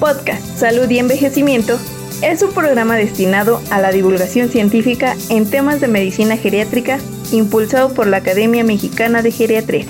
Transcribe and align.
Podcast 0.00 0.56
Salud 0.56 0.88
y 0.88 0.98
Envejecimiento 0.98 1.78
es 2.22 2.42
un 2.42 2.54
programa 2.54 2.96
destinado 2.96 3.60
a 3.70 3.82
la 3.82 3.92
divulgación 3.92 4.48
científica 4.48 5.14
en 5.28 5.48
temas 5.48 5.82
de 5.82 5.88
medicina 5.88 6.38
geriátrica 6.38 6.98
impulsado 7.32 7.92
por 7.92 8.06
la 8.06 8.16
Academia 8.16 8.64
Mexicana 8.64 9.20
de 9.20 9.30
Geriatría. 9.30 9.84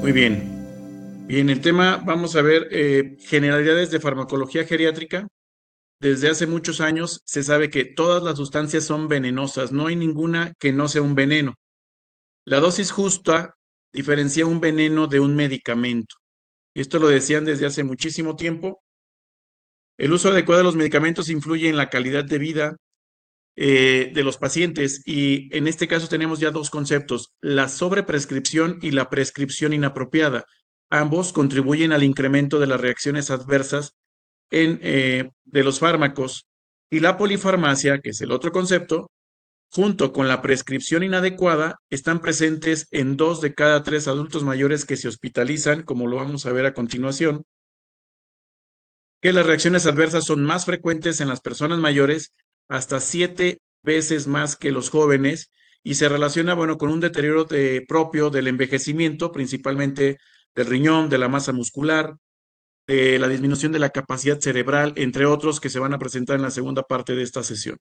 Muy 0.00 0.10
bien. 0.10 0.50
Bien, 1.28 1.48
el 1.48 1.60
tema, 1.60 2.02
vamos 2.04 2.34
a 2.34 2.42
ver 2.42 2.66
eh, 2.72 3.16
generalidades 3.20 3.92
de 3.92 4.00
farmacología 4.00 4.64
geriátrica. 4.64 5.28
Desde 6.00 6.28
hace 6.28 6.48
muchos 6.48 6.80
años 6.80 7.22
se 7.24 7.44
sabe 7.44 7.70
que 7.70 7.84
todas 7.84 8.24
las 8.24 8.36
sustancias 8.36 8.82
son 8.82 9.06
venenosas, 9.06 9.70
no 9.70 9.86
hay 9.86 9.94
ninguna 9.94 10.54
que 10.58 10.72
no 10.72 10.88
sea 10.88 11.02
un 11.02 11.14
veneno. 11.14 11.54
La 12.44 12.58
dosis 12.58 12.90
justa 12.90 13.54
diferencia 13.92 14.44
un 14.44 14.60
veneno 14.60 15.06
de 15.06 15.20
un 15.20 15.36
medicamento. 15.36 16.21
Esto 16.74 16.98
lo 16.98 17.08
decían 17.08 17.44
desde 17.44 17.66
hace 17.66 17.84
muchísimo 17.84 18.36
tiempo. 18.36 18.82
El 19.98 20.12
uso 20.12 20.30
adecuado 20.30 20.58
de 20.58 20.64
los 20.64 20.76
medicamentos 20.76 21.28
influye 21.28 21.68
en 21.68 21.76
la 21.76 21.90
calidad 21.90 22.24
de 22.24 22.38
vida 22.38 22.76
eh, 23.54 24.10
de 24.14 24.24
los 24.24 24.38
pacientes 24.38 25.02
y 25.04 25.54
en 25.54 25.68
este 25.68 25.86
caso 25.86 26.08
tenemos 26.08 26.40
ya 26.40 26.50
dos 26.50 26.70
conceptos, 26.70 27.32
la 27.42 27.68
sobreprescripción 27.68 28.78
y 28.80 28.92
la 28.92 29.10
prescripción 29.10 29.74
inapropiada. 29.74 30.46
Ambos 30.88 31.32
contribuyen 31.32 31.92
al 31.92 32.02
incremento 32.02 32.58
de 32.58 32.66
las 32.66 32.80
reacciones 32.80 33.30
adversas 33.30 33.94
eh, 34.50 35.30
de 35.44 35.64
los 35.64 35.78
fármacos 35.78 36.46
y 36.90 37.00
la 37.00 37.16
polifarmacia, 37.16 38.00
que 38.00 38.10
es 38.10 38.20
el 38.22 38.32
otro 38.32 38.52
concepto, 38.52 39.10
junto 39.72 40.12
con 40.12 40.28
la 40.28 40.42
prescripción 40.42 41.02
inadecuada, 41.02 41.80
están 41.88 42.20
presentes 42.20 42.88
en 42.90 43.16
dos 43.16 43.40
de 43.40 43.54
cada 43.54 43.82
tres 43.82 44.06
adultos 44.06 44.44
mayores 44.44 44.84
que 44.84 44.98
se 44.98 45.08
hospitalizan, 45.08 45.82
como 45.82 46.06
lo 46.06 46.16
vamos 46.16 46.44
a 46.44 46.52
ver 46.52 46.66
a 46.66 46.74
continuación, 46.74 47.44
que 49.22 49.32
las 49.32 49.46
reacciones 49.46 49.86
adversas 49.86 50.24
son 50.24 50.44
más 50.44 50.66
frecuentes 50.66 51.22
en 51.22 51.28
las 51.28 51.40
personas 51.40 51.78
mayores, 51.78 52.34
hasta 52.68 53.00
siete 53.00 53.60
veces 53.82 54.26
más 54.26 54.56
que 54.56 54.72
los 54.72 54.90
jóvenes, 54.90 55.50
y 55.82 55.94
se 55.94 56.08
relaciona, 56.08 56.52
bueno, 56.52 56.76
con 56.76 56.90
un 56.90 57.00
deterioro 57.00 57.48
propio 57.88 58.28
del 58.28 58.48
envejecimiento, 58.48 59.32
principalmente 59.32 60.18
del 60.54 60.66
riñón, 60.66 61.08
de 61.08 61.18
la 61.18 61.28
masa 61.28 61.52
muscular, 61.52 62.16
de 62.86 63.18
la 63.18 63.28
disminución 63.28 63.72
de 63.72 63.78
la 63.78 63.90
capacidad 63.90 64.38
cerebral, 64.38 64.92
entre 64.96 65.24
otros 65.24 65.60
que 65.60 65.70
se 65.70 65.78
van 65.78 65.94
a 65.94 65.98
presentar 65.98 66.36
en 66.36 66.42
la 66.42 66.50
segunda 66.50 66.82
parte 66.82 67.14
de 67.14 67.22
esta 67.22 67.42
sesión. 67.42 67.78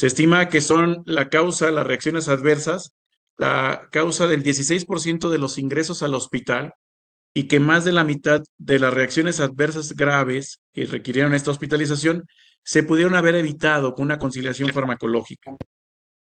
Se 0.00 0.06
estima 0.06 0.48
que 0.48 0.62
son 0.62 1.02
la 1.04 1.28
causa, 1.28 1.70
las 1.70 1.86
reacciones 1.86 2.28
adversas, 2.28 2.94
la 3.36 3.86
causa 3.92 4.26
del 4.26 4.42
16% 4.42 5.28
de 5.28 5.36
los 5.36 5.58
ingresos 5.58 6.02
al 6.02 6.14
hospital 6.14 6.72
y 7.34 7.48
que 7.48 7.60
más 7.60 7.84
de 7.84 7.92
la 7.92 8.02
mitad 8.02 8.42
de 8.56 8.78
las 8.78 8.94
reacciones 8.94 9.40
adversas 9.40 9.94
graves 9.94 10.62
que 10.72 10.86
requirieron 10.86 11.34
esta 11.34 11.50
hospitalización 11.50 12.24
se 12.64 12.82
pudieron 12.82 13.14
haber 13.14 13.34
evitado 13.34 13.92
con 13.92 14.06
una 14.06 14.18
conciliación 14.18 14.70
farmacológica. 14.70 15.54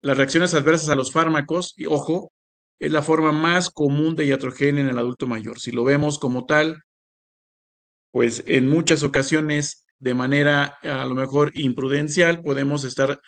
Las 0.03 0.17
reacciones 0.17 0.53
adversas 0.53 0.89
a 0.89 0.95
los 0.95 1.11
fármacos, 1.11 1.73
y 1.75 1.87
ojo, 1.87 2.31
es 2.77 2.91
la 2.91 3.01
forma 3.01 3.31
más 3.31 3.71
común 3.71 4.15
de 4.15 4.25
iatrogenia 4.25 4.83
en 4.83 4.89
el 4.89 4.99
adulto 4.99 5.25
mayor. 5.25 5.59
Si 5.59 5.71
lo 5.71 5.83
vemos 5.83 6.19
como 6.19 6.45
tal, 6.45 6.83
pues 8.11 8.43
en 8.45 8.69
muchas 8.69 9.01
ocasiones, 9.01 9.87
de 9.97 10.13
manera 10.13 10.77
a 10.83 11.05
lo 11.05 11.15
mejor 11.15 11.51
imprudencial, 11.55 12.43
podemos 12.43 12.83
estar 12.83 13.19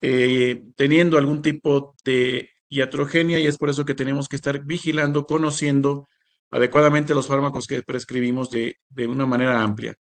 eh, 0.00 0.62
teniendo 0.76 1.18
algún 1.18 1.42
tipo 1.42 1.94
de 2.04 2.50
iatrogenia 2.68 3.38
y 3.38 3.46
es 3.46 3.58
por 3.58 3.70
eso 3.70 3.84
que 3.84 3.94
tenemos 3.94 4.28
que 4.28 4.36
estar 4.36 4.64
vigilando, 4.64 5.26
conociendo 5.26 6.08
adecuadamente 6.50 7.14
los 7.14 7.26
fármacos 7.26 7.66
que 7.66 7.82
prescribimos 7.82 8.50
de, 8.50 8.76
de 8.88 9.06
una 9.06 9.26
manera 9.26 9.62
amplia. 9.62 9.94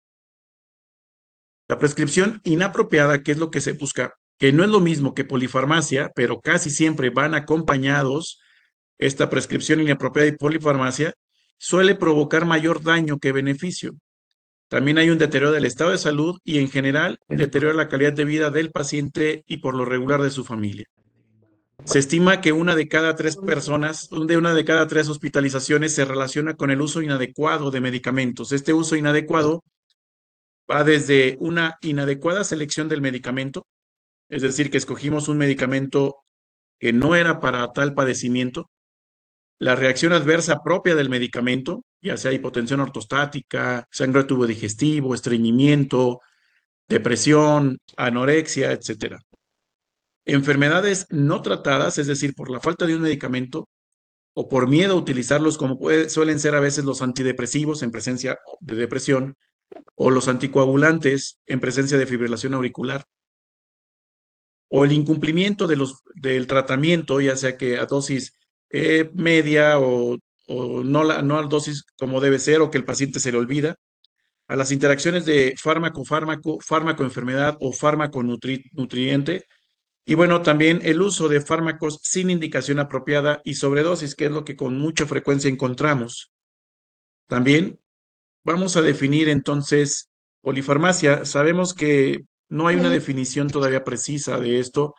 La 1.68 1.78
prescripción 1.78 2.40
inapropiada, 2.44 3.22
que 3.22 3.32
es 3.32 3.38
lo 3.38 3.50
que 3.50 3.60
se 3.60 3.72
busca, 3.72 4.14
que 4.38 4.52
no 4.52 4.64
es 4.64 4.70
lo 4.70 4.80
mismo 4.80 5.14
que 5.14 5.24
polifarmacia, 5.24 6.10
pero 6.14 6.40
casi 6.40 6.70
siempre 6.70 7.10
van 7.10 7.34
acompañados, 7.34 8.40
esta 8.98 9.30
prescripción 9.30 9.80
inapropiada 9.80 10.28
y 10.28 10.36
polifarmacia, 10.36 11.14
suele 11.58 11.94
provocar 11.94 12.44
mayor 12.44 12.82
daño 12.82 13.18
que 13.18 13.32
beneficio. 13.32 13.94
También 14.74 14.98
hay 14.98 15.08
un 15.08 15.18
deterioro 15.18 15.52
del 15.52 15.66
estado 15.66 15.92
de 15.92 15.98
salud 15.98 16.40
y 16.42 16.58
en 16.58 16.68
general 16.68 17.20
deterioro 17.28 17.76
de 17.76 17.84
la 17.84 17.88
calidad 17.88 18.12
de 18.12 18.24
vida 18.24 18.50
del 18.50 18.72
paciente 18.72 19.44
y 19.46 19.58
por 19.58 19.76
lo 19.76 19.84
regular 19.84 20.20
de 20.20 20.32
su 20.32 20.44
familia. 20.44 20.86
Se 21.84 22.00
estima 22.00 22.40
que 22.40 22.50
una 22.50 22.74
de 22.74 22.88
cada 22.88 23.14
tres 23.14 23.36
personas, 23.36 24.08
de 24.10 24.36
una 24.36 24.52
de 24.52 24.64
cada 24.64 24.88
tres 24.88 25.08
hospitalizaciones 25.08 25.94
se 25.94 26.04
relaciona 26.04 26.54
con 26.54 26.72
el 26.72 26.80
uso 26.80 27.02
inadecuado 27.02 27.70
de 27.70 27.80
medicamentos. 27.80 28.50
Este 28.50 28.72
uso 28.72 28.96
inadecuado 28.96 29.62
va 30.68 30.82
desde 30.82 31.36
una 31.38 31.78
inadecuada 31.80 32.42
selección 32.42 32.88
del 32.88 33.00
medicamento, 33.00 33.68
es 34.28 34.42
decir, 34.42 34.72
que 34.72 34.78
escogimos 34.78 35.28
un 35.28 35.38
medicamento 35.38 36.16
que 36.80 36.92
no 36.92 37.14
era 37.14 37.38
para 37.38 37.72
tal 37.72 37.94
padecimiento, 37.94 38.68
la 39.60 39.76
reacción 39.76 40.12
adversa 40.12 40.64
propia 40.64 40.96
del 40.96 41.10
medicamento, 41.10 41.84
ya 42.04 42.18
sea 42.18 42.32
hipotensión 42.32 42.80
ortostática, 42.80 43.88
sangre 43.90 44.24
tubo 44.24 44.46
digestivo, 44.46 45.14
estreñimiento, 45.14 46.20
depresión, 46.86 47.78
anorexia, 47.96 48.72
etc. 48.72 49.16
Enfermedades 50.26 51.06
no 51.08 51.40
tratadas, 51.40 51.96
es 51.96 52.06
decir, 52.06 52.34
por 52.34 52.50
la 52.50 52.60
falta 52.60 52.86
de 52.86 52.94
un 52.94 53.02
medicamento 53.02 53.70
o 54.34 54.50
por 54.50 54.68
miedo 54.68 54.92
a 54.92 54.98
utilizarlos, 54.98 55.56
como 55.56 55.78
suelen 56.08 56.38
ser 56.38 56.54
a 56.54 56.60
veces 56.60 56.84
los 56.84 57.00
antidepresivos 57.00 57.82
en 57.82 57.90
presencia 57.90 58.38
de 58.60 58.76
depresión 58.76 59.36
o 59.94 60.10
los 60.10 60.28
anticoagulantes 60.28 61.40
en 61.46 61.60
presencia 61.60 61.96
de 61.96 62.06
fibrilación 62.06 62.52
auricular 62.52 63.06
o 64.68 64.84
el 64.84 64.92
incumplimiento 64.92 65.66
de 65.66 65.76
los, 65.76 66.02
del 66.14 66.46
tratamiento, 66.46 67.20
ya 67.20 67.36
sea 67.36 67.56
que 67.56 67.78
a 67.78 67.86
dosis 67.86 68.34
eh, 68.70 69.10
media 69.14 69.78
o, 69.78 70.18
no, 70.48 71.04
la, 71.04 71.22
no 71.22 71.38
a 71.38 71.42
dosis 71.42 71.84
como 71.98 72.20
debe 72.20 72.38
ser 72.38 72.60
o 72.60 72.70
que 72.70 72.78
el 72.78 72.84
paciente 72.84 73.20
se 73.20 73.32
le 73.32 73.38
olvida, 73.38 73.76
a 74.46 74.56
las 74.56 74.72
interacciones 74.72 75.24
de 75.24 75.54
fármaco-fármaco, 75.56 76.58
fármaco-enfermedad 76.60 77.56
o 77.60 77.72
fármaco-nutriente, 77.72 79.46
y 80.06 80.14
bueno, 80.14 80.42
también 80.42 80.80
el 80.82 81.00
uso 81.00 81.28
de 81.28 81.40
fármacos 81.40 81.98
sin 82.02 82.28
indicación 82.28 82.78
apropiada 82.78 83.40
y 83.42 83.54
sobredosis, 83.54 84.14
que 84.14 84.26
es 84.26 84.30
lo 84.30 84.44
que 84.44 84.54
con 84.54 84.78
mucha 84.78 85.06
frecuencia 85.06 85.48
encontramos. 85.48 86.30
También 87.26 87.80
vamos 88.44 88.76
a 88.76 88.82
definir 88.82 89.30
entonces 89.30 90.10
polifarmacia. 90.42 91.24
Sabemos 91.24 91.72
que 91.72 92.20
no 92.50 92.68
hay 92.68 92.76
una 92.76 92.90
definición 92.90 93.48
todavía 93.48 93.82
precisa 93.82 94.38
de 94.38 94.58
esto, 94.60 94.94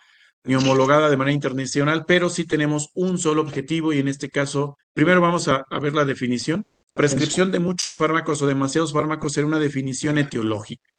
ni 0.46 0.56
homologada 0.56 1.10
de 1.10 1.18
manera 1.18 1.34
internacional, 1.34 2.06
pero 2.06 2.30
sí 2.30 2.46
tenemos 2.46 2.90
un 2.94 3.18
solo 3.18 3.42
objetivo 3.42 3.94
y 3.94 4.00
en 4.00 4.08
este 4.08 4.30
caso, 4.30 4.78
primero 4.94 5.20
vamos 5.20 5.48
a, 5.48 5.66
ver 5.82 5.94
la 5.94 6.06
definición. 6.06 6.66
Prescripción 6.94 7.52
de 7.52 7.60
muchos 7.60 7.90
fármacos 7.90 8.42
o 8.42 8.48
demasiados 8.48 8.94
fármacos 8.94 9.36
era 9.38 9.48
una 9.48 9.60
definición 9.60 10.18
etiológica. 10.18 10.90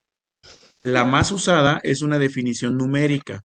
La 0.82 1.04
más 1.04 1.32
usada 1.32 1.80
es 1.82 2.02
una 2.02 2.18
definición 2.18 2.76
numérica, 2.76 3.42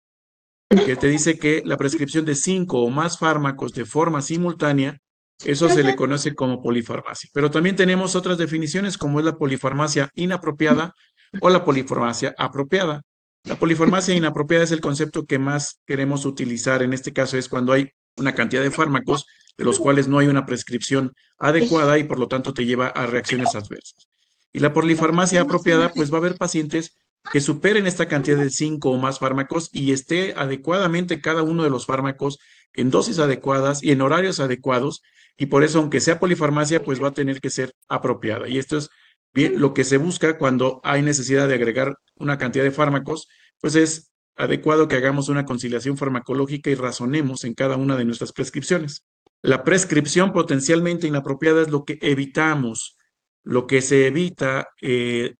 que 0.69 0.97
te 0.97 1.09
dice 1.09 1.39
que 1.39 1.63
la 1.65 1.77
prescripción 1.77 2.25
de 2.25 2.35
cinco 2.35 2.83
o 2.83 2.91
más 2.91 3.19
fármacos 3.19 3.73
de 3.73 3.85
forma 3.85 4.23
simultánea, 4.23 4.99
eso 5.45 5.69
se 5.69 5.83
le 5.83 5.97
conoce 5.97 6.35
como 6.35 6.63
polifarmacia. 6.63 7.31
Pero 7.33 7.51
también 7.51 7.77
tenemos 7.77 8.15
otras 8.15 8.37
definiciones 8.37 8.99
como 8.99 9.21
es 9.21 9.25
la 9.25 9.37
polifarmacia 9.37 10.11
inapropiada 10.15 10.95
o 11.41 11.51
la 11.51 11.65
polifarmacia 11.65 12.35
apropiada. 12.37 13.03
La 13.45 13.59
polifarmacia 13.59 14.15
inapropiada 14.15 14.65
es 14.65 14.73
el 14.73 14.81
concepto 14.81 15.25
que 15.25 15.39
más 15.39 15.81
queremos 15.87 16.27
utilizar. 16.27 16.83
En 16.83 16.93
este 16.93 17.13
caso 17.13 17.39
es 17.39 17.49
cuando 17.49 17.73
hay 17.73 17.91
una 18.17 18.35
cantidad 18.35 18.63
de 18.63 18.71
fármacos 18.71 19.27
de 19.57 19.65
los 19.65 19.79
cuales 19.79 20.09
no 20.09 20.19
hay 20.19 20.29
una 20.29 20.47
prescripción 20.47 21.13
adecuada 21.39 21.99
y 21.99 22.05
por 22.05 22.19
lo 22.19 22.29
tanto 22.29 22.53
te 22.55 22.65
lleva 22.65 22.89
a 22.89 23.07
reacciones 23.07 23.55
adversas. 23.55 24.09
Y 24.53 24.61
la 24.61 24.73
polifarmacia 24.73 25.43
apropiada, 25.43 25.91
pues 25.93 26.13
va 26.13 26.17
a 26.17 26.21
haber 26.21 26.37
pacientes 26.37 26.97
que 27.33 27.41
superen 27.41 27.87
esta 27.87 28.09
cantidad 28.09 28.39
de 28.39 28.51
cinco 28.51 28.91
o 28.91 28.99
más 28.99 29.19
fármacos 29.19 29.69
y 29.73 29.93
esté 29.93 30.35
adecuadamente 30.37 31.21
cada 31.21 31.43
uno 31.43 31.63
de 31.63 31.71
los 31.71 31.87
fármacos 31.87 32.39
en 32.73 32.91
dosis 32.91 33.19
adecuadas 33.19 33.83
y 33.83 33.93
en 33.93 34.01
horarios 34.01 34.41
adecuados. 34.41 35.03
Y 35.37 35.47
por 35.47 35.63
eso, 35.63 35.79
aunque 35.79 36.01
sea 36.01 36.19
polifarmacia, 36.19 36.83
pues 36.83 37.03
va 37.03 37.09
a 37.09 37.15
tener 37.15 37.41
que 37.41 37.51
ser 37.51 37.75
apropiada. 37.89 38.49
Y 38.49 38.59
esto 38.59 38.79
es 38.79 38.91
Bien, 39.33 39.61
lo 39.61 39.75
que 39.75 39.85
se 39.85 39.97
busca 39.97 40.39
cuando 40.39 40.81
hay 40.83 41.03
necesidad 41.03 41.47
de 41.47 41.55
agregar 41.55 41.97
una 42.17 42.39
cantidad 42.39 42.65
de 42.65 42.73
fármacos, 42.73 43.29
pues 43.61 43.77
es 43.77 44.13
adecuado 44.37 44.89
que 44.89 44.97
hagamos 44.97 45.29
una 45.29 45.45
conciliación 45.45 45.97
farmacológica 45.97 46.71
y 46.71 46.75
razonemos 46.75 47.45
en 47.45 47.55
cada 47.55 47.77
una 47.77 47.97
de 47.97 48.05
nuestras 48.05 48.33
prescripciones. 48.33 49.05
La 49.43 49.65
prescripción 49.65 50.33
potencialmente 50.33 51.07
inapropiada 51.07 51.63
es 51.63 51.71
lo 51.71 51.85
que 51.85 51.99
evitamos, 52.03 52.97
lo 53.43 53.67
que 53.67 53.83
se 53.83 54.07
evita 54.07 54.69
eh, 54.83 55.35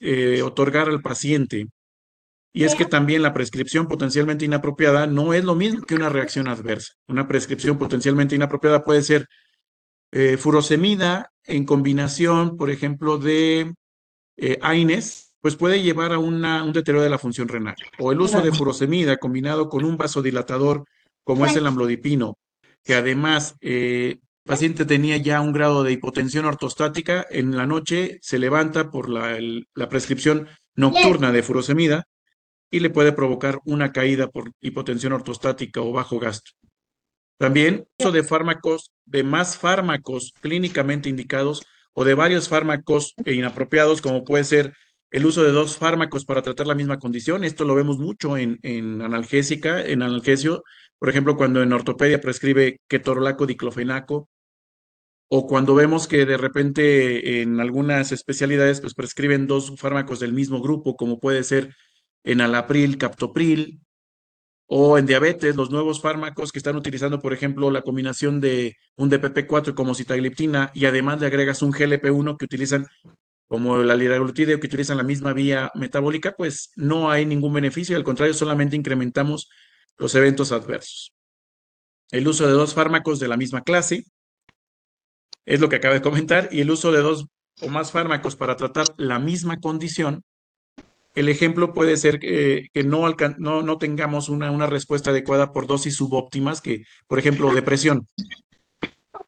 eh, 0.00 0.42
otorgar 0.42 0.88
al 0.88 1.02
paciente. 1.02 1.66
Y 2.54 2.64
es 2.64 2.74
que 2.74 2.84
también 2.84 3.22
la 3.22 3.32
prescripción 3.32 3.88
potencialmente 3.88 4.44
inapropiada 4.44 5.06
no 5.06 5.32
es 5.32 5.44
lo 5.44 5.54
mismo 5.54 5.82
que 5.82 5.94
una 5.94 6.10
reacción 6.10 6.48
adversa. 6.48 6.92
Una 7.08 7.26
prescripción 7.26 7.78
potencialmente 7.78 8.34
inapropiada 8.36 8.84
puede 8.84 9.02
ser 9.02 9.26
eh, 10.12 10.36
furosemida 10.36 11.32
en 11.44 11.64
combinación, 11.64 12.56
por 12.56 12.70
ejemplo, 12.70 13.18
de 13.18 13.74
eh, 14.36 14.58
AINES, 14.60 15.34
pues 15.40 15.56
puede 15.56 15.82
llevar 15.82 16.12
a 16.12 16.18
un 16.18 16.72
deterioro 16.72 17.02
de 17.02 17.10
la 17.10 17.18
función 17.18 17.48
renal. 17.48 17.74
O 17.98 18.12
el 18.12 18.20
uso 18.20 18.40
de 18.40 18.52
furosemida 18.52 19.16
combinado 19.16 19.68
con 19.68 19.84
un 19.84 19.96
vasodilatador 19.96 20.84
como 21.24 21.46
es 21.46 21.56
el 21.56 21.66
amlodipino, 21.66 22.38
que 22.84 22.94
además 22.94 23.56
eh, 23.60 24.18
el 24.20 24.20
paciente 24.44 24.84
tenía 24.84 25.16
ya 25.16 25.40
un 25.40 25.52
grado 25.52 25.82
de 25.82 25.92
hipotensión 25.92 26.44
ortostática, 26.44 27.26
en 27.30 27.56
la 27.56 27.66
noche 27.66 28.18
se 28.22 28.38
levanta 28.38 28.90
por 28.90 29.08
la, 29.08 29.38
la 29.74 29.88
prescripción 29.88 30.48
nocturna 30.74 31.32
de 31.32 31.42
furosemida 31.42 32.06
y 32.70 32.80
le 32.80 32.90
puede 32.90 33.12
provocar 33.12 33.60
una 33.64 33.92
caída 33.92 34.28
por 34.28 34.52
hipotensión 34.60 35.12
ortostática 35.12 35.80
o 35.80 35.92
bajo 35.92 36.18
gasto. 36.18 36.52
También 37.42 37.88
uso 37.98 38.12
de 38.12 38.22
fármacos, 38.22 38.92
de 39.04 39.24
más 39.24 39.56
fármacos 39.56 40.32
clínicamente 40.42 41.08
indicados 41.08 41.64
o 41.92 42.04
de 42.04 42.14
varios 42.14 42.48
fármacos 42.48 43.14
inapropiados, 43.26 44.00
como 44.00 44.22
puede 44.22 44.44
ser 44.44 44.74
el 45.10 45.26
uso 45.26 45.42
de 45.42 45.50
dos 45.50 45.76
fármacos 45.76 46.24
para 46.24 46.42
tratar 46.42 46.68
la 46.68 46.76
misma 46.76 47.00
condición. 47.00 47.42
Esto 47.42 47.64
lo 47.64 47.74
vemos 47.74 47.98
mucho 47.98 48.36
en, 48.36 48.60
en 48.62 49.02
analgésica, 49.02 49.84
en 49.84 50.02
analgesio, 50.02 50.62
por 51.00 51.08
ejemplo, 51.08 51.36
cuando 51.36 51.60
en 51.64 51.72
ortopedia 51.72 52.20
prescribe 52.20 52.78
ketorolaco 52.86 53.44
diclofenaco, 53.44 54.28
o 55.28 55.46
cuando 55.48 55.74
vemos 55.74 56.06
que 56.06 56.24
de 56.24 56.36
repente 56.36 57.42
en 57.42 57.58
algunas 57.58 58.12
especialidades 58.12 58.80
pues 58.80 58.94
prescriben 58.94 59.48
dos 59.48 59.74
fármacos 59.78 60.20
del 60.20 60.32
mismo 60.32 60.62
grupo, 60.62 60.94
como 60.94 61.18
puede 61.18 61.42
ser 61.42 61.74
en 62.22 62.40
alapril, 62.40 62.98
captopril, 62.98 63.80
o 64.74 64.96
en 64.96 65.04
diabetes, 65.04 65.54
los 65.54 65.70
nuevos 65.70 66.00
fármacos 66.00 66.50
que 66.50 66.58
están 66.58 66.76
utilizando, 66.76 67.20
por 67.20 67.34
ejemplo, 67.34 67.70
la 67.70 67.82
combinación 67.82 68.40
de 68.40 68.78
un 68.96 69.10
DPP4 69.10 69.74
como 69.74 69.94
citagliptina 69.94 70.70
y 70.72 70.86
además 70.86 71.20
le 71.20 71.26
agregas 71.26 71.60
un 71.60 71.74
GLP1 71.74 72.38
que 72.38 72.46
utilizan 72.46 72.86
como 73.48 73.76
la 73.76 73.94
liraglutide 73.94 74.58
que 74.58 74.66
utilizan 74.66 74.96
la 74.96 75.02
misma 75.02 75.34
vía 75.34 75.70
metabólica, 75.74 76.32
pues 76.32 76.70
no 76.74 77.10
hay 77.10 77.26
ningún 77.26 77.52
beneficio, 77.52 77.98
al 77.98 78.02
contrario, 78.02 78.32
solamente 78.32 78.74
incrementamos 78.74 79.50
los 79.98 80.14
eventos 80.14 80.52
adversos. 80.52 81.12
El 82.10 82.26
uso 82.26 82.46
de 82.46 82.54
dos 82.54 82.72
fármacos 82.72 83.20
de 83.20 83.28
la 83.28 83.36
misma 83.36 83.64
clase 83.64 84.06
es 85.44 85.60
lo 85.60 85.68
que 85.68 85.76
acabo 85.76 85.92
de 85.92 86.00
comentar 86.00 86.48
y 86.50 86.62
el 86.62 86.70
uso 86.70 86.92
de 86.92 87.02
dos 87.02 87.26
o 87.60 87.68
más 87.68 87.92
fármacos 87.92 88.36
para 88.36 88.56
tratar 88.56 88.86
la 88.96 89.18
misma 89.18 89.60
condición 89.60 90.22
el 91.14 91.28
ejemplo 91.28 91.72
puede 91.72 91.96
ser 91.96 92.18
que, 92.18 92.68
no, 92.84 93.78
tengamos 93.78 94.28
una, 94.28 94.50
una, 94.50 94.66
respuesta 94.66 95.10
adecuada 95.10 95.52
por 95.52 95.66
dosis 95.66 95.96
subóptimas, 95.96 96.60
que, 96.60 96.84
por 97.06 97.18
ejemplo, 97.18 97.52
depresión. 97.52 98.08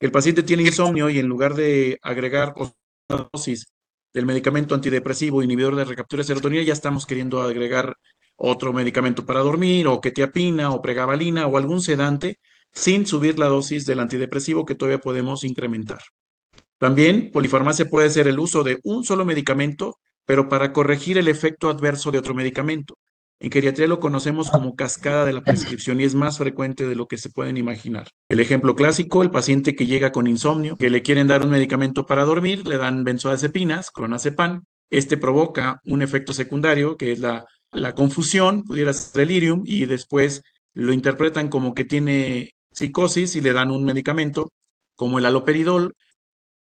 El 0.01 0.11
paciente 0.11 0.43
tiene 0.43 0.63
insomnio 0.63 1.11
y 1.11 1.19
en 1.19 1.27
lugar 1.27 1.55
de 1.55 1.99
agregar 2.03 2.55
dosis 3.33 3.67
del 4.13 4.27
medicamento 4.27 4.75
antidepresivo 4.75 5.43
inhibidor 5.43 5.77
de 5.77 5.85
recaptura 5.85 6.21
de 6.23 6.29
serotonina, 6.29 6.63
ya 6.63 6.73
estamos 6.73 7.05
queriendo 7.05 7.43
agregar 7.43 7.97
otro 8.37 8.73
medicamento 8.73 9.27
para 9.27 9.41
dormir, 9.41 9.87
o 9.87 10.01
ketiapina, 10.01 10.71
o 10.71 10.81
pregabalina, 10.81 11.47
o 11.47 11.57
algún 11.57 11.81
sedante, 11.81 12.39
sin 12.73 13.07
subir 13.07 13.39
la 13.39 13.47
dosis 13.47 13.87
del 13.87 14.01
antidepresivo 14.01 14.65
que 14.65 14.75
todavía 14.75 15.01
podemos 15.01 15.45
incrementar. 15.45 16.01
También, 16.79 17.31
polifarmacia 17.33 17.89
puede 17.89 18.11
ser 18.11 18.27
el 18.27 18.39
uso 18.39 18.65
de 18.65 18.81
un 18.83 19.05
solo 19.05 19.25
medicamento 19.25 19.99
pero 20.27 20.49
para 20.49 20.73
corregir 20.73 21.19
el 21.19 21.29
efecto 21.29 21.69
adverso 21.69 22.11
de 22.11 22.19
otro 22.19 22.35
medicamento. 22.35 22.97
En 23.41 23.51
geriatría 23.51 23.89
lo 23.89 24.01
conocemos 24.01 24.51
como 24.51 24.75
cascada 24.75 25.25
de 25.25 25.33
la 25.33 25.43
prescripción 25.43 26.01
y 26.01 26.05
es 26.05 26.15
más 26.15 26.39
frecuente 26.39 26.87
de 26.87 26.95
lo 26.95 27.07
que 27.07 27.19
se 27.19 27.31
pueden 27.31 27.57
imaginar. 27.57 28.09
El 28.29 28.41
ejemplo 28.41 28.75
clásico, 28.75 29.23
el 29.23 29.31
paciente 29.31 29.75
que 29.75 29.87
llega 29.87 30.13
con 30.13 30.27
insomnio, 30.27 30.77
que 30.77 30.89
le 30.89 31.03
quieren 31.03 31.27
dar 31.27 31.43
un 31.43 31.51
medicamento 31.51 32.07
para 32.07 32.25
dormir, 32.25 32.67
le 32.67 32.79
dan 32.79 33.05
benzodiazepinas, 33.05 33.91
clonazepam. 33.91 34.63
Este 34.89 35.17
provoca 35.17 35.81
un 35.85 36.01
efecto 36.01 36.33
secundario 36.33 36.97
que 36.97 37.13
es 37.13 37.19
la, 37.19 37.45
la 37.73 37.95
confusión, 37.95 38.63
pudiera 38.63 38.93
ser 38.93 39.27
delirium, 39.27 39.63
y 39.67 39.87
después 39.87 40.43
lo 40.73 40.93
interpretan 40.93 41.49
como 41.49 41.75
que 41.75 41.85
tiene 41.85 42.55
psicosis 42.73 43.37
y 43.37 43.41
le 43.41 43.53
dan 43.53 43.71
un 43.71 43.85
medicamento 43.85 44.53
como 44.95 45.19
el 45.19 45.27
aloperidol. 45.27 45.95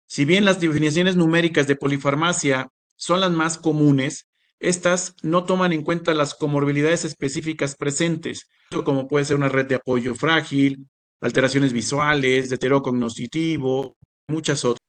Si 0.07 0.25
bien 0.25 0.45
las 0.45 0.61
definiciones 0.61 1.17
numéricas 1.17 1.67
de 1.67 1.77
polifarmacia 1.77 2.69
son 3.01 3.21
las 3.21 3.31
más 3.31 3.57
comunes, 3.57 4.29
estas 4.59 5.15
no 5.23 5.45
toman 5.45 5.73
en 5.73 5.83
cuenta 5.83 6.13
las 6.13 6.35
comorbilidades 6.35 7.07
específicas 7.07 7.75
presentes, 7.75 8.47
como 8.85 9.09
puede 9.09 9.25
ser 9.25 9.37
una 9.37 9.49
red 9.49 9.67
de 9.67 9.77
apoyo 9.77 10.15
frágil, 10.15 10.87
alteraciones 11.23 11.73
visuales, 11.73 12.51
deterioro 12.51 12.83
cognitivo, 12.83 13.97
muchas 14.29 14.67
otras. 14.67 14.87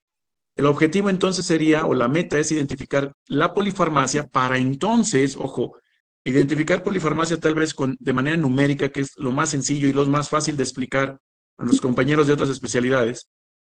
El 0.58 0.66
objetivo 0.66 1.10
entonces 1.10 1.46
sería, 1.46 1.86
o 1.86 1.94
la 1.94 2.10
meta 2.10 2.38
es 2.38 2.52
identificar 2.52 3.14
la 3.28 3.54
polifarmacia 3.54 4.28
para 4.28 4.58
entonces, 4.58 5.38
ojo, 5.38 5.78
identificar 6.26 6.84
polifarmacia 6.84 7.40
tal 7.40 7.56
vez 7.56 7.74
con, 7.74 7.96
de 7.98 8.14
manera 8.14 8.36
numérica, 8.36 8.90
que 8.90 9.00
es 9.00 9.14
lo 9.16 9.32
más 9.32 9.50
sencillo 9.52 9.88
y 9.88 9.94
lo 9.94 10.06
más 10.08 10.28
fácil 10.28 10.58
de 10.58 10.64
explicar 10.64 11.18
a 11.58 11.66
los 11.66 11.80
compañeros 11.80 12.28
de 12.28 12.34
otras 12.34 12.50
especialidades, 12.50 13.30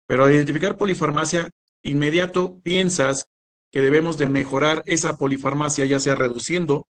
pero 0.05 0.25
al 0.25 0.33
identificar 0.33 0.77
polifarmacia, 0.77 1.49
inmediato 1.81 2.59
piensas 2.61 3.27
que 3.71 3.81
debemos 3.81 4.17
de 4.17 4.27
mejorar 4.27 4.83
esa 4.85 5.17
polifarmacia, 5.17 5.85
ya 5.85 5.99
sea 5.99 6.15
reduciendo 6.15 6.87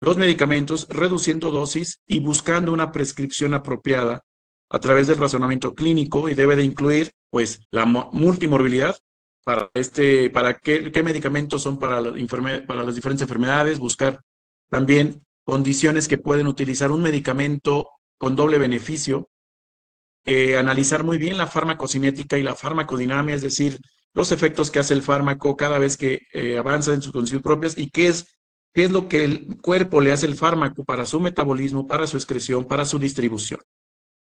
los 0.00 0.16
medicamentos, 0.16 0.86
reduciendo 0.90 1.50
dosis 1.50 2.00
y 2.06 2.20
buscando 2.20 2.72
una 2.72 2.92
prescripción 2.92 3.54
apropiada 3.54 4.24
a 4.68 4.78
través 4.78 5.06
del 5.06 5.18
razonamiento 5.18 5.74
clínico 5.74 6.28
y 6.28 6.34
debe 6.34 6.56
de 6.56 6.64
incluir 6.64 7.12
pues 7.30 7.60
la 7.70 7.86
multimorbilidad 7.86 8.96
para 9.44 9.70
este 9.74 10.28
para 10.30 10.54
qué, 10.58 10.90
medicamentos 11.04 11.62
son 11.62 11.78
para 11.78 12.00
las 12.00 12.94
diferentes 12.94 13.22
enfermedades, 13.22 13.78
buscar 13.78 14.20
también 14.68 15.22
condiciones 15.44 16.08
que 16.08 16.18
pueden 16.18 16.48
utilizar 16.48 16.90
un 16.90 17.02
medicamento 17.02 17.88
con 18.18 18.34
doble 18.34 18.58
beneficio, 18.58 19.28
eh, 20.24 20.56
analizar 20.58 21.04
muy 21.04 21.18
bien 21.18 21.38
la 21.38 21.46
farmacocinética 21.46 22.36
y 22.36 22.42
la 22.42 22.56
farmacodinamia, 22.56 23.36
es 23.36 23.42
decir, 23.42 23.78
los 24.16 24.32
efectos 24.32 24.70
que 24.70 24.78
hace 24.78 24.94
el 24.94 25.02
fármaco 25.02 25.58
cada 25.58 25.78
vez 25.78 25.98
que 25.98 26.22
eh, 26.32 26.56
avanza 26.56 26.94
en 26.94 27.02
sus 27.02 27.12
condiciones 27.12 27.42
propias 27.42 27.76
y 27.76 27.90
qué 27.90 28.08
es, 28.08 28.38
qué 28.72 28.84
es 28.84 28.90
lo 28.90 29.08
que 29.08 29.24
el 29.24 29.58
cuerpo 29.60 30.00
le 30.00 30.10
hace 30.10 30.24
el 30.24 30.36
fármaco 30.36 30.84
para 30.84 31.04
su 31.04 31.20
metabolismo, 31.20 31.86
para 31.86 32.06
su 32.06 32.16
excreción, 32.16 32.64
para 32.64 32.86
su 32.86 32.98
distribución. 32.98 33.60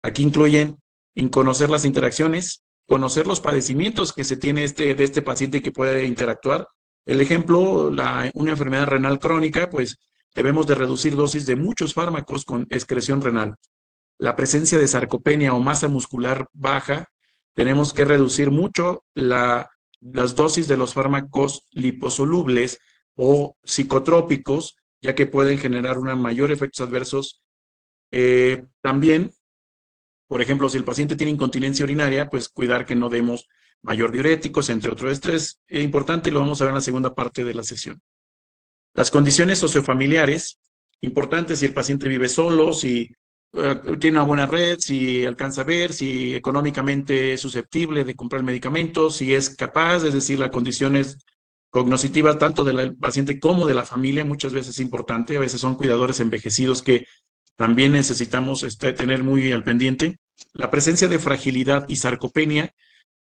Aquí 0.02 0.24
incluyen 0.24 0.78
en 1.14 1.28
conocer 1.28 1.70
las 1.70 1.84
interacciones, 1.84 2.64
conocer 2.88 3.28
los 3.28 3.42
padecimientos 3.42 4.14
que 4.14 4.24
se 4.24 4.38
tiene 4.38 4.64
este, 4.64 4.96
de 4.96 5.04
este 5.04 5.22
paciente 5.22 5.62
que 5.62 5.74
puede 5.74 6.06
interactuar. 6.06 6.70
El 7.06 7.20
ejemplo, 7.20 7.90
una 7.90 8.32
enfermedad 8.34 8.88
renal 8.88 9.20
crónica, 9.20 9.70
pues 9.70 9.98
debemos 10.34 10.68
de 10.68 10.76
reducir 10.76 11.18
dosis 11.18 11.46
de 11.46 11.58
muchos 11.58 11.94
fármacos 11.94 12.46
con 12.46 12.66
excreción 12.70 13.22
renal. 13.22 13.56
La 14.18 14.38
presencia 14.38 14.78
de 14.78 14.88
sarcopenia 14.88 15.54
o 15.54 15.60
masa 15.60 15.90
muscular 15.90 16.48
baja, 16.54 17.10
tenemos 17.54 17.92
que 17.94 18.06
reducir 18.06 18.52
mucho 18.52 19.04
la 19.14 19.70
las 20.02 20.36
dosis 20.36 20.68
de 20.68 20.78
los 20.78 20.94
fármacos 20.94 21.68
liposolubles 21.72 22.80
o 23.16 23.56
psicotrópicos, 23.64 24.76
ya 25.02 25.16
que 25.16 25.28
pueden 25.28 25.58
generar 25.58 25.98
una 25.98 26.16
mayor 26.16 26.52
efectos 26.52 26.88
adversos. 26.88 27.42
Eh, 28.12 28.66
también, 28.82 29.32
por 30.28 30.42
ejemplo, 30.42 30.70
si 30.70 30.78
el 30.78 30.84
paciente 30.84 31.16
tiene 31.16 31.32
incontinencia 31.32 31.86
urinaria, 31.86 32.30
pues 32.30 32.50
cuidar 32.50 32.86
que 32.86 32.96
no 32.96 33.10
demos 33.10 33.48
mayor 33.82 34.12
diuréticos, 34.12 34.70
entre 34.70 34.92
otros. 34.92 35.12
Esto 35.12 35.34
es 35.34 35.60
importante 35.70 36.30
y 36.30 36.34
lo 36.34 36.40
vamos 36.40 36.62
a 36.62 36.66
ver 36.66 36.72
en 36.72 36.76
la 36.76 36.82
segunda 36.82 37.14
parte 37.16 37.44
de 37.44 37.54
la 37.54 37.64
sesión. 37.64 38.02
Las 38.94 39.12
condiciones 39.12 39.60
sociofamiliares, 39.60 40.60
importantes 41.02 41.60
si 41.60 41.66
el 41.66 41.74
paciente 41.74 42.10
vive 42.10 42.28
solo, 42.28 42.74
si 42.74 43.10
tiene 44.00 44.18
una 44.18 44.26
buena 44.26 44.46
red, 44.46 44.80
si 44.80 45.26
alcanza 45.26 45.62
a 45.62 45.66
ver, 45.66 45.92
si 45.92 46.34
económicamente 46.36 47.34
es 47.34 47.42
susceptible 47.42 48.06
de 48.06 48.16
comprar 48.16 48.44
medicamentos, 48.44 49.18
si 49.18 49.34
es 49.34 49.56
capaz, 49.56 50.04
es 50.06 50.14
decir, 50.14 50.40
las 50.40 50.52
condiciones 50.52 51.18
cognitivas 51.70 52.38
tanto 52.38 52.64
del 52.64 52.96
paciente 52.96 53.40
como 53.40 53.66
de 53.66 53.74
la 53.74 53.86
familia, 53.86 54.26
muchas 54.26 54.54
veces 54.54 54.76
es 54.76 54.80
importante, 54.80 55.38
a 55.38 55.40
veces 55.40 55.60
son 55.62 55.76
cuidadores 55.76 56.20
envejecidos 56.20 56.82
que 56.82 57.06
también 57.56 57.92
necesitamos 57.92 58.64
este, 58.64 58.94
tener 58.94 59.24
muy 59.24 59.52
al 59.52 59.64
pendiente. 59.64 60.18
La 60.54 60.72
presencia 60.72 61.08
de 61.08 61.20
fragilidad 61.20 61.88
y 61.88 61.98
sarcopenia, 61.98 62.74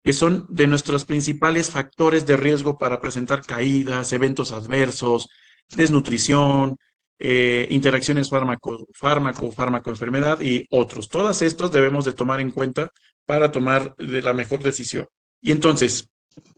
que 0.04 0.12
son 0.12 0.46
de 0.48 0.66
nuestros 0.66 1.04
principales 1.04 1.70
factores 1.70 2.26
de 2.26 2.36
riesgo 2.36 2.78
para 2.78 3.00
presentar 3.00 3.44
caídas, 3.44 4.12
eventos 4.12 4.52
adversos, 4.52 5.28
desnutrición, 5.74 6.76
eh, 7.18 7.66
interacciones 7.70 8.28
fármaco, 8.28 8.86
fármaco, 8.92 9.50
fármaco, 9.50 9.90
enfermedad 9.90 10.40
y 10.40 10.66
otros. 10.70 11.08
Todas 11.08 11.42
estos 11.42 11.72
debemos 11.72 12.04
de 12.04 12.12
tomar 12.12 12.40
en 12.40 12.50
cuenta 12.50 12.90
para 13.24 13.50
tomar 13.50 13.94
la 13.98 14.32
mejor 14.32 14.62
decisión. 14.62 15.06
Y 15.40 15.52
entonces, 15.52 16.08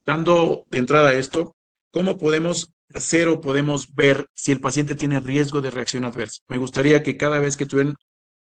dando 0.04 0.64
de 0.70 0.78
entrada 0.78 1.10
a 1.10 1.14
esto, 1.14 1.56
¿cómo 1.90 2.18
podemos 2.18 2.72
hacer 2.94 3.28
o 3.28 3.40
podemos 3.40 3.94
ver 3.94 4.26
si 4.34 4.52
el 4.52 4.60
paciente 4.60 4.94
tiene 4.94 5.20
riesgo 5.20 5.60
de 5.60 5.70
reacción 5.70 6.04
adversa? 6.04 6.42
Me 6.48 6.58
gustaría 6.58 7.02
que 7.02 7.16
cada 7.16 7.38
vez 7.38 7.56
que 7.56 7.66
tuvieran 7.66 7.96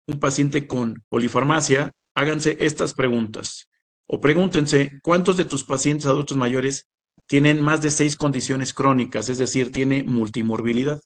un 0.08 0.20
paciente 0.20 0.68
con 0.68 1.04
polifarmacia, 1.10 1.92
háganse 2.16 2.58
estas 2.62 2.94
preguntas. 2.94 3.68
O 4.08 4.22
pregúntense, 4.22 5.00
¿cuántos 5.04 5.38
de 5.38 5.46
tus 5.46 5.64
pacientes 5.64 6.08
adultos 6.08 6.38
mayores 6.38 6.88
tienen 7.28 7.62
más 7.62 7.82
de 7.82 7.92
seis 7.92 8.16
condiciones 8.16 8.74
crónicas, 8.74 9.28
es 9.30 9.38
decir, 9.38 9.72
tiene 9.72 10.04
multimorbilidad? 10.04 11.02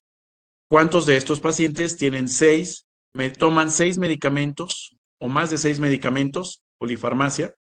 ¿Cuántos 0.72 1.06
de 1.06 1.18
estos 1.18 1.42
pacientes 1.42 1.98
tienen 1.98 2.30
seis, 2.30 2.88
me 3.14 3.30
toman 3.30 3.70
seis 3.72 3.98
medicamentos 3.98 4.96
o 5.20 5.28
más 5.28 5.50
de 5.50 5.58
seis 5.58 5.82
medicamentos, 5.82 6.64
polifarmacia? 6.78 7.54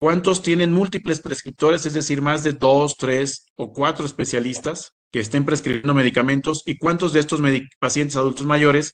¿Cuántos 0.00 0.42
tienen 0.42 0.72
múltiples 0.72 1.20
prescriptores, 1.20 1.86
es 1.86 1.94
decir, 1.94 2.20
más 2.20 2.42
de 2.42 2.54
dos, 2.54 2.96
tres 2.96 3.46
o 3.54 3.72
cuatro 3.72 4.04
especialistas 4.04 4.92
que 5.12 5.20
estén 5.20 5.44
prescribiendo 5.44 5.94
medicamentos? 5.94 6.64
¿Y 6.66 6.78
cuántos 6.78 7.12
de 7.12 7.20
estos 7.20 7.40
pacientes 7.78 8.16
adultos 8.16 8.44
mayores 8.44 8.92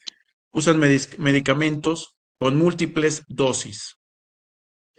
usan 0.52 0.78
medicamentos 0.78 2.16
con 2.38 2.58
múltiples 2.58 3.22
dosis? 3.28 3.96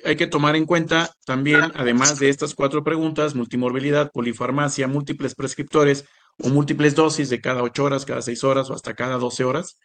Hay 0.04 0.16
que 0.16 0.26
tomar 0.26 0.56
en 0.56 0.66
cuenta 0.66 1.14
también, 1.24 1.72
además 1.76 2.18
de 2.18 2.30
estas 2.30 2.56
cuatro 2.56 2.84
preguntas, 2.84 3.36
multimorbilidad, 3.36 4.10
polifarmacia, 4.12 4.88
múltiples 4.88 5.36
prescriptores 5.36 6.06
o 6.42 6.50
múltiples 6.50 6.96
dosis 6.96 7.30
de 7.30 7.42
cada 7.42 7.64
ocho 7.64 7.84
horas, 7.84 8.06
cada 8.06 8.22
seis 8.22 8.44
horas 8.44 8.70
o 8.70 8.74
hasta 8.74 8.96
cada 8.96 9.18
doce 9.18 9.44
horas, 9.44 9.78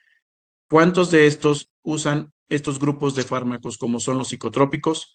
¿cuántos 0.68 1.10
de 1.10 1.26
estos 1.26 1.70
usan 1.82 2.32
estos 2.48 2.78
grupos 2.78 3.14
de 3.14 3.22
fármacos 3.22 3.78
como 3.78 4.00
son 4.00 4.18
los 4.18 4.28
psicotrópicos, 4.28 5.14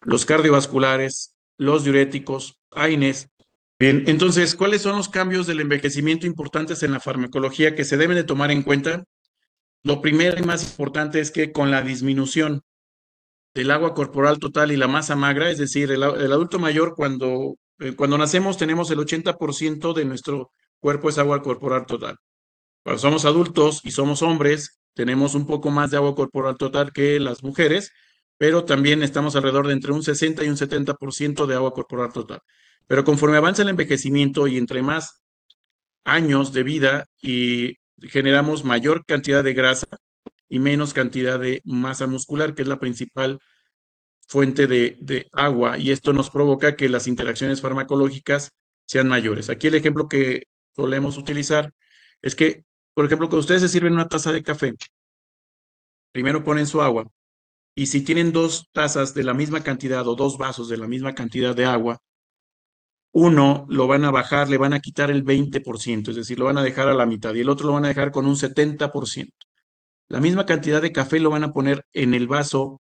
los 0.00 0.24
cardiovasculares, 0.24 1.36
los 1.56 1.84
diuréticos, 1.84 2.58
AINES. 2.70 3.30
Bien, 3.78 4.04
entonces, 4.06 4.54
¿cuáles 4.54 4.82
son 4.82 4.96
los 4.96 5.08
cambios 5.08 5.46
del 5.46 5.60
envejecimiento 5.60 6.26
importantes 6.26 6.82
en 6.82 6.92
la 6.92 7.00
farmacología 7.00 7.74
que 7.74 7.84
se 7.84 7.96
deben 7.96 8.16
de 8.16 8.24
tomar 8.24 8.50
en 8.50 8.62
cuenta? 8.62 9.04
Lo 9.84 10.00
primero 10.00 10.38
y 10.38 10.42
más 10.42 10.64
importante 10.64 11.20
es 11.20 11.30
que 11.30 11.52
con 11.52 11.70
la 11.70 11.82
disminución 11.82 12.62
del 13.54 13.70
agua 13.70 13.94
corporal 13.94 14.38
total 14.38 14.72
y 14.72 14.76
la 14.76 14.88
masa 14.88 15.16
magra, 15.16 15.50
es 15.50 15.58
decir, 15.58 15.90
el, 15.92 16.02
adulto 16.02 16.58
mayor 16.58 16.94
cuando, 16.96 17.56
eh, 17.78 17.94
cuando 17.94 18.18
nacemos 18.18 18.56
tenemos 18.56 18.90
el 18.90 18.98
80% 18.98 19.92
de 19.94 20.04
nuestro 20.04 20.50
cuerpo 20.80 21.08
es 21.08 21.18
agua 21.18 21.42
corporal 21.42 21.86
total. 21.86 22.16
Cuando 22.84 23.00
somos 23.00 23.24
adultos 23.24 23.80
y 23.84 23.90
somos 23.90 24.22
hombres, 24.22 24.80
tenemos 24.94 25.34
un 25.34 25.46
poco 25.46 25.70
más 25.70 25.90
de 25.90 25.96
agua 25.98 26.14
corporal 26.14 26.56
total 26.56 26.92
que 26.92 27.20
las 27.20 27.42
mujeres, 27.42 27.92
pero 28.38 28.64
también 28.64 29.02
estamos 29.02 29.36
alrededor 29.36 29.66
de 29.66 29.74
entre 29.74 29.92
un 29.92 30.02
60 30.02 30.44
y 30.44 30.48
un 30.48 30.56
70% 30.56 31.46
de 31.46 31.54
agua 31.54 31.72
corporal 31.72 32.12
total. 32.12 32.40
Pero 32.86 33.04
conforme 33.04 33.36
avanza 33.36 33.62
el 33.62 33.68
envejecimiento 33.68 34.46
y 34.46 34.56
entre 34.56 34.82
más 34.82 35.22
años 36.04 36.52
de 36.52 36.62
vida 36.62 37.06
y 37.20 37.76
generamos 38.00 38.64
mayor 38.64 39.04
cantidad 39.04 39.44
de 39.44 39.54
grasa 39.54 39.86
y 40.48 40.58
menos 40.58 40.94
cantidad 40.94 41.38
de 41.38 41.60
masa 41.64 42.06
muscular, 42.06 42.54
que 42.54 42.62
es 42.62 42.68
la 42.68 42.80
principal 42.80 43.38
fuente 44.26 44.66
de, 44.66 44.96
de, 45.00 45.26
agua, 45.32 45.78
y 45.78 45.90
esto 45.90 46.12
nos 46.12 46.30
provoca 46.30 46.76
que 46.76 46.88
las 46.88 47.06
interacciones 47.06 47.60
farmacológicas 47.60 48.50
sean 48.86 49.08
mayores. 49.08 49.50
Aquí 49.50 49.68
el 49.68 49.74
ejemplo 49.74 50.08
que 50.08 50.44
solemos 50.78 51.18
utilizar 51.18 51.72
es 52.22 52.36
que, 52.36 52.64
por 52.94 53.04
ejemplo, 53.04 53.28
cuando 53.28 53.40
ustedes 53.40 53.62
se 53.62 53.68
sirven 53.68 53.94
una 53.94 54.08
taza 54.08 54.30
de 54.32 54.44
café, 54.44 54.74
primero 56.12 56.44
ponen 56.44 56.66
su 56.66 56.80
agua, 56.80 57.06
y 57.74 57.86
si 57.86 58.02
tienen 58.02 58.32
dos 58.32 58.68
tazas 58.72 59.12
de 59.14 59.24
la 59.24 59.34
misma 59.34 59.62
cantidad 59.62 60.06
o 60.06 60.14
dos 60.14 60.38
vasos 60.38 60.68
de 60.68 60.76
la 60.76 60.86
misma 60.86 61.14
cantidad 61.14 61.54
de 61.54 61.64
agua, 61.64 61.98
uno 63.12 63.66
lo 63.68 63.88
van 63.88 64.04
a 64.04 64.10
bajar, 64.12 64.48
le 64.48 64.58
van 64.58 64.72
a 64.72 64.80
quitar 64.80 65.10
el 65.10 65.24
20%, 65.24 66.10
es 66.10 66.16
decir, 66.16 66.38
lo 66.38 66.44
van 66.44 66.58
a 66.58 66.62
dejar 66.62 66.88
a 66.88 66.94
la 66.94 67.06
mitad 67.06 67.34
y 67.34 67.40
el 67.40 67.48
otro 67.48 67.66
lo 67.66 67.72
van 67.74 67.84
a 67.84 67.88
dejar 67.88 68.12
con 68.12 68.26
un 68.26 68.36
70%. 68.36 69.32
La 70.08 70.20
misma 70.20 70.46
cantidad 70.46 70.80
de 70.80 70.92
café 70.92 71.18
lo 71.18 71.30
van 71.30 71.44
a 71.44 71.52
poner 71.52 71.84
en 71.92 72.14
el 72.14 72.28
vaso 72.28 72.80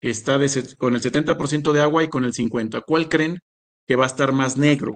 que 0.00 0.10
está 0.10 0.38
con 0.76 0.94
el 0.94 1.00
70% 1.02 1.72
de 1.72 1.80
agua 1.80 2.04
y 2.04 2.08
con 2.08 2.24
el 2.24 2.32
50%. 2.34 2.84
¿Cuál 2.86 3.08
creen 3.08 3.38
que 3.86 3.96
va 3.96 4.04
a 4.04 4.08
estar 4.08 4.32
más 4.32 4.56
negro? 4.56 4.94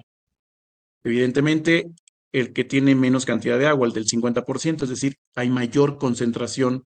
Evidentemente, 1.03 1.91
el 2.31 2.53
que 2.53 2.63
tiene 2.63 2.95
menos 2.95 3.25
cantidad 3.25 3.59
de 3.59 3.67
agua, 3.67 3.87
el 3.87 3.93
del 3.93 4.07
50%, 4.07 4.83
es 4.83 4.89
decir, 4.89 5.15
hay 5.35 5.49
mayor 5.49 5.97
concentración 5.97 6.85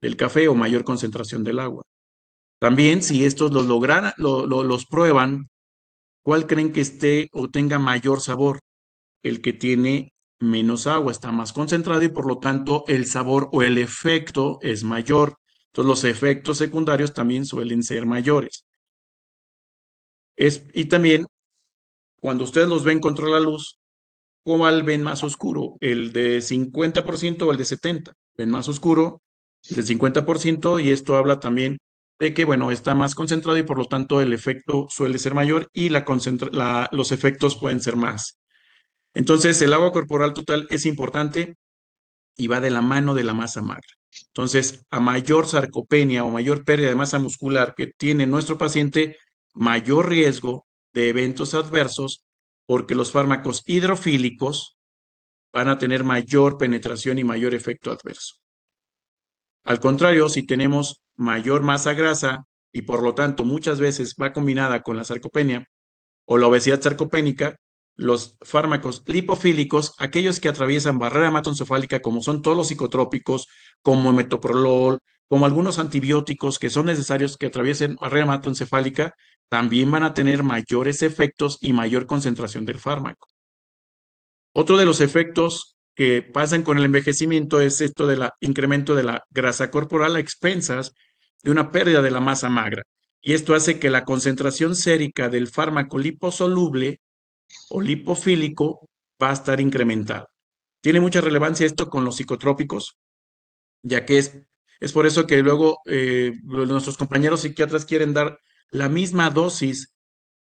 del 0.00 0.16
café 0.16 0.48
o 0.48 0.54
mayor 0.54 0.84
concentración 0.84 1.42
del 1.44 1.58
agua. 1.58 1.82
También, 2.60 3.02
si 3.02 3.24
estos 3.24 3.52
los 3.52 3.66
logran, 3.66 4.12
los 4.16 4.86
prueban, 4.86 5.48
¿cuál 6.22 6.46
creen 6.46 6.72
que 6.72 6.80
esté 6.80 7.28
o 7.32 7.48
tenga 7.48 7.78
mayor 7.78 8.20
sabor? 8.20 8.60
El 9.22 9.42
que 9.42 9.52
tiene 9.52 10.12
menos 10.40 10.86
agua, 10.86 11.12
está 11.12 11.32
más 11.32 11.52
concentrado 11.52 12.02
y 12.02 12.08
por 12.08 12.26
lo 12.26 12.38
tanto 12.38 12.84
el 12.88 13.06
sabor 13.06 13.48
o 13.52 13.62
el 13.62 13.78
efecto 13.78 14.58
es 14.62 14.84
mayor. 14.84 15.38
Entonces 15.68 15.88
los 15.88 16.04
efectos 16.04 16.58
secundarios 16.58 17.12
también 17.12 17.44
suelen 17.44 17.82
ser 17.82 18.06
mayores. 18.06 18.64
Es, 20.36 20.64
y 20.74 20.86
también, 20.86 21.26
cuando 22.20 22.44
ustedes 22.44 22.68
los 22.68 22.84
ven 22.84 23.00
contra 23.00 23.26
la 23.28 23.40
luz, 23.40 23.78
¿cuál 24.46 24.84
ven 24.84 25.02
más 25.02 25.24
oscuro? 25.24 25.76
¿El 25.80 26.12
de 26.12 26.40
50% 26.40 27.42
o 27.42 27.50
el 27.50 27.58
de 27.58 27.64
70%? 27.64 28.12
Ven 28.36 28.48
más 28.48 28.68
oscuro 28.68 29.20
del 29.68 29.84
50% 29.84 30.78
y 30.78 30.90
esto 30.90 31.16
habla 31.16 31.40
también 31.40 31.78
de 32.20 32.32
que, 32.32 32.44
bueno, 32.44 32.70
está 32.70 32.94
más 32.94 33.16
concentrado 33.16 33.58
y 33.58 33.64
por 33.64 33.76
lo 33.76 33.86
tanto 33.86 34.20
el 34.20 34.32
efecto 34.32 34.86
suele 34.88 35.18
ser 35.18 35.34
mayor 35.34 35.68
y 35.72 35.88
los 35.88 37.10
efectos 37.10 37.56
pueden 37.56 37.80
ser 37.80 37.96
más. 37.96 38.38
Entonces, 39.14 39.60
el 39.62 39.72
agua 39.72 39.90
corporal 39.90 40.32
total 40.32 40.68
es 40.70 40.86
importante 40.86 41.56
y 42.36 42.46
va 42.46 42.60
de 42.60 42.70
la 42.70 42.82
mano 42.82 43.14
de 43.14 43.24
la 43.24 43.34
masa 43.34 43.62
magra. 43.62 43.82
Entonces, 44.28 44.84
a 44.90 45.00
mayor 45.00 45.48
sarcopenia 45.48 46.22
o 46.22 46.30
mayor 46.30 46.64
pérdida 46.64 46.90
de 46.90 46.94
masa 46.94 47.18
muscular 47.18 47.74
que 47.76 47.88
tiene 47.88 48.28
nuestro 48.28 48.58
paciente, 48.58 49.16
mayor 49.54 50.08
riesgo 50.08 50.66
de 50.92 51.08
eventos 51.08 51.54
adversos 51.54 52.25
porque 52.66 52.94
los 52.94 53.12
fármacos 53.12 53.62
hidrofílicos 53.66 54.76
van 55.52 55.68
a 55.68 55.78
tener 55.78 56.04
mayor 56.04 56.58
penetración 56.58 57.18
y 57.18 57.24
mayor 57.24 57.54
efecto 57.54 57.90
adverso. 57.90 58.34
Al 59.64 59.80
contrario, 59.80 60.28
si 60.28 60.44
tenemos 60.44 61.02
mayor 61.16 61.62
masa 61.62 61.94
grasa 61.94 62.44
y 62.72 62.82
por 62.82 63.02
lo 63.02 63.14
tanto 63.14 63.44
muchas 63.44 63.80
veces 63.80 64.14
va 64.20 64.32
combinada 64.32 64.82
con 64.82 64.96
la 64.96 65.04
sarcopenia 65.04 65.66
o 66.26 66.38
la 66.38 66.46
obesidad 66.48 66.80
sarcopénica, 66.80 67.56
los 67.94 68.36
fármacos 68.42 69.02
lipofílicos, 69.06 69.94
aquellos 69.98 70.40
que 70.40 70.48
atraviesan 70.48 70.98
barrera 70.98 71.28
hematoencefálica, 71.28 72.00
como 72.00 72.22
son 72.22 72.42
todos 72.42 72.56
los 72.56 72.68
psicotrópicos, 72.68 73.48
como 73.80 74.12
metoprolol, 74.12 74.98
como 75.28 75.46
algunos 75.46 75.78
antibióticos 75.78 76.58
que 76.58 76.70
son 76.70 76.86
necesarios 76.86 77.36
que 77.36 77.46
atraviesen 77.46 77.96
barrera 77.96 78.24
hematoencefálica, 78.24 79.14
también 79.48 79.90
van 79.90 80.02
a 80.02 80.14
tener 80.14 80.42
mayores 80.42 81.02
efectos 81.02 81.58
y 81.60 81.72
mayor 81.72 82.06
concentración 82.06 82.64
del 82.64 82.78
fármaco. 82.78 83.28
Otro 84.52 84.76
de 84.76 84.84
los 84.84 85.00
efectos 85.00 85.76
que 85.94 86.22
pasan 86.22 86.62
con 86.62 86.78
el 86.78 86.84
envejecimiento 86.84 87.60
es 87.60 87.80
esto 87.80 88.06
del 88.06 88.28
incremento 88.40 88.94
de 88.94 89.02
la 89.02 89.24
grasa 89.30 89.70
corporal 89.70 90.16
a 90.16 90.20
expensas 90.20 90.92
de 91.42 91.50
una 91.50 91.70
pérdida 91.70 92.02
de 92.02 92.10
la 92.10 92.20
masa 92.20 92.48
magra. 92.48 92.82
Y 93.20 93.34
esto 93.34 93.54
hace 93.54 93.78
que 93.78 93.90
la 93.90 94.04
concentración 94.04 94.76
sérica 94.76 95.28
del 95.28 95.48
fármaco 95.48 95.98
liposoluble 95.98 97.00
o 97.70 97.80
lipofílico 97.80 98.88
va 99.22 99.30
a 99.30 99.32
estar 99.32 99.60
incrementada. 99.60 100.28
Tiene 100.80 101.00
mucha 101.00 101.20
relevancia 101.20 101.66
esto 101.66 101.88
con 101.88 102.04
los 102.04 102.16
psicotrópicos, 102.16 102.96
ya 103.82 104.04
que 104.04 104.18
es, 104.18 104.38
es 104.80 104.92
por 104.92 105.06
eso 105.06 105.26
que 105.26 105.42
luego 105.42 105.78
eh, 105.86 106.32
nuestros 106.42 106.96
compañeros 106.96 107.40
psiquiatras 107.40 107.84
quieren 107.84 108.14
dar 108.14 108.38
la 108.70 108.88
misma 108.88 109.30
dosis 109.30 109.94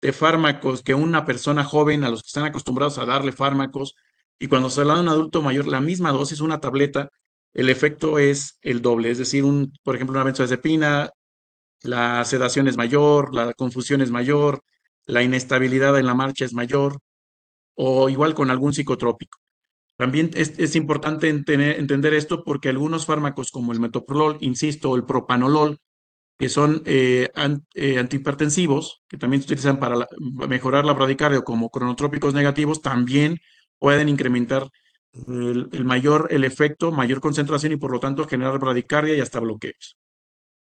de 0.02 0.14
fármacos 0.14 0.84
que 0.84 0.94
una 0.94 1.26
persona 1.26 1.64
joven 1.64 2.04
a 2.04 2.10
los 2.10 2.24
que 2.24 2.28
están 2.28 2.46
acostumbrados 2.46 2.98
a 2.98 3.06
darle 3.06 3.32
fármacos 3.32 3.96
y 4.40 4.48
cuando 4.48 4.70
se 4.70 4.82
habla 4.82 4.96
de 4.96 5.02
un 5.02 5.10
adulto 5.10 5.42
mayor, 5.42 5.68
la 5.68 5.82
misma 5.82 6.12
dosis, 6.12 6.42
una 6.42 6.60
tableta, 6.60 7.10
el 7.54 7.70
efecto 7.70 8.20
es 8.20 8.60
el 8.62 8.82
doble. 8.82 9.10
Es 9.10 9.18
decir, 9.18 9.44
un, 9.44 9.74
por 9.84 9.96
ejemplo, 9.96 10.14
una 10.14 10.24
benzodiazepina, 10.24 11.10
la 11.82 12.24
sedación 12.26 12.68
es 12.68 12.78
mayor, 12.78 13.34
la 13.34 13.54
confusión 13.54 14.02
es 14.02 14.12
mayor, 14.12 14.62
la 15.06 15.24
inestabilidad 15.24 15.98
en 15.98 16.06
la 16.06 16.14
marcha 16.16 16.46
es 16.46 16.54
mayor, 16.54 17.00
o 17.76 18.10
igual 18.10 18.36
con 18.36 18.52
algún 18.52 18.74
psicotrópico. 18.74 19.40
También 19.98 20.30
es, 20.36 20.76
importante 20.76 21.28
entender 21.28 22.14
esto 22.14 22.44
porque 22.44 22.70
algunos 22.70 23.08
fármacos 23.08 23.50
como 23.52 23.72
el 23.74 23.80
metoprolol, 23.80 24.38
insisto, 24.42 24.92
o 24.92 24.96
el 24.96 25.06
propanolol, 25.06 25.80
que 26.38 26.50
son 26.50 26.84
eh, 26.86 27.32
eh, 27.74 27.98
antihipertensivos, 27.98 29.02
que 29.08 29.18
también 29.18 29.42
se 29.42 29.48
utilizan 29.48 29.80
para 29.80 30.08
mejorar 30.20 30.86
la 30.86 30.94
bradicardia 30.94 31.42
como 31.42 31.72
cronotrópicos 31.72 32.36
negativos, 32.36 32.84
también 32.84 33.40
pueden 33.80 34.08
incrementar 34.08 34.70
el, 35.28 35.84
mayor, 35.84 36.28
el 36.30 36.44
efecto, 36.44 36.92
mayor 36.92 37.20
concentración 37.20 37.72
y 37.72 37.78
por 37.78 37.92
lo 37.92 38.00
tanto 38.00 38.28
generar 38.28 38.60
bradicardia 38.60 39.16
y 39.16 39.20
hasta 39.20 39.40
bloqueos. 39.40 39.98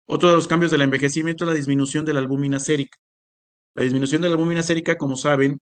Otro 0.06 0.30
de 0.30 0.34
los 0.34 0.48
cambios 0.48 0.72
del 0.72 0.82
envejecimiento 0.82 1.44
es 1.44 1.48
la 1.48 1.54
disminución 1.54 2.04
de 2.04 2.14
la 2.14 2.18
albúmina 2.18 2.58
sérica. 2.58 2.98
La 3.74 3.84
disminución 3.84 4.22
de 4.22 4.28
la 4.28 4.34
albúmina 4.34 4.64
sérica, 4.64 4.98
como 4.98 5.16
saben, 5.16 5.60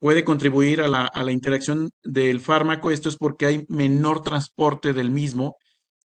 puede 0.00 0.24
contribuir 0.24 0.80
a 0.80 0.88
la, 0.88 1.32
interacción 1.32 1.90
del 2.02 2.40
fármaco. 2.40 2.90
Esto 2.90 3.08
es 3.08 3.16
porque 3.16 3.46
hay 3.46 3.66
menor 3.68 4.22
transporte 4.22 4.92
del 4.92 5.10
mismo 5.10 5.56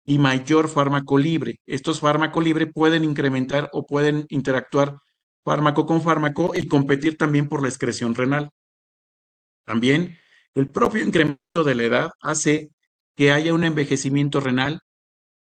y 0.05 0.19
mayor 0.19 0.69
fármaco 0.69 1.17
libre. 1.17 1.61
Estos 1.67 2.01
fármacos 2.01 2.45
libre 2.45 2.67
pueden 2.67 3.05
incrementar 3.05 3.71
o 3.73 3.87
pueden 3.87 4.27
interactuar 4.29 4.99
fármaco 5.45 5.87
con 5.87 6.03
fármaco 6.03 6.53
y 6.55 6.67
competir 6.69 7.17
también 7.17 7.49
por 7.49 7.63
la 7.63 7.69
excreción 7.69 8.15
renal. 8.15 8.51
También 9.65 10.19
el 10.55 10.69
propio 10.69 11.03
incremento 11.03 11.65
de 11.65 11.75
la 11.75 11.83
edad 11.85 12.11
hace 12.21 12.71
que 13.17 13.33
haya 13.33 13.55
un 13.55 13.65
envejecimiento 13.65 14.41
renal, 14.41 14.81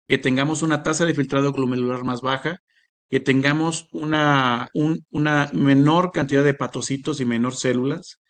que 0.08 0.18
tengamos 0.18 0.62
una 0.62 0.82
tasa 0.82 1.04
de 1.04 1.14
filtrado 1.14 1.52
glomerular 1.52 2.04
más 2.04 2.20
baja, 2.20 2.60
que 3.10 3.20
tengamos 3.20 3.88
una, 3.92 4.68
una 5.10 5.50
menor 5.52 6.12
cantidad 6.12 6.44
de 6.44 6.54
patocitos 6.54 7.20
y 7.20 7.24
menor 7.24 7.54
células. 7.54 8.20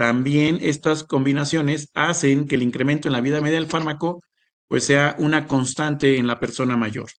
También 0.00 0.60
estas 0.62 1.04
combinaciones 1.04 1.90
hacen 1.92 2.48
que 2.48 2.54
el 2.54 2.62
incremento 2.62 3.06
en 3.06 3.12
la 3.12 3.20
vida 3.20 3.42
media 3.42 3.58
del 3.60 3.68
fármaco 3.68 4.22
pues 4.66 4.84
sea 4.84 5.14
una 5.18 5.46
constante 5.46 6.16
en 6.16 6.26
la 6.26 6.40
persona 6.40 6.74
mayor. 6.74 7.10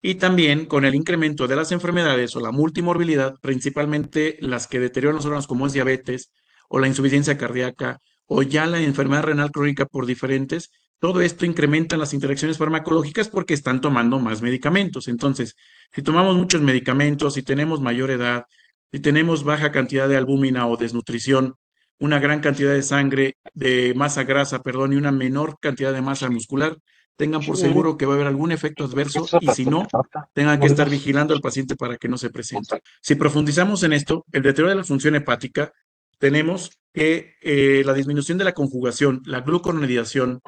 Y 0.00 0.14
también 0.14 0.64
con 0.64 0.86
el 0.86 0.94
incremento 0.94 1.46
de 1.46 1.56
las 1.56 1.70
enfermedades 1.70 2.34
o 2.34 2.40
la 2.40 2.50
multimorbilidad, 2.50 3.34
principalmente 3.42 4.38
las 4.40 4.68
que 4.68 4.80
deterioran 4.80 5.16
los 5.16 5.26
órganos 5.26 5.46
como 5.46 5.66
es 5.66 5.74
diabetes 5.74 6.32
o 6.70 6.78
la 6.78 6.88
insuficiencia 6.88 7.36
cardíaca 7.36 8.00
o 8.24 8.40
ya 8.40 8.64
la 8.64 8.80
enfermedad 8.80 9.24
renal 9.24 9.50
crónica 9.50 9.84
por 9.84 10.06
diferentes, 10.06 10.70
todo 10.98 11.20
esto 11.20 11.44
incrementa 11.44 11.98
las 11.98 12.14
interacciones 12.14 12.56
farmacológicas 12.56 13.28
porque 13.28 13.52
están 13.52 13.82
tomando 13.82 14.18
más 14.18 14.40
medicamentos. 14.40 15.08
Entonces, 15.08 15.56
si 15.92 16.00
tomamos 16.00 16.38
muchos 16.38 16.62
medicamentos, 16.62 17.34
si 17.34 17.42
tenemos 17.42 17.82
mayor 17.82 18.10
edad, 18.10 18.44
si 18.92 19.00
tenemos 19.00 19.44
baja 19.44 19.72
cantidad 19.72 20.08
de 20.08 20.16
albúmina 20.16 20.66
o 20.66 20.76
desnutrición, 20.76 21.54
una 21.98 22.18
gran 22.18 22.40
cantidad 22.40 22.72
de 22.72 22.82
sangre, 22.82 23.36
de 23.54 23.92
masa 23.94 24.24
grasa, 24.24 24.62
perdón, 24.62 24.92
y 24.92 24.96
una 24.96 25.12
menor 25.12 25.58
cantidad 25.60 25.92
de 25.92 26.00
masa 26.00 26.30
muscular, 26.30 26.76
tengan 27.16 27.44
por 27.44 27.58
seguro 27.58 27.98
que 27.98 28.06
va 28.06 28.12
a 28.12 28.16
haber 28.16 28.26
algún 28.26 28.50
efecto 28.50 28.84
adverso 28.84 29.26
y 29.40 29.48
si 29.48 29.66
no, 29.66 29.86
tengan 30.32 30.58
que 30.58 30.66
estar 30.66 30.88
vigilando 30.88 31.34
al 31.34 31.42
paciente 31.42 31.76
para 31.76 31.98
que 31.98 32.08
no 32.08 32.16
se 32.16 32.30
presente. 32.30 32.80
Si 33.02 33.14
profundizamos 33.14 33.82
en 33.82 33.92
esto, 33.92 34.24
el 34.32 34.42
deterioro 34.42 34.70
de 34.70 34.76
la 34.76 34.84
función 34.84 35.14
hepática, 35.14 35.70
tenemos 36.18 36.70
que 36.94 37.34
eh, 37.42 37.82
la 37.84 37.92
disminución 37.92 38.38
de 38.38 38.44
la 38.44 38.54
conjugación, 38.54 39.20
la 39.26 39.42
gluconedidación 39.42 40.40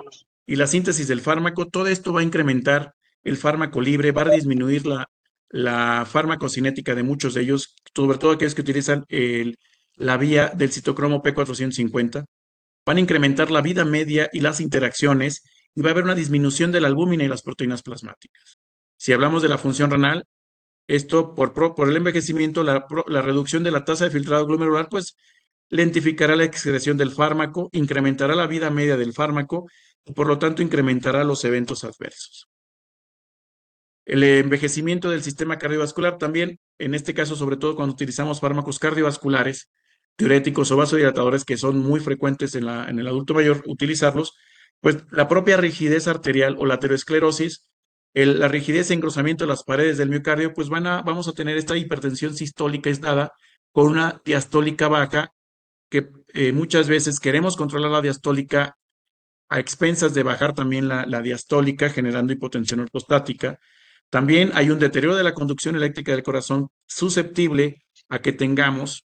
y 0.46 0.56
la 0.56 0.66
síntesis 0.66 1.08
del 1.08 1.20
fármaco, 1.20 1.66
todo 1.66 1.88
esto 1.88 2.14
va 2.14 2.20
a 2.20 2.24
incrementar 2.24 2.94
el 3.22 3.36
fármaco 3.36 3.82
libre, 3.82 4.12
va 4.12 4.22
a 4.22 4.30
disminuir 4.30 4.86
la, 4.86 5.10
la 5.50 6.06
farmacocinética 6.10 6.94
de 6.94 7.02
muchos 7.02 7.34
de 7.34 7.42
ellos, 7.42 7.76
sobre 7.94 8.18
todo 8.18 8.32
aquellos 8.32 8.54
que 8.54 8.62
utilizan 8.62 9.04
la 9.96 10.16
vía 10.16 10.52
del 10.54 10.72
citocromo 10.72 11.22
P450, 11.22 12.24
van 12.84 12.96
a 12.96 13.00
incrementar 13.00 13.50
la 13.50 13.62
vida 13.62 13.84
media 13.84 14.28
y 14.32 14.40
las 14.40 14.60
interacciones 14.60 15.42
y 15.74 15.82
va 15.82 15.90
a 15.90 15.92
haber 15.92 16.04
una 16.04 16.14
disminución 16.14 16.72
de 16.72 16.80
la 16.80 16.88
albúmina 16.88 17.24
y 17.24 17.28
las 17.28 17.42
proteínas 17.42 17.82
plasmáticas. 17.82 18.58
Si 18.96 19.12
hablamos 19.12 19.42
de 19.42 19.48
la 19.48 19.58
función 19.58 19.90
renal, 19.90 20.24
esto 20.86 21.34
por, 21.34 21.52
por 21.52 21.88
el 21.88 21.96
envejecimiento, 21.96 22.62
la, 22.62 22.86
la, 23.06 23.22
reducción 23.22 23.62
de 23.62 23.70
la 23.70 23.84
tasa 23.84 24.04
de 24.04 24.10
filtrado 24.10 24.46
glomerular, 24.46 24.88
pues 24.88 25.16
lentificará 25.68 26.36
la 26.36 26.44
excreción 26.44 26.96
del 26.96 27.12
fármaco, 27.12 27.68
incrementará 27.72 28.34
la 28.34 28.46
vida 28.46 28.70
media 28.70 28.96
del 28.96 29.12
fármaco 29.12 29.66
y 30.04 30.12
por 30.12 30.26
lo 30.26 30.38
tanto 30.38 30.62
incrementará 30.62 31.24
los 31.24 31.44
eventos 31.44 31.84
adversos. 31.84 32.48
El 34.04 34.24
envejecimiento 34.24 35.08
del 35.10 35.22
sistema 35.22 35.58
cardiovascular 35.58 36.18
también, 36.18 36.58
en 36.84 36.94
este 36.94 37.14
caso 37.14 37.36
sobre 37.36 37.56
todo 37.56 37.76
cuando 37.76 37.94
utilizamos 37.94 38.40
fármacos 38.40 38.78
cardiovasculares, 38.78 39.70
diuréticos 40.18 40.70
o 40.70 40.76
vasodilatadores 40.76 41.44
que 41.44 41.56
son 41.56 41.78
muy 41.78 42.00
frecuentes 42.00 42.54
en, 42.54 42.66
la, 42.66 42.88
en 42.88 42.98
el 42.98 43.06
adulto 43.06 43.34
mayor, 43.34 43.62
utilizarlos, 43.66 44.34
pues 44.80 45.04
la 45.10 45.28
propia 45.28 45.56
rigidez 45.56 46.08
arterial 46.08 46.56
o 46.58 46.66
la 46.66 46.74
aterosclerosis, 46.74 47.68
la 48.14 48.48
rigidez 48.48 48.90
e 48.90 48.94
engrosamiento 48.94 49.44
de 49.44 49.48
las 49.48 49.62
paredes 49.62 49.96
del 49.96 50.10
miocardio, 50.10 50.52
pues 50.52 50.68
van 50.68 50.86
a, 50.86 51.02
vamos 51.02 51.28
a 51.28 51.32
tener 51.32 51.56
esta 51.56 51.76
hipertensión 51.76 52.34
sistólica 52.34 52.90
aislada 52.90 53.32
con 53.70 53.86
una 53.86 54.20
diastólica 54.24 54.88
baja, 54.88 55.32
que 55.88 56.10
eh, 56.34 56.52
muchas 56.52 56.88
veces 56.88 57.20
queremos 57.20 57.56
controlar 57.56 57.90
la 57.90 58.02
diastólica 58.02 58.76
a 59.48 59.60
expensas 59.60 60.14
de 60.14 60.22
bajar 60.22 60.54
también 60.54 60.88
la, 60.88 61.06
la 61.06 61.22
diastólica, 61.22 61.90
generando 61.90 62.32
hipotensión 62.32 62.80
ortostática. 62.80 63.58
También 64.12 64.50
hay 64.52 64.68
un 64.68 64.78
deterioro 64.78 65.16
de 65.16 65.22
la 65.22 65.32
conducción 65.32 65.74
eléctrica 65.74 66.12
del 66.12 66.22
corazón 66.22 66.68
susceptible 66.86 67.82
a 68.10 68.20
que 68.20 68.32
tengamos 68.32 69.06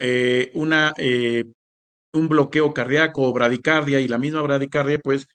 eh, 0.00 0.50
eh, 0.98 1.44
un 2.12 2.28
bloqueo 2.28 2.74
cardíaco 2.74 3.22
o 3.22 3.32
bradicardia 3.32 4.00
y 4.00 4.08
la 4.08 4.18
misma 4.18 4.42
bradicardia, 4.42 4.98
pues 4.98 5.28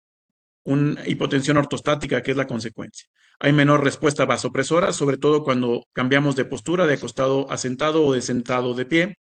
una 0.65 1.07
hipotensión 1.07 1.55
ortostática, 1.55 2.21
que 2.21 2.31
es 2.31 2.37
la 2.37 2.45
consecuencia. 2.45 3.07
Hay 3.39 3.53
menor 3.53 3.85
respuesta 3.85 4.25
vasopresora, 4.25 4.91
sobre 4.91 5.17
todo 5.17 5.41
cuando 5.41 5.85
cambiamos 5.93 6.35
de 6.35 6.43
postura, 6.43 6.85
de 6.85 6.95
acostado 6.95 7.49
a 7.49 7.57
sentado 7.57 8.03
o 8.05 8.11
de 8.11 8.21
sentado 8.21 8.73
de 8.73 8.85
pie. 8.85 9.15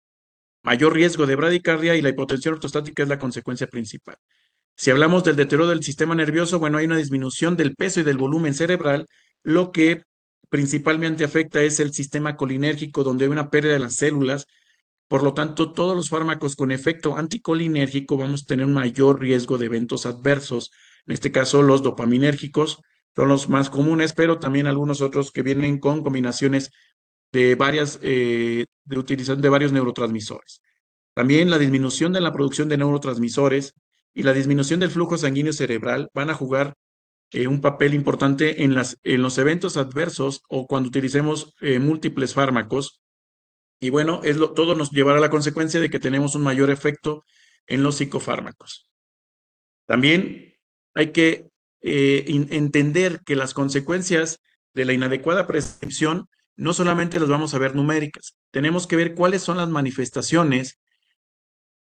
Mayor 0.63 0.93
riesgo 0.95 1.27
de 1.27 1.35
bradicardia 1.35 1.95
y 1.95 2.01
la 2.01 2.09
hipotensión 2.09 2.55
ortostática 2.55 3.03
es 3.03 3.09
la 3.09 3.19
consecuencia 3.19 3.67
principal. 3.67 4.17
Si 4.79 4.91
hablamos 4.91 5.25
del 5.25 5.35
deterioro 5.35 5.67
del 5.67 5.83
sistema 5.83 6.15
nervioso, 6.15 6.57
bueno, 6.57 6.77
hay 6.77 6.85
una 6.85 6.97
disminución 6.97 7.57
del 7.57 7.75
peso 7.75 7.99
y 7.99 8.03
del 8.03 8.17
volumen 8.17 8.53
cerebral, 8.53 9.05
lo 9.43 9.71
que 9.71 10.03
principalmente 10.49 11.25
afecta 11.25 11.61
es 11.61 11.79
el 11.79 11.93
sistema 11.93 12.37
colinérgico, 12.37 13.03
donde 13.03 13.25
hay 13.25 13.31
una 13.31 13.49
pérdida 13.49 13.73
de 13.73 13.79
las 13.79 13.95
células 13.95 14.47
por 15.09 15.23
lo 15.23 15.33
tanto, 15.33 15.73
todos 15.73 15.95
los 15.95 16.07
fármacos 16.09 16.55
con 16.55 16.71
efecto 16.71 17.17
anticolinérgico 17.17 18.15
vamos 18.15 18.43
a 18.43 18.45
tener 18.45 18.67
un 18.67 18.73
mayor 18.73 19.19
riesgo 19.19 19.57
de 19.57 19.65
eventos 19.65 20.05
adversos. 20.05 20.71
En 21.07 21.13
este 21.15 21.31
caso, 21.31 21.63
los 21.63 21.81
dopaminérgicos 21.81 22.79
son 23.15 23.27
los 23.27 23.49
más 23.49 23.71
comunes, 23.71 24.13
pero 24.13 24.37
también 24.37 24.67
algunos 24.67 25.01
otros 25.01 25.31
que 25.31 25.41
vienen 25.41 25.79
con 25.79 26.03
combinaciones 26.03 26.69
de 27.31 27.55
varias, 27.55 27.99
eh, 28.03 28.67
de 28.83 28.99
utilización 28.99 29.41
de 29.41 29.49
varios 29.49 29.71
neurotransmisores. 29.71 30.61
También 31.15 31.49
la 31.49 31.57
disminución 31.57 32.13
de 32.13 32.21
la 32.21 32.31
producción 32.31 32.69
de 32.69 32.77
neurotransmisores 32.77 33.73
y 34.13 34.23
la 34.23 34.33
disminución 34.33 34.79
del 34.79 34.91
flujo 34.91 35.17
sanguíneo 35.17 35.53
cerebral 35.53 36.09
van 36.13 36.29
a 36.29 36.33
jugar 36.33 36.75
eh, 37.31 37.47
un 37.47 37.61
papel 37.61 37.93
importante 37.93 38.63
en, 38.63 38.73
las, 38.73 38.97
en 39.03 39.21
los 39.21 39.37
eventos 39.37 39.77
adversos 39.77 40.41
o 40.49 40.65
cuando 40.67 40.89
utilicemos 40.89 41.53
eh, 41.61 41.79
múltiples 41.79 42.33
fármacos 42.33 43.01
y 43.79 43.91
bueno, 43.91 44.21
es 44.23 44.37
lo, 44.37 44.53
todo 44.53 44.75
nos 44.75 44.91
llevará 44.91 45.19
a 45.19 45.21
la 45.21 45.29
consecuencia 45.29 45.79
de 45.79 45.89
que 45.89 45.99
tenemos 45.99 46.35
un 46.35 46.43
mayor 46.43 46.69
efecto 46.69 47.23
en 47.67 47.83
los 47.83 47.95
psicofármacos. 47.95 48.89
También 49.85 50.55
hay 50.93 51.11
que 51.11 51.49
eh, 51.81 52.25
entender 52.27 53.21
que 53.25 53.35
las 53.35 53.53
consecuencias 53.53 54.41
de 54.73 54.85
la 54.85 54.93
inadecuada 54.93 55.47
prescripción 55.47 56.27
no 56.57 56.73
solamente 56.73 57.19
las 57.19 57.29
vamos 57.29 57.53
a 57.53 57.57
ver 57.57 57.73
numéricas, 57.73 58.35
tenemos 58.51 58.85
que 58.85 58.97
ver 58.97 59.15
cuáles 59.15 59.41
son 59.41 59.57
las 59.57 59.69
manifestaciones 59.69 60.78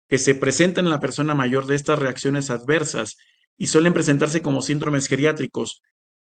que 0.09 0.19
se 0.19 0.35
presentan 0.35 0.87
en 0.87 0.91
la 0.91 1.01
persona 1.01 1.35
mayor 1.35 1.67
de 1.67 1.75
estas 1.75 1.99
reacciones 1.99 2.51
adversas 2.51 3.17
y 3.57 3.69
suelen 3.69 3.93
presentarse 3.93 4.43
como 4.43 4.63
síndromes 4.63 5.09
geriátricos, 5.09 5.83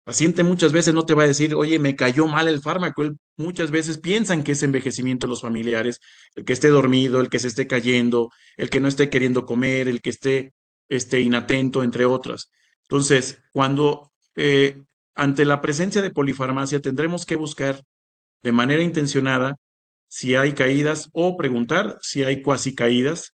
paciente 0.04 0.44
muchas 0.44 0.72
veces 0.72 0.94
no 0.94 1.06
te 1.06 1.14
va 1.14 1.24
a 1.24 1.28
decir, 1.28 1.54
oye, 1.54 1.78
me 1.78 1.96
cayó 1.96 2.28
mal 2.28 2.48
el 2.48 2.62
fármaco. 2.62 3.04
muchas 3.38 3.70
veces 3.70 4.00
piensan 4.00 4.44
que 4.44 4.54
es 4.54 4.64
envejecimiento 4.64 5.28
de 5.28 5.32
los 5.32 5.42
familiares, 5.42 6.00
el 6.36 6.46
que 6.46 6.54
esté 6.54 6.70
dormido, 6.70 7.22
el 7.22 7.30
que 7.30 7.40
se 7.40 7.48
esté 7.48 7.68
cayendo, 7.68 8.32
el 8.58 8.70
que 8.70 8.80
no 8.80 8.88
esté 8.88 9.10
queriendo 9.10 9.46
comer, 9.46 9.88
el 9.88 10.02
que 10.02 10.10
esté, 10.10 10.54
esté 10.88 11.22
inatento, 11.22 11.84
entre 11.84 12.06
otras. 12.06 12.50
Entonces, 12.84 13.40
cuando 13.52 14.12
eh, 14.36 14.82
ante 15.14 15.46
la 15.46 15.62
presencia 15.62 16.02
de 16.02 16.12
polifarmacia 16.12 16.82
tendremos 16.82 17.26
que 17.26 17.36
buscar 17.36 17.84
de 18.42 18.52
manera 18.52 18.82
intencionada 18.82 19.58
si 20.08 20.36
hay 20.36 20.54
caídas 20.54 21.10
o 21.14 21.38
preguntar 21.38 22.00
si 22.02 22.24
hay 22.24 22.42
cuasi 22.42 22.74
caídas 22.74 23.36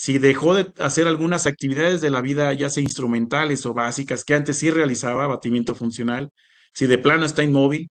si 0.00 0.18
dejó 0.18 0.54
de 0.54 0.72
hacer 0.78 1.08
algunas 1.08 1.48
actividades 1.48 2.00
de 2.00 2.10
la 2.10 2.20
vida, 2.20 2.52
ya 2.52 2.70
sea 2.70 2.84
instrumentales 2.84 3.66
o 3.66 3.74
básicas, 3.74 4.22
que 4.24 4.34
antes 4.34 4.56
sí 4.56 4.70
realizaba, 4.70 5.24
abatimiento 5.24 5.74
funcional, 5.74 6.30
si 6.72 6.86
de 6.86 6.98
plano 6.98 7.24
está 7.26 7.42
inmóvil, 7.42 7.90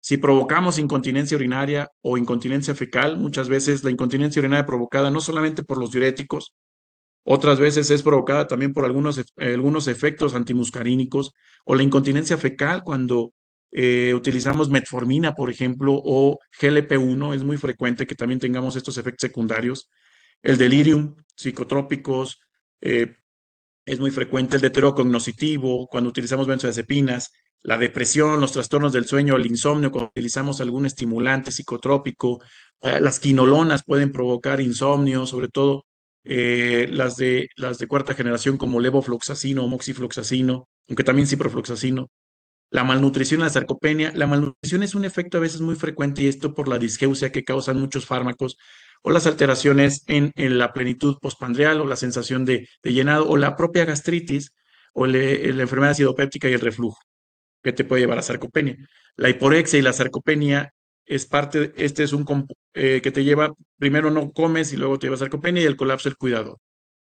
si 0.00 0.18
provocamos 0.18 0.78
incontinencia 0.78 1.38
urinaria 1.38 1.88
o 2.02 2.18
incontinencia 2.18 2.74
fecal, 2.74 3.16
muchas 3.16 3.48
veces 3.48 3.84
la 3.84 3.90
incontinencia 3.90 4.40
urinaria 4.40 4.66
provocada 4.66 5.10
no 5.10 5.22
solamente 5.22 5.62
por 5.62 5.78
los 5.78 5.92
diuréticos, 5.92 6.52
otras 7.24 7.58
veces 7.58 7.88
es 7.90 8.02
provocada 8.02 8.46
también 8.46 8.74
por 8.74 8.84
algunos, 8.84 9.18
algunos 9.38 9.88
efectos 9.88 10.34
antimuscarínicos 10.34 11.32
o 11.64 11.74
la 11.74 11.84
incontinencia 11.84 12.36
fecal 12.36 12.82
cuando 12.84 13.32
eh, 13.72 14.12
utilizamos 14.14 14.68
metformina, 14.68 15.34
por 15.34 15.48
ejemplo, 15.48 15.94
o 16.04 16.38
GLP-1, 16.60 17.34
es 17.34 17.44
muy 17.44 17.56
frecuente 17.56 18.06
que 18.06 18.14
también 18.14 18.40
tengamos 18.40 18.76
estos 18.76 18.98
efectos 18.98 19.22
secundarios 19.22 19.88
el 20.42 20.58
delirium, 20.58 21.16
psicotrópicos, 21.36 22.40
eh, 22.80 23.16
es 23.84 24.00
muy 24.00 24.10
frecuente 24.10 24.56
el 24.56 24.62
deterocognoscitivo, 24.62 25.88
cuando 25.88 26.10
utilizamos 26.10 26.46
benzodiazepinas, 26.46 27.32
la 27.62 27.78
depresión, 27.78 28.40
los 28.40 28.52
trastornos 28.52 28.92
del 28.92 29.06
sueño, 29.06 29.36
el 29.36 29.46
insomnio, 29.46 29.90
cuando 29.90 30.10
utilizamos 30.10 30.60
algún 30.60 30.86
estimulante 30.86 31.50
psicotrópico, 31.50 32.40
eh, 32.82 33.00
las 33.00 33.18
quinolonas 33.18 33.82
pueden 33.84 34.12
provocar 34.12 34.60
insomnio, 34.60 35.26
sobre 35.26 35.48
todo 35.48 35.84
eh, 36.24 36.86
las, 36.90 37.16
de, 37.16 37.48
las 37.56 37.78
de 37.78 37.86
cuarta 37.88 38.14
generación 38.14 38.58
como 38.58 38.80
levofloxacino 38.80 39.64
o 39.64 39.68
moxifloxacino, 39.68 40.68
aunque 40.88 41.04
también 41.04 41.26
ciprofloxacino. 41.26 42.08
La 42.70 42.84
malnutrición, 42.84 43.40
la 43.40 43.48
sarcopenia. 43.48 44.12
La 44.14 44.26
malnutrición 44.26 44.82
es 44.82 44.94
un 44.94 45.06
efecto 45.06 45.38
a 45.38 45.40
veces 45.40 45.62
muy 45.62 45.74
frecuente 45.74 46.22
y 46.22 46.26
esto 46.28 46.54
por 46.54 46.68
la 46.68 46.78
disgeusia 46.78 47.32
que 47.32 47.44
causan 47.44 47.80
muchos 47.80 48.04
fármacos 48.04 48.58
o 49.02 49.10
las 49.10 49.26
alteraciones 49.26 50.04
en, 50.06 50.32
la 50.36 50.72
plenitud 50.72 51.18
postpandreal 51.20 51.80
o 51.80 51.86
la 51.86 51.96
sensación 51.96 52.44
de, 52.44 52.68
llenado 52.82 53.28
o 53.28 53.36
la 53.36 53.56
propia 53.56 53.84
gastritis 53.84 54.52
o 54.92 55.06
la 55.06 55.18
enfermedad 55.62 55.92
acidopéptica 55.92 56.48
y 56.48 56.54
el 56.54 56.60
reflujo 56.60 56.98
que 57.62 57.72
te 57.72 57.84
puede 57.84 58.02
llevar 58.02 58.18
a 58.18 58.22
sarcopenia. 58.22 58.76
La 59.16 59.28
hiporexia 59.28 59.78
y 59.78 59.82
la 59.82 59.92
sarcopenia 59.92 60.72
es 61.06 61.26
parte, 61.26 61.72
este 61.76 62.04
es 62.04 62.12
un 62.12 62.46
eh, 62.74 63.00
que 63.02 63.10
te 63.10 63.24
lleva, 63.24 63.54
primero 63.78 64.10
no 64.10 64.30
comes 64.32 64.72
y 64.72 64.76
luego 64.76 64.98
te 64.98 65.06
lleva 65.06 65.16
sarcopenia 65.16 65.62
y 65.62 65.66
el 65.66 65.76
colapso 65.76 66.08
del 66.08 66.16
cuidado. 66.16 66.60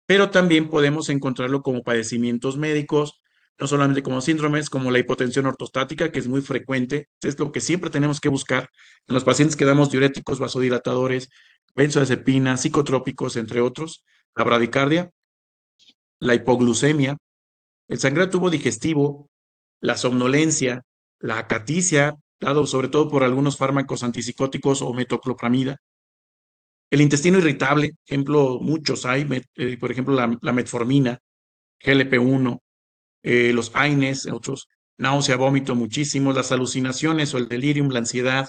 Pero 0.06 0.30
también 0.30 0.68
podemos 0.68 1.08
encontrarlo 1.08 1.62
como 1.62 1.82
padecimientos 1.82 2.58
médicos, 2.58 3.22
no 3.58 3.66
solamente 3.66 4.02
como 4.02 4.20
síndromes, 4.20 4.68
como 4.68 4.90
la 4.90 4.98
hipotensión 4.98 5.46
ortostática, 5.46 6.12
que 6.12 6.18
es 6.18 6.28
muy 6.28 6.42
frecuente, 6.42 7.08
es 7.22 7.38
lo 7.38 7.52
que 7.52 7.60
siempre 7.60 7.88
tenemos 7.88 8.20
que 8.20 8.28
buscar 8.28 8.68
en 9.06 9.14
los 9.14 9.24
pacientes 9.24 9.56
que 9.56 9.64
damos 9.64 9.90
diuréticos, 9.90 10.38
vasodilatadores, 10.38 11.30
benzodiazepinas, 11.74 12.62
psicotrópicos, 12.62 13.36
entre 13.36 13.60
otros, 13.60 14.04
la 14.34 14.44
bradicardia, 14.44 15.10
la 16.20 16.34
hipoglucemia, 16.34 17.16
el 17.88 17.98
sangrado 17.98 18.30
tubo 18.30 18.50
digestivo, 18.50 19.28
la 19.80 19.96
somnolencia, 19.96 20.82
la 21.20 21.38
acaticia, 21.38 22.16
dado 22.40 22.66
sobre 22.66 22.88
todo 22.88 23.08
por 23.08 23.24
algunos 23.24 23.56
fármacos 23.56 24.02
antipsicóticos 24.02 24.82
o 24.82 24.92
metoclopramida, 24.92 25.78
el 26.90 27.00
intestino 27.00 27.38
irritable, 27.38 27.96
ejemplo, 28.06 28.60
muchos 28.60 29.04
hay, 29.04 29.26
eh, 29.56 29.76
por 29.78 29.90
ejemplo, 29.90 30.14
la, 30.14 30.52
metformina, 30.52 31.18
GLP-1, 31.80 32.60
eh, 33.24 33.52
los 33.52 33.74
AINES, 33.74 34.26
otros, 34.26 34.68
náusea, 34.96 35.36
vómito, 35.36 35.74
muchísimos, 35.74 36.36
las 36.36 36.52
alucinaciones 36.52 37.34
o 37.34 37.38
el 37.38 37.48
delirium, 37.48 37.88
la 37.88 37.98
ansiedad, 37.98 38.48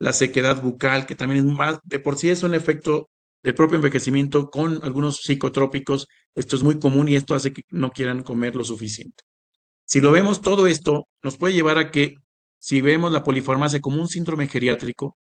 la 0.00 0.12
sequedad 0.12 0.60
bucal, 0.60 1.06
que 1.06 1.14
también 1.14 1.46
es 1.46 1.54
más, 1.54 1.78
de 1.84 2.00
por 2.00 2.16
sí 2.16 2.30
es 2.30 2.42
un 2.42 2.54
efecto 2.54 3.10
del 3.42 3.54
propio 3.54 3.76
envejecimiento 3.76 4.50
con 4.50 4.80
algunos 4.82 5.18
psicotrópicos. 5.18 6.08
Esto 6.34 6.56
es 6.56 6.62
muy 6.62 6.78
común 6.78 7.08
y 7.08 7.16
esto 7.16 7.34
hace 7.34 7.52
que 7.52 7.62
no 7.70 7.92
quieran 7.92 8.22
comer 8.22 8.56
lo 8.56 8.64
suficiente. 8.64 9.22
Si 9.84 10.00
lo 10.00 10.10
vemos, 10.10 10.40
todo 10.40 10.66
esto 10.66 11.06
nos 11.22 11.36
puede 11.36 11.54
llevar 11.54 11.78
a 11.78 11.90
que, 11.90 12.14
si 12.58 12.80
vemos 12.80 13.12
la 13.12 13.22
polifarmacia 13.22 13.80
como 13.80 14.00
un 14.00 14.08
síndrome 14.08 14.48
geriátrico, 14.48 15.16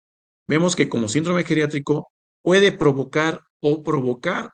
vemos 0.48 0.76
que 0.76 0.90
como 0.90 1.08
síndrome 1.08 1.44
geriátrico 1.44 2.12
puede 2.42 2.72
provocar 2.72 3.42
o 3.62 3.82
provocar 3.82 4.52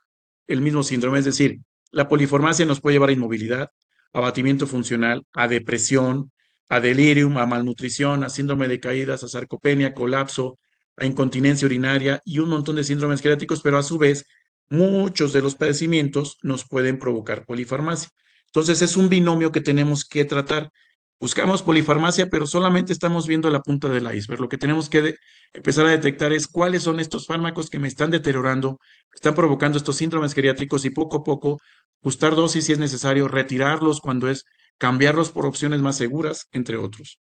el 0.48 0.62
mismo 0.62 0.84
síndrome, 0.84 1.20
es 1.20 1.26
decir, 1.26 1.60
la 1.92 2.08
poliformacia 2.08 2.66
nos 2.66 2.80
puede 2.80 2.96
llevar 2.96 3.10
a 3.10 3.14
inmovilidad, 3.14 3.70
abatimiento 4.14 4.68
funcional, 4.68 5.26
a 5.34 5.48
depresión, 5.48 6.32
a 6.70 6.80
delirium, 6.80 7.38
a 7.38 7.46
malnutrición, 7.46 8.24
a 8.24 8.30
síndrome 8.30 8.68
de 8.68 8.80
caídas, 8.80 9.24
a 9.24 9.28
sarcopenia, 9.28 9.94
colapso, 9.94 10.58
a 10.98 11.06
incontinencia 11.06 11.66
urinaria 11.66 12.22
y 12.26 12.40
un 12.40 12.50
montón 12.50 12.76
de 12.76 12.84
síndromes 12.84 13.22
geriátricos, 13.22 13.62
pero 13.62 13.78
a 13.78 13.84
su 13.84 13.98
vez 13.98 14.26
muchos 14.70 15.34
de 15.34 15.42
los 15.42 15.56
padecimientos 15.56 16.38
nos 16.44 16.66
pueden 16.66 16.98
provocar 16.98 17.46
polifarmacia. 17.46 18.10
Entonces 18.48 18.82
es 18.82 18.98
un 18.98 19.10
binomio 19.10 19.52
que 19.52 19.62
tenemos 19.62 20.06
que 20.06 20.26
tratar. 20.26 20.72
Buscamos 21.20 21.62
polifarmacia, 21.62 22.30
pero 22.30 22.48
solamente 22.48 22.94
estamos 22.94 23.28
viendo 23.28 23.50
la 23.50 23.62
punta 23.62 23.90
del 23.90 24.14
iceberg. 24.14 24.42
Lo 24.42 24.50
que 24.50 24.58
tenemos 24.58 24.90
que 24.90 25.16
empezar 25.54 25.86
a 25.86 25.92
detectar 25.92 26.34
es 26.34 26.48
cuáles 26.48 26.84
son 26.84 27.00
estos 27.00 27.28
fármacos 27.28 27.70
que 27.70 27.80
me 27.80 27.88
están 27.88 28.12
deteriorando, 28.12 28.80
están 29.14 29.36
provocando 29.36 29.78
estos 29.78 29.98
síndromes 29.98 30.34
geriátricos 30.34 30.86
y 30.86 30.90
poco 30.90 31.18
a 31.18 31.24
poco 31.24 31.60
ajustar 32.02 32.36
dosis 32.36 32.66
si 32.66 32.72
es 32.72 32.80
necesario, 32.80 33.28
retirarlos 33.28 34.02
cuando 34.02 34.30
es 34.30 34.46
cambiarlos 34.82 35.30
por 35.30 35.46
opciones 35.46 35.80
más 35.80 35.96
seguras, 35.96 36.48
entre 36.52 36.76
otros. 36.76 37.20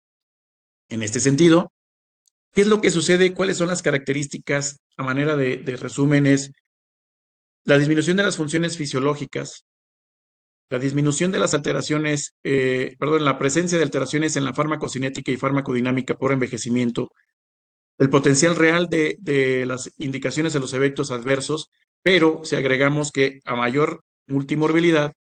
En 0.89 1.04
este 1.04 1.19
sentido, 1.19 1.71
¿qué 2.54 2.62
es 2.62 2.67
lo 2.67 2.82
que 2.82 2.89
sucede? 2.89 3.36
¿Cuáles 3.36 3.58
son 3.58 3.67
las 3.67 3.84
características? 3.84 4.80
A 4.97 5.04
manera 5.04 5.36
de, 5.36 5.62
resumen 5.80 6.26
es 6.26 6.52
la 7.63 7.78
disminución 7.78 8.17
de 8.17 8.24
las 8.24 8.36
funciones 8.36 8.78
fisiológicas, 8.78 9.67
la 10.71 10.80
disminución 10.80 11.32
de 11.32 11.38
las 11.38 11.54
alteraciones, 11.54 12.34
eh, 12.43 12.95
perdón, 12.97 13.26
la 13.26 13.38
presencia 13.38 13.78
de 13.78 13.84
alteraciones 13.84 14.36
en 14.38 14.45
la 14.45 14.56
farmacocinética 14.56 15.32
y 15.32 15.38
farmacodinámica 15.38 16.15
por 16.15 16.32
envejecimiento, 16.32 17.12
el 18.00 18.10
potencial 18.10 18.56
real 18.56 18.88
de, 18.89 19.17
de, 19.19 19.67
las 19.67 19.91
indicaciones 20.00 20.54
de 20.54 20.62
los 20.62 20.74
efectos 20.74 21.12
adversos, 21.12 21.69
pero 22.02 22.41
si 22.43 22.56
agregamos 22.56 23.12
que 23.12 23.39
a 23.45 23.56
mayor 23.56 24.04
multimorbilidad, 24.26 25.13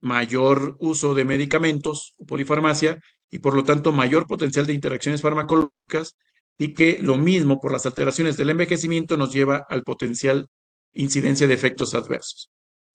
mayor 0.00 0.76
uso 0.80 1.14
de 1.14 1.24
medicamentos 1.24 2.14
o 2.18 2.26
polifarmacia 2.26 3.00
y 3.30 3.40
por 3.40 3.54
lo 3.54 3.64
tanto 3.64 3.92
mayor 3.92 4.26
potencial 4.26 4.66
de 4.66 4.72
interacciones 4.72 5.22
farmacológicas 5.22 6.16
y 6.56 6.74
que 6.74 6.98
lo 7.00 7.16
mismo 7.16 7.60
por 7.60 7.72
las 7.72 7.86
alteraciones 7.86 8.36
del 8.36 8.50
envejecimiento 8.50 9.16
nos 9.16 9.32
lleva 9.32 9.64
al 9.68 9.82
potencial 9.84 10.48
incidencia 10.92 11.46
de 11.46 11.54
efectos 11.54 11.94
adversos. 11.94 12.50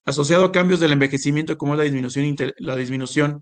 Asociado 0.06 0.46
a 0.46 0.52
cambios 0.52 0.80
del 0.80 0.92
envejecimiento 0.92 1.58
como 1.58 1.76
la 1.76 1.84
disminución, 1.84 2.36
la 2.58 2.76
disminución 2.76 3.42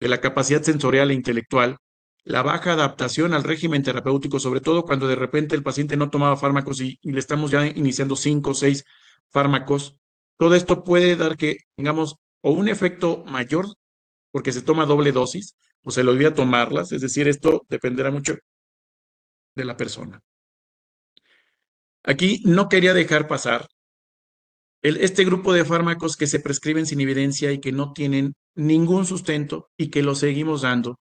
de 0.00 0.08
la 0.08 0.20
capacidad 0.20 0.62
sensorial 0.62 1.10
e 1.10 1.14
intelectual, 1.14 1.78
la 2.24 2.42
baja 2.42 2.72
adaptación 2.72 3.34
al 3.34 3.42
régimen 3.42 3.82
terapéutico, 3.82 4.38
sobre 4.38 4.60
todo 4.60 4.84
cuando 4.84 5.08
de 5.08 5.16
repente 5.16 5.56
el 5.56 5.64
paciente 5.64 5.96
no 5.96 6.08
tomaba 6.08 6.36
fármacos 6.36 6.80
y, 6.80 6.98
y 7.02 7.10
le 7.10 7.18
estamos 7.18 7.50
ya 7.50 7.66
iniciando 7.66 8.14
cinco 8.14 8.50
o 8.50 8.54
seis 8.54 8.84
fármacos, 9.30 9.96
todo 10.38 10.54
esto 10.54 10.84
puede 10.84 11.16
dar 11.16 11.36
que 11.36 11.58
tengamos 11.76 12.16
o 12.42 12.52
un 12.52 12.68
efecto 12.68 13.24
mayor 13.26 13.66
porque 14.30 14.52
se 14.52 14.62
toma 14.62 14.86
doble 14.86 15.12
dosis 15.12 15.56
o 15.82 15.90
se 15.90 16.04
le 16.04 16.10
olvida 16.10 16.34
tomarlas, 16.34 16.92
es 16.92 17.00
decir, 17.00 17.28
esto 17.28 17.64
dependerá 17.68 18.10
mucho 18.10 18.36
de 19.54 19.64
la 19.64 19.76
persona. 19.76 20.20
Aquí 22.04 22.42
no 22.44 22.68
quería 22.68 22.94
dejar 22.94 23.28
pasar 23.28 23.68
este 24.82 25.24
grupo 25.24 25.52
de 25.52 25.64
fármacos 25.64 26.16
que 26.16 26.26
se 26.26 26.40
prescriben 26.40 26.86
sin 26.86 27.00
evidencia 27.00 27.52
y 27.52 27.60
que 27.60 27.70
no 27.70 27.92
tienen 27.92 28.34
ningún 28.54 29.06
sustento 29.06 29.70
y 29.76 29.90
que 29.90 30.02
lo 30.02 30.16
seguimos 30.16 30.62
dando 30.62 30.98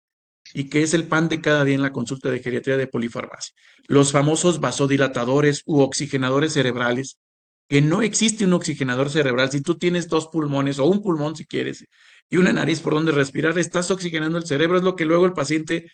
y 0.53 0.69
que 0.69 0.83
es 0.83 0.93
el 0.93 1.09
pan 1.09 1.29
de 1.29 1.41
cada 1.41 1.65
día 1.65 1.77
en 1.77 1.83
la 1.83 1.93
consulta 1.93 2.31
de 2.31 2.41
geriatría 2.41 2.77
de 2.77 2.87
polifarmacia. 2.87 3.55
Los 3.87 4.13
famosos 4.13 4.61
vasodilatadores 4.61 5.63
u 5.65 5.81
oxigenadores 5.81 6.53
cerebrales 6.53 7.19
que 7.71 7.81
no 7.81 8.03
existe 8.03 8.45
un 8.45 8.53
oxigenador 8.53 9.11
cerebral. 9.11 9.51
Si 9.53 9.63
tú 9.63 9.77
tienes 9.79 10.09
dos 10.09 10.27
pulmones 10.27 10.81
o 10.81 10.87
un 10.87 11.01
pulmón 11.03 11.37
si 11.37 11.47
quieres 11.47 11.87
y 12.29 12.37
una 12.37 12.53
nariz 12.53 12.81
por 12.81 12.95
donde 12.95 13.13
respirar, 13.13 13.57
estás 13.61 13.93
oxigenando 13.93 14.39
el 14.39 14.47
cerebro. 14.47 14.79
Es 14.79 14.83
lo 14.83 14.97
que 14.97 15.05
luego 15.05 15.25
el 15.25 15.35
paciente 15.35 15.89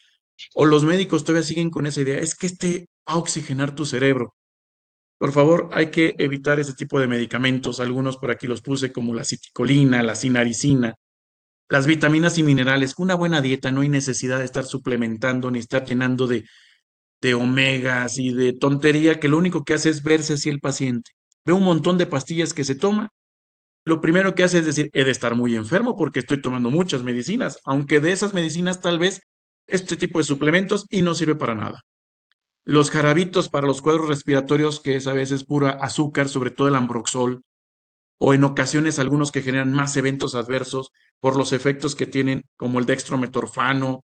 o 0.54 0.64
los 0.64 0.84
médicos 0.84 1.22
todavía 1.24 1.46
siguen 1.46 1.68
con 1.68 1.86
esa 1.86 2.00
idea. 2.00 2.18
Es 2.18 2.34
que 2.34 2.46
este 2.46 2.88
va 3.06 3.14
a 3.14 3.18
oxigenar 3.18 3.74
tu 3.74 3.84
cerebro. 3.84 4.34
Por 5.18 5.32
favor, 5.32 5.68
hay 5.72 5.90
que 5.90 6.14
evitar 6.18 6.58
ese 6.58 6.72
tipo 6.72 6.98
de 6.98 7.08
medicamentos. 7.08 7.78
Algunos 7.78 8.16
por 8.16 8.30
aquí 8.30 8.46
los 8.46 8.62
puse 8.62 8.90
como 8.90 9.12
la 9.12 9.24
citicolina, 9.24 10.02
la 10.02 10.14
sinaricina, 10.14 10.94
las 11.68 11.86
vitaminas 11.86 12.38
y 12.38 12.42
minerales. 12.42 12.94
Una 12.96 13.16
buena 13.16 13.42
dieta 13.42 13.70
no 13.70 13.82
hay 13.82 13.90
necesidad 13.90 14.38
de 14.38 14.46
estar 14.46 14.64
suplementando 14.64 15.50
ni 15.50 15.58
estar 15.58 15.84
llenando 15.84 16.26
de, 16.26 16.46
de 17.20 17.34
omegas 17.34 18.18
y 18.18 18.32
de 18.32 18.54
tontería 18.54 19.20
que 19.20 19.28
lo 19.28 19.36
único 19.36 19.62
que 19.62 19.74
hace 19.74 19.90
es 19.90 20.02
verse 20.02 20.34
así 20.34 20.48
el 20.48 20.60
paciente 20.60 21.15
ve 21.46 21.52
un 21.52 21.62
montón 21.62 21.96
de 21.96 22.06
pastillas 22.06 22.52
que 22.52 22.64
se 22.64 22.74
toma, 22.74 23.08
lo 23.86 24.00
primero 24.00 24.34
que 24.34 24.42
hace 24.42 24.58
es 24.58 24.66
decir, 24.66 24.90
he 24.92 25.04
de 25.04 25.12
estar 25.12 25.36
muy 25.36 25.54
enfermo 25.54 25.96
porque 25.96 26.18
estoy 26.18 26.42
tomando 26.42 26.70
muchas 26.70 27.04
medicinas, 27.04 27.60
aunque 27.64 28.00
de 28.00 28.10
esas 28.10 28.34
medicinas 28.34 28.80
tal 28.80 28.98
vez 28.98 29.22
este 29.68 29.96
tipo 29.96 30.18
de 30.18 30.24
suplementos 30.24 30.86
y 30.90 31.02
no 31.02 31.14
sirve 31.14 31.36
para 31.36 31.54
nada. 31.54 31.82
Los 32.64 32.90
jarabitos 32.90 33.48
para 33.48 33.68
los 33.68 33.80
cuadros 33.80 34.08
respiratorios, 34.08 34.80
que 34.80 34.96
es 34.96 35.06
a 35.06 35.12
veces 35.12 35.44
pura 35.44 35.70
azúcar, 35.70 36.28
sobre 36.28 36.50
todo 36.50 36.66
el 36.66 36.74
ambroxol, 36.74 37.42
o 38.18 38.34
en 38.34 38.42
ocasiones 38.42 38.98
algunos 38.98 39.30
que 39.30 39.42
generan 39.42 39.72
más 39.72 39.96
eventos 39.96 40.34
adversos 40.34 40.90
por 41.20 41.36
los 41.36 41.52
efectos 41.52 41.94
que 41.94 42.06
tienen, 42.06 42.42
como 42.56 42.80
el 42.80 42.86
dextrometorfano 42.86 44.04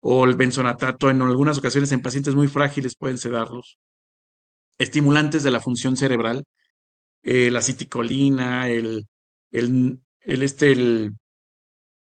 o 0.00 0.24
el 0.24 0.34
benzonatato, 0.34 1.08
en 1.08 1.22
algunas 1.22 1.58
ocasiones 1.58 1.92
en 1.92 2.02
pacientes 2.02 2.34
muy 2.34 2.48
frágiles 2.48 2.96
pueden 2.96 3.18
sedarlos. 3.18 3.78
Estimulantes 4.78 5.44
de 5.44 5.52
la 5.52 5.60
función 5.60 5.96
cerebral, 5.96 6.42
la 7.22 7.62
citicolina, 7.62 8.68
el, 8.68 9.06
el, 9.50 10.00
el, 10.20 10.42
este, 10.42 10.72
el 10.72 11.12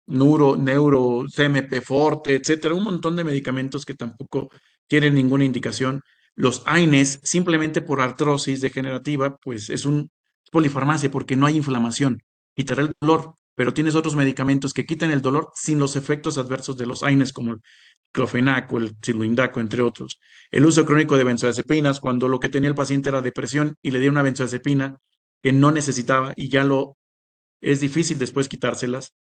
neuro, 0.07 0.55
neuro, 0.57 1.25
CMP 1.33 1.81
forte, 1.81 2.35
etcétera, 2.35 2.73
un 2.73 2.83
montón 2.83 3.15
de 3.15 3.23
medicamentos 3.23 3.85
que 3.85 3.93
tampoco 3.93 4.49
tienen 4.87 5.15
ninguna 5.15 5.45
indicación. 5.45 6.01
Los 6.35 6.63
AINES, 6.65 7.19
simplemente 7.23 7.81
por 7.81 8.01
artrosis 8.01 8.61
degenerativa, 8.61 9.37
pues 9.37 9.69
es 9.69 9.85
un 9.85 10.09
polifarmacia 10.51 11.11
porque 11.11 11.35
no 11.35 11.45
hay 11.45 11.57
inflamación, 11.57 12.21
quitará 12.55 12.83
el 12.83 12.93
dolor, 13.01 13.35
pero 13.55 13.73
tienes 13.73 13.95
otros 13.95 14.15
medicamentos 14.15 14.73
que 14.73 14.85
quitan 14.85 15.11
el 15.11 15.21
dolor 15.21 15.51
sin 15.55 15.79
los 15.79 15.95
efectos 15.95 16.37
adversos 16.37 16.77
de 16.77 16.85
los 16.85 17.03
AINES, 17.03 17.33
como 17.33 17.53
el 17.53 17.61
clofenaco, 18.11 18.77
el 18.77 18.95
siluindaco, 19.01 19.59
entre 19.59 19.81
otros. 19.81 20.19
El 20.51 20.65
uso 20.65 20.85
crónico 20.85 21.17
de 21.17 21.23
benzodiazepinas, 21.23 21.99
cuando 21.99 22.27
lo 22.27 22.39
que 22.39 22.49
tenía 22.49 22.69
el 22.69 22.75
paciente 22.75 23.09
era 23.09 23.21
depresión 23.21 23.75
y 23.81 23.91
le 23.91 23.99
dio 23.99 24.11
una 24.11 24.21
benzodiazepina 24.21 24.97
que 25.41 25.53
no 25.53 25.71
necesitaba 25.71 26.33
y 26.35 26.49
ya 26.49 26.63
lo 26.63 26.97
es 27.61 27.79
difícil 27.79 28.17
después 28.19 28.49
quitárselas. 28.49 29.13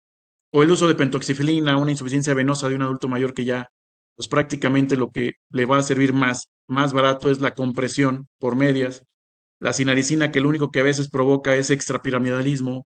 O 0.53 0.63
el 0.63 0.71
uso 0.71 0.89
de 0.89 0.95
pentoxifilina, 0.95 1.77
una 1.77 1.91
insuficiencia 1.91 2.35
venosa 2.35 2.69
de 2.69 2.77
un 2.77 2.83
adulto 2.83 3.09
mayor 3.09 3.35
que 3.35 3.45
ya 3.45 3.69
pues 4.17 4.29
prácticamente 4.29 4.97
lo 4.97 5.11
que 5.11 5.35
le 5.51 5.67
va 5.67 5.79
a 5.79 5.83
servir 5.83 6.13
más, 6.13 6.49
más 6.67 6.93
barato 6.93 7.31
es 7.31 7.41
la 7.41 7.55
compresión 7.55 8.29
por 8.39 8.57
medias, 8.57 9.05
la 9.61 9.73
sinaricina 9.73 10.33
que 10.33 10.41
lo 10.41 10.49
único 10.49 10.71
que 10.71 10.81
a 10.81 10.85
veces 10.85 11.11
provoca 11.11 11.55
es 11.55 11.71
extrapiramidalismo, 11.71 12.87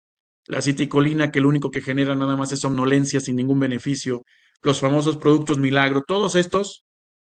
la 0.46 0.62
citicolina 0.62 1.32
que 1.32 1.40
lo 1.40 1.48
único 1.48 1.70
que 1.70 1.80
genera 1.80 2.14
nada 2.14 2.36
más 2.36 2.52
es 2.52 2.60
somnolencia 2.60 3.18
sin 3.20 3.36
ningún 3.36 3.58
beneficio, 3.58 4.22
los 4.62 4.80
famosos 4.80 5.16
productos 5.16 5.58
milagro, 5.58 6.04
todos 6.06 6.36
estos, 6.36 6.84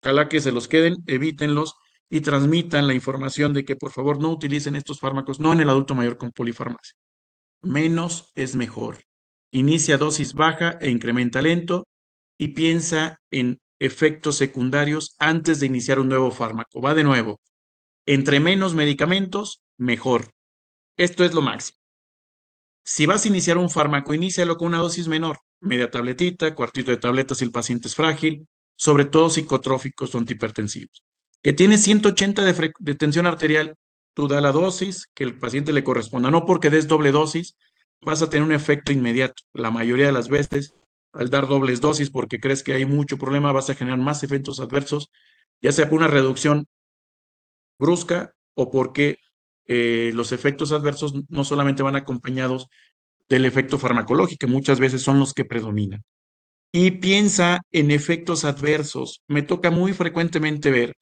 ojalá 0.03 0.29
que 0.29 0.41
se 0.41 0.53
los 0.53 0.67
queden, 0.67 0.97
evítenlos 1.07 1.75
y 2.09 2.21
transmitan 2.21 2.87
la 2.87 2.95
información 2.95 3.53
de 3.53 3.65
que 3.65 3.77
por 3.77 3.91
favor 3.91 4.21
no 4.21 4.31
utilicen 4.31 4.77
estos 4.77 5.01
fármacos, 5.01 5.41
no 5.41 5.53
en 5.53 5.61
el 5.61 5.71
adulto 5.71 5.95
mayor 5.95 6.17
con 6.17 6.31
polifarmacia. 6.31 6.95
Menos 7.63 8.31
es 8.35 8.55
mejor. 8.55 9.03
Inicia 9.51 9.99
dosis 9.99 10.35
baja 10.35 10.79
e 10.81 10.91
incrementa 10.91 11.43
lento 11.43 11.87
y 12.39 12.49
piensa 12.49 13.19
en 13.31 13.59
efectos 13.79 14.37
secundarios 14.37 15.17
antes 15.19 15.61
de 15.61 15.67
iniciar 15.67 15.99
un 15.99 16.09
nuevo 16.09 16.31
fármaco. 16.31 16.81
Va 16.81 16.95
de 16.95 17.05
nuevo. 17.05 17.41
Entre 18.07 18.41
menos 18.41 18.75
medicamentos, 18.75 19.63
mejor. 19.77 20.31
Esto 20.97 21.25
es 21.25 21.35
lo 21.35 21.43
máximo. 21.43 21.79
Si 22.85 23.05
vas 23.05 23.25
a 23.25 23.29
iniciar 23.29 23.59
un 23.59 23.69
fármaco, 23.69 24.15
inícialo 24.15 24.57
con 24.57 24.69
una 24.69 24.79
dosis 24.79 25.09
menor, 25.09 25.39
media 25.61 25.91
tabletita, 25.91 26.55
cuartito 26.55 26.93
de 26.93 26.99
tabletas 26.99 27.39
si 27.39 27.45
el 27.45 27.51
paciente 27.51 27.89
es 27.89 27.97
frágil, 27.97 28.47
sobre 28.77 29.07
todo 29.07 29.29
psicotróficos 29.29 30.15
o 30.15 30.19
antihipertensivos. 30.19 31.06
Que 31.47 31.53
tiene 31.53 31.79
180 31.79 32.43
de, 32.43 32.95
tensión 32.97 33.25
arterial, 33.25 33.77
tú 34.15 34.27
da 34.27 34.41
la 34.41 34.51
dosis 34.51 35.07
que 35.15 35.23
el 35.23 35.39
paciente 35.39 35.73
le 35.73 35.85
corresponda, 35.85 36.29
no 36.29 36.45
porque 36.45 36.71
des 36.71 36.89
doble 36.89 37.13
dosis, 37.13 37.55
vas 38.01 38.21
a 38.21 38.29
tener 38.29 38.45
un 38.45 38.51
efecto 38.51 38.91
inmediato. 38.91 39.45
La 39.53 39.71
mayoría 39.71 40.07
de 40.07 40.13
las 40.13 40.29
veces 40.29 40.75
al 41.13 41.31
dar 41.31 41.47
dobles 41.47 41.81
dosis 41.81 42.11
porque 42.11 42.41
crees 42.41 42.65
que 42.65 42.73
hay 42.73 42.85
mucho 42.85 43.17
problema, 43.17 43.53
vas 43.53 43.71
a 43.71 43.77
generar 43.77 44.01
más 44.01 44.25
efectos 44.25 44.59
adversos, 44.59 45.09
ya 45.63 45.71
sea 45.71 45.89
por 45.89 45.99
una 45.99 46.09
reducción 46.09 46.67
brusca 47.79 48.35
o 48.57 48.69
porque 48.73 49.19
eh, 49.67 50.11
los 50.15 50.33
efectos 50.33 50.73
adversos 50.73 51.15
no 51.29 51.45
solamente 51.45 51.85
van 51.85 51.95
acompañados 51.95 52.67
del 53.29 53.45
efecto 53.45 53.79
farmacológico, 53.79 54.49
muchas 54.49 54.81
veces 54.81 55.01
son 55.01 55.21
los 55.21 55.33
que 55.33 55.45
predominan. 55.45 56.03
Y 56.73 56.91
piensa 56.91 57.61
en 57.71 57.93
efectos 57.93 58.45
adversos. 58.45 59.23
Me 59.29 59.43
toca 59.43 59.71
muy 59.71 59.93
frecuentemente 59.93 60.73
ver 60.73 60.97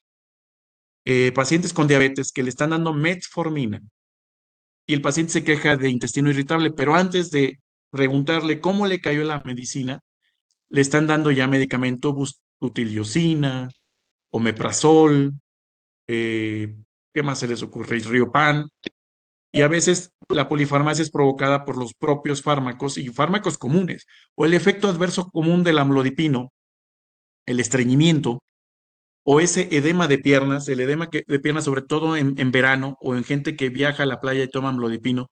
eh, 1.04 1.32
pacientes 1.32 1.72
con 1.72 1.86
diabetes 1.86 2.32
que 2.32 2.42
le 2.42 2.48
están 2.50 2.70
dando 2.70 2.92
metformina 2.92 3.80
y 4.86 4.94
el 4.94 5.02
paciente 5.02 5.32
se 5.32 5.44
queja 5.44 5.76
de 5.76 5.88
intestino 5.88 6.30
irritable, 6.30 6.70
pero 6.70 6.94
antes 6.94 7.30
de 7.30 7.60
preguntarle 7.90 8.60
cómo 8.60 8.86
le 8.86 9.00
cayó 9.00 9.24
la 9.24 9.40
medicina, 9.44 10.00
le 10.68 10.80
están 10.80 11.06
dando 11.06 11.30
ya 11.30 11.46
medicamento 11.46 12.14
butiliosina, 12.60 13.70
omeprazol, 14.30 15.32
eh, 16.08 16.74
¿qué 17.14 17.22
más 17.22 17.38
se 17.38 17.48
les 17.48 17.62
ocurre? 17.62 17.98
Riopan. 18.00 18.68
Y 19.52 19.62
a 19.62 19.68
veces 19.68 20.12
la 20.28 20.48
polifarmacia 20.48 21.02
es 21.02 21.10
provocada 21.10 21.64
por 21.64 21.78
los 21.78 21.94
propios 21.94 22.42
fármacos 22.42 22.98
y 22.98 23.08
fármacos 23.08 23.56
comunes, 23.56 24.06
o 24.34 24.44
el 24.44 24.54
efecto 24.54 24.88
adverso 24.88 25.30
común 25.30 25.62
del 25.62 25.78
amlodipino, 25.78 26.52
el 27.46 27.60
estreñimiento, 27.60 28.42
o 29.24 29.40
ese 29.40 29.68
edema 29.72 30.06
de 30.06 30.18
piernas, 30.18 30.68
el 30.68 30.80
edema 30.80 31.08
de 31.10 31.40
piernas 31.40 31.64
sobre 31.64 31.82
todo 31.82 32.16
en, 32.16 32.34
en 32.38 32.52
verano 32.52 32.96
o 33.00 33.16
en 33.16 33.24
gente 33.24 33.56
que 33.56 33.70
viaja 33.70 34.04
a 34.04 34.06
la 34.06 34.20
playa 34.20 34.44
y 34.44 34.48
toma 34.48 34.68
amlodipino 34.68 35.30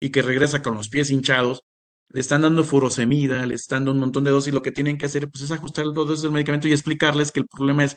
y 0.00 0.10
que 0.10 0.22
regresa 0.22 0.62
con 0.62 0.74
los 0.74 0.88
pies 0.88 1.10
hinchados, 1.10 1.62
le 2.08 2.20
están 2.20 2.42
dando 2.42 2.64
furosemida, 2.64 3.44
le 3.46 3.54
están 3.54 3.80
dando 3.80 3.92
un 3.92 4.00
montón 4.00 4.24
de 4.24 4.30
dosis, 4.30 4.54
lo 4.54 4.62
que 4.62 4.72
tienen 4.72 4.98
que 4.98 5.06
hacer 5.06 5.28
pues, 5.30 5.44
es 5.44 5.50
ajustar 5.50 5.86
los 5.86 5.94
dosis 5.94 6.22
del 6.22 6.32
medicamento 6.32 6.68
y 6.68 6.72
explicarles 6.72 7.32
que 7.32 7.40
el 7.40 7.46
problema 7.46 7.84
es 7.84 7.96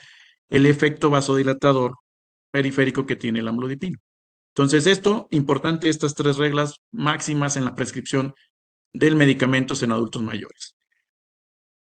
el 0.49 0.65
efecto 0.65 1.09
vasodilatador 1.09 1.95
periférico 2.51 3.05
que 3.05 3.15
tiene 3.15 3.39
el 3.39 3.47
amlodipino. 3.47 3.99
Entonces, 4.55 4.87
esto, 4.87 5.27
importante, 5.31 5.89
estas 5.89 6.15
tres 6.15 6.37
reglas 6.37 6.81
máximas 6.91 7.55
en 7.55 7.65
la 7.65 7.75
prescripción 7.75 8.33
del 8.93 9.15
medicamentos 9.15 9.83
en 9.83 9.91
adultos 9.91 10.21
mayores. 10.23 10.75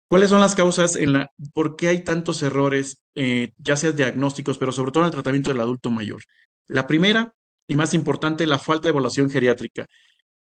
¿Cuáles 0.10 0.30
son 0.30 0.39
las 0.39 0.56
causas 0.56 0.96
en 0.96 1.13
la, 1.13 1.32
por 1.54 1.76
qué 1.76 1.89
hay 1.89 2.04
tantos 2.04 2.41
errores, 2.41 3.00
eh, 3.15 3.52
ya 3.58 3.76
sea 3.76 3.91
diagnósticos, 3.91 4.58
pero 4.58 4.72
sobre 4.72 4.91
todo 4.91 5.04
en 5.04 5.08
el 5.08 5.12
tratamiento 5.12 5.50
del 5.50 5.60
adulto 5.60 5.91
mayor? 5.91 6.22
La 6.67 6.88
primera 6.88 7.34
y 7.67 7.76
más 7.76 7.93
importante, 7.93 8.48
la 8.48 8.60
falta 8.60 8.84
de 8.84 8.91
evaluación 8.91 9.30
geriátrica. 9.30 9.86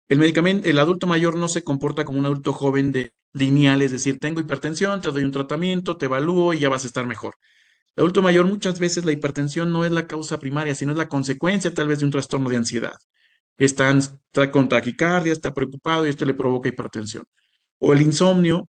El 0.08 0.18
medicamento, 0.18 0.68
el 0.68 0.78
adulto 0.78 1.06
mayor 1.06 1.36
no 1.36 1.48
se 1.48 1.64
comporta 1.64 2.04
como 2.04 2.18
un 2.18 2.26
adulto 2.26 2.52
joven 2.52 2.92
de 2.92 3.12
lineal, 3.32 3.82
es 3.82 3.92
decir, 3.92 4.18
tengo 4.18 4.40
hipertensión, 4.40 5.00
te 5.00 5.10
doy 5.10 5.24
un 5.24 5.32
tratamiento, 5.32 5.96
te 5.96 6.06
evalúo 6.06 6.54
y 6.54 6.60
ya 6.60 6.68
vas 6.68 6.84
a 6.84 6.86
estar 6.86 7.06
mejor. 7.06 7.34
El 7.96 8.02
adulto 8.02 8.22
mayor 8.22 8.46
muchas 8.46 8.78
veces 8.78 9.04
la 9.04 9.12
hipertensión 9.12 9.72
no 9.72 9.84
es 9.84 9.90
la 9.90 10.06
causa 10.06 10.38
primaria, 10.38 10.74
sino 10.74 10.92
es 10.92 10.98
la 10.98 11.08
consecuencia 11.08 11.74
tal 11.74 11.88
vez 11.88 11.98
de 11.98 12.04
un 12.04 12.12
trastorno 12.12 12.48
de 12.48 12.56
ansiedad. 12.56 12.94
Está, 13.58 13.92
con 14.52 14.68
taquicardia, 14.68 15.32
está 15.32 15.52
preocupado 15.52 16.06
y 16.06 16.10
esto 16.10 16.24
le 16.24 16.34
provoca 16.34 16.68
hipertensión. 16.68 17.24
O 17.80 17.92
el 17.92 18.02
insomnio 18.02 18.68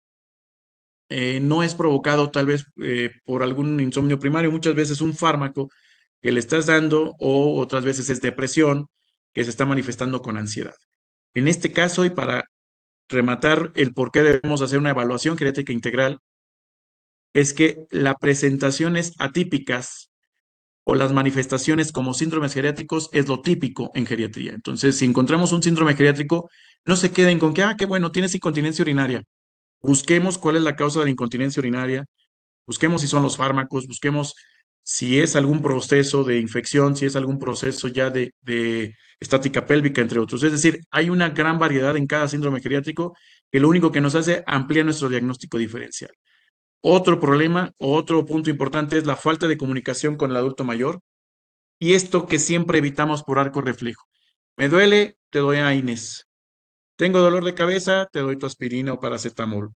eh, 1.09 1.39
no 1.39 1.63
es 1.63 1.75
provocado 1.75 2.31
tal 2.31 2.45
vez 2.45 2.65
eh, 2.81 3.11
por 3.25 3.43
algún 3.43 3.79
insomnio 3.79 4.19
primario, 4.19 4.51
muchas 4.51 4.75
veces 4.75 5.01
un 5.01 5.15
fármaco 5.15 5.69
que 6.21 6.31
le 6.31 6.39
estás 6.39 6.65
dando 6.65 7.15
o 7.19 7.59
otras 7.59 7.85
veces 7.85 8.09
es 8.09 8.21
depresión 8.21 8.87
que 9.33 9.43
se 9.43 9.49
está 9.49 9.65
manifestando 9.65 10.21
con 10.21 10.37
ansiedad. 10.37 10.75
En 11.33 11.47
este 11.47 11.71
caso, 11.71 12.05
y 12.05 12.09
para 12.09 12.45
rematar 13.09 13.71
el 13.75 13.93
por 13.93 14.11
qué 14.11 14.23
debemos 14.23 14.61
hacer 14.61 14.79
una 14.79 14.89
evaluación 14.89 15.37
geriátrica 15.37 15.71
integral, 15.73 16.19
es 17.33 17.53
que 17.53 17.85
las 17.91 18.15
presentaciones 18.19 19.13
atípicas 19.19 20.09
o 20.83 20.95
las 20.95 21.13
manifestaciones 21.13 21.91
como 21.91 22.13
síndromes 22.13 22.53
geriátricos 22.53 23.09
es 23.11 23.27
lo 23.27 23.41
típico 23.41 23.91
en 23.93 24.05
geriatría. 24.05 24.53
Entonces, 24.53 24.97
si 24.97 25.05
encontramos 25.05 25.51
un 25.51 25.61
síndrome 25.61 25.95
geriátrico, 25.95 26.49
no 26.85 26.95
se 26.95 27.11
queden 27.11 27.39
con 27.39 27.53
que, 27.53 27.63
ah, 27.63 27.75
qué 27.77 27.85
bueno, 27.85 28.11
tienes 28.11 28.33
incontinencia 28.33 28.83
urinaria. 28.83 29.23
Busquemos 29.81 30.37
cuál 30.37 30.57
es 30.57 30.63
la 30.63 30.75
causa 30.75 30.99
de 30.99 31.05
la 31.05 31.11
incontinencia 31.11 31.59
urinaria, 31.59 32.05
busquemos 32.65 33.01
si 33.01 33.07
son 33.07 33.23
los 33.23 33.37
fármacos, 33.37 33.87
busquemos 33.87 34.35
si 34.83 35.19
es 35.19 35.35
algún 35.35 35.61
proceso 35.61 36.23
de 36.23 36.39
infección, 36.39 36.95
si 36.95 37.05
es 37.05 37.17
algún 37.17 37.39
proceso 37.39 37.89
ya 37.89 38.09
de, 38.09 38.95
estática 39.19 39.65
pélvica, 39.65 40.01
entre 40.01 40.19
otros. 40.19 40.43
Es 40.43 40.51
decir, 40.53 40.79
hay 40.91 41.09
una 41.09 41.29
gran 41.29 41.59
variedad 41.59 41.97
en 41.97 42.07
cada 42.07 42.27
síndrome 42.29 42.61
geriátrico 42.61 43.13
que 43.51 43.59
lo 43.59 43.67
único 43.67 43.91
que 43.91 43.99
nos 43.99 44.15
hace 44.15 44.43
ampliar 44.47 44.85
nuestro 44.85 45.09
diagnóstico 45.09 45.57
diferencial. 45.57 46.11
Otro 46.81 47.19
problema, 47.19 47.73
otro 47.77 48.25
punto 48.25 48.49
importante 48.49 48.97
es 48.97 49.05
la 49.05 49.17
falta 49.17 49.47
de 49.47 49.57
comunicación 49.57 50.15
con 50.15 50.31
el 50.31 50.37
adulto 50.37 50.63
mayor 50.63 51.01
y 51.79 51.93
esto 51.93 52.25
que 52.27 52.39
siempre 52.39 52.77
evitamos 52.77 53.23
por 53.23 53.39
arco 53.39 53.61
reflejo. 53.61 54.05
Me 54.55 54.69
duele, 54.69 55.17
te 55.29 55.39
doy 55.39 55.57
a 55.57 55.73
Inés. 55.73 56.26
Tengo 56.97 57.19
dolor 57.19 57.45
de 57.45 57.53
cabeza, 57.53 58.09
te 58.11 58.19
doy 58.19 58.37
tu 58.37 58.45
aspirina 58.45 58.91
o 58.91 58.99
paracetamol. 58.99 59.71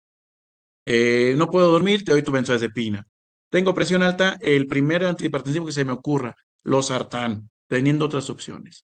Eh, 0.87 1.35
no 1.37 1.51
puedo 1.51 1.71
dormir, 1.71 2.05
te 2.05 2.13
doy 2.13 2.23
tu 2.23 2.33
benzodiazepina. 2.33 3.07
Tengo 3.51 3.75
presión 3.75 4.03
alta, 4.03 4.39
el 4.41 4.67
primer 4.69 5.05
antihipertensivo 5.05 5.67
que 5.67 5.73
se 5.73 5.85
me 5.85 5.93
ocurra, 5.93 6.37
los 6.63 6.87
sartán, 6.87 7.51
teniendo 7.67 8.05
otras 8.07 8.31
opciones. 8.31 8.85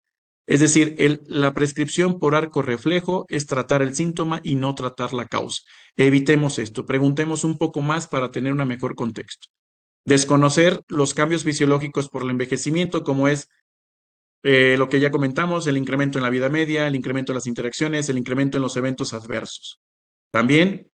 Es 0.47 0.59
decir, 0.61 0.95
la 1.27 1.53
prescripción 1.53 2.19
por 2.19 2.35
arco 2.35 2.61
reflejo 2.61 3.25
es 3.29 3.47
tratar 3.47 3.81
el 3.81 3.95
síntoma 3.95 4.39
y 4.43 4.55
no 4.55 4.75
tratar 4.75 5.13
la 5.13 5.27
causa. 5.27 5.61
Evitemos 5.95 6.57
esto, 6.57 6.85
preguntemos 6.85 7.43
un 7.43 7.57
poco 7.57 7.81
más 7.81 8.07
para 8.07 8.31
tener 8.31 8.53
un 8.53 8.67
mejor 8.67 8.95
contexto. 8.95 9.47
Desconocer 10.05 10.81
los 10.87 11.13
cambios 11.13 11.43
fisiológicos 11.43 12.09
por 12.09 12.23
el 12.23 12.31
envejecimiento, 12.31 13.03
como 13.03 13.27
es 13.27 13.49
eh, 14.43 14.75
lo 14.77 14.89
que 14.89 14.99
ya 14.99 15.11
comentamos, 15.11 15.67
el 15.67 15.77
incremento 15.77 16.17
en 16.17 16.23
la 16.23 16.29
vida 16.29 16.49
media, 16.49 16.87
el 16.87 16.95
incremento 16.95 17.31
en 17.31 17.35
las 17.35 17.47
interacciones, 17.47 18.09
el 18.09 18.17
incremento 18.17 18.57
en 18.57 18.63
los 18.63 18.75
eventos 18.77 19.13
adversos. 19.13 19.79
También 20.31 20.91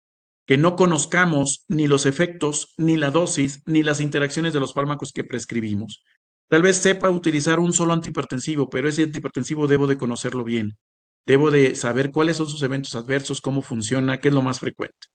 que 0.45 0.57
no 0.57 0.75
conozcamos 0.75 1.63
ni 1.67 1.87
los 1.87 2.05
efectos, 2.05 2.73
ni 2.77 2.97
la 2.97 3.11
dosis, 3.11 3.61
ni 3.65 3.83
las 3.83 4.01
interacciones 4.01 4.53
de 4.53 4.59
los 4.59 4.73
fármacos 4.73 5.11
que 5.13 5.23
prescribimos. 5.23 6.03
Tal 6.49 6.61
vez 6.61 6.77
sepa 6.77 7.09
utilizar 7.09 7.59
un 7.59 7.71
solo 7.71 7.93
antihipertensivo, 7.93 8.69
pero 8.69 8.89
ese 8.89 9.03
antihipertensivo 9.03 9.67
debo 9.67 9.87
de 9.87 9.97
conocerlo 9.97 10.43
bien. 10.43 10.77
Debo 11.25 11.51
de 11.51 11.75
saber 11.75 12.11
cuáles 12.11 12.37
son 12.37 12.49
sus 12.49 12.61
eventos 12.63 12.95
adversos, 12.95 13.39
cómo 13.39 13.61
funciona, 13.61 14.19
qué 14.19 14.27
es 14.27 14.33
lo 14.33 14.41
más 14.41 14.59
frecuente. 14.59 15.07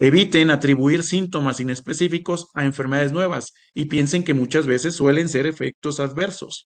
Eviten 0.00 0.50
atribuir 0.50 1.02
síntomas 1.02 1.60
inespecíficos 1.60 2.48
a 2.54 2.64
enfermedades 2.64 3.12
nuevas 3.12 3.54
y 3.72 3.86
piensen 3.86 4.22
que 4.22 4.34
muchas 4.34 4.66
veces 4.66 4.94
suelen 4.94 5.28
ser 5.28 5.46
efectos 5.46 5.98
adversos. 5.98 6.67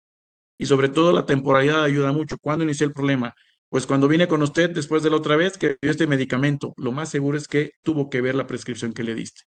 Y 0.63 0.65
sobre 0.65 0.87
todo 0.87 1.11
la 1.11 1.25
temporalidad 1.25 1.83
ayuda 1.83 2.13
mucho. 2.13 2.37
¿Cuándo 2.37 2.63
inició 2.63 2.87
el 2.87 2.93
problema? 2.93 3.35
Pues 3.67 3.85
cuando 3.85 4.07
vine 4.07 4.29
con 4.29 4.41
usted 4.41 4.69
después 4.69 5.03
de 5.03 5.09
la 5.09 5.17
otra 5.17 5.35
vez 5.35 5.57
que 5.57 5.75
dio 5.81 5.91
este 5.91 6.07
medicamento, 6.07 6.73
lo 6.77 6.93
más 6.93 7.09
seguro 7.09 7.37
es 7.37 7.49
que 7.49 7.71
tuvo 7.81 8.09
que 8.09 8.21
ver 8.21 8.33
la 8.33 8.47
prescripción 8.47 8.93
que 8.93 9.03
le 9.03 9.13
diste. 9.13 9.41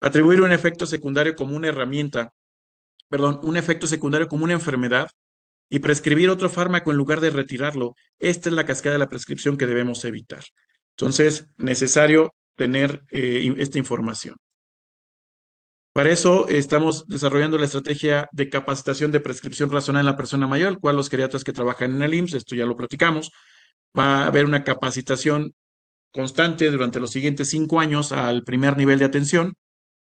Atribuir 0.00 0.40
un 0.40 0.50
efecto 0.50 0.86
secundario 0.86 1.36
como 1.36 1.54
una 1.54 1.68
herramienta, 1.68 2.32
perdón, 3.10 3.40
un 3.42 3.58
efecto 3.58 3.86
secundario 3.86 4.28
como 4.28 4.44
una 4.44 4.54
enfermedad 4.54 5.10
y 5.68 5.80
prescribir 5.80 6.30
otro 6.30 6.48
fármaco 6.48 6.90
en 6.90 6.96
lugar 6.96 7.20
de 7.20 7.28
retirarlo, 7.28 7.94
esta 8.18 8.48
es 8.48 8.54
la 8.54 8.64
cascada 8.64 8.94
de 8.94 9.00
la 9.00 9.10
prescripción 9.10 9.58
que 9.58 9.66
debemos 9.66 10.02
evitar. 10.06 10.42
Entonces, 10.96 11.48
necesario 11.58 12.32
tener 12.56 13.02
eh, 13.10 13.54
esta 13.58 13.76
información. 13.76 14.36
Para 15.92 16.10
eso 16.10 16.48
estamos 16.48 17.06
desarrollando 17.08 17.58
la 17.58 17.64
estrategia 17.64 18.28
de 18.32 18.48
capacitación 18.48 19.10
de 19.10 19.20
prescripción 19.20 19.70
razonada 19.70 20.00
en 20.00 20.06
la 20.06 20.16
persona 20.16 20.46
mayor, 20.46 20.78
cual 20.78 20.96
los 20.96 21.10
geriatras 21.10 21.42
que 21.42 21.52
trabajan 21.52 21.96
en 21.96 22.02
el 22.02 22.14
IMSS, 22.14 22.34
esto 22.34 22.54
ya 22.54 22.64
lo 22.64 22.76
platicamos, 22.76 23.32
va 23.98 24.22
a 24.22 24.26
haber 24.26 24.44
una 24.44 24.62
capacitación 24.62 25.52
constante 26.12 26.70
durante 26.70 27.00
los 27.00 27.10
siguientes 27.10 27.50
cinco 27.50 27.80
años 27.80 28.12
al 28.12 28.44
primer 28.44 28.76
nivel 28.76 29.00
de 29.00 29.04
atención 29.04 29.54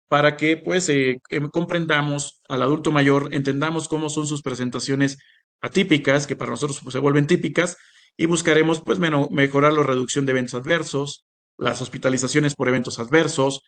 para 0.07 0.37
que 0.37 0.57
pues 0.57 0.87
eh, 0.89 1.19
comprendamos 1.51 2.41
al 2.47 2.61
adulto 2.61 2.91
mayor, 2.91 3.33
entendamos 3.33 3.87
cómo 3.87 4.09
son 4.09 4.27
sus 4.27 4.41
presentaciones 4.41 5.17
atípicas, 5.59 6.27
que 6.27 6.35
para 6.35 6.51
nosotros 6.51 6.79
pues, 6.83 6.93
se 6.93 6.99
vuelven 6.99 7.25
típicas, 7.25 7.77
y 8.15 8.27
buscaremos 8.27 8.81
pues 8.81 8.99
mejorar 8.99 9.73
la 9.73 9.81
reducción 9.83 10.25
de 10.25 10.33
eventos 10.33 10.53
adversos, 10.53 11.25
las 11.57 11.81
hospitalizaciones 11.81 12.53
por 12.53 12.67
eventos 12.67 12.99
adversos, 12.99 13.63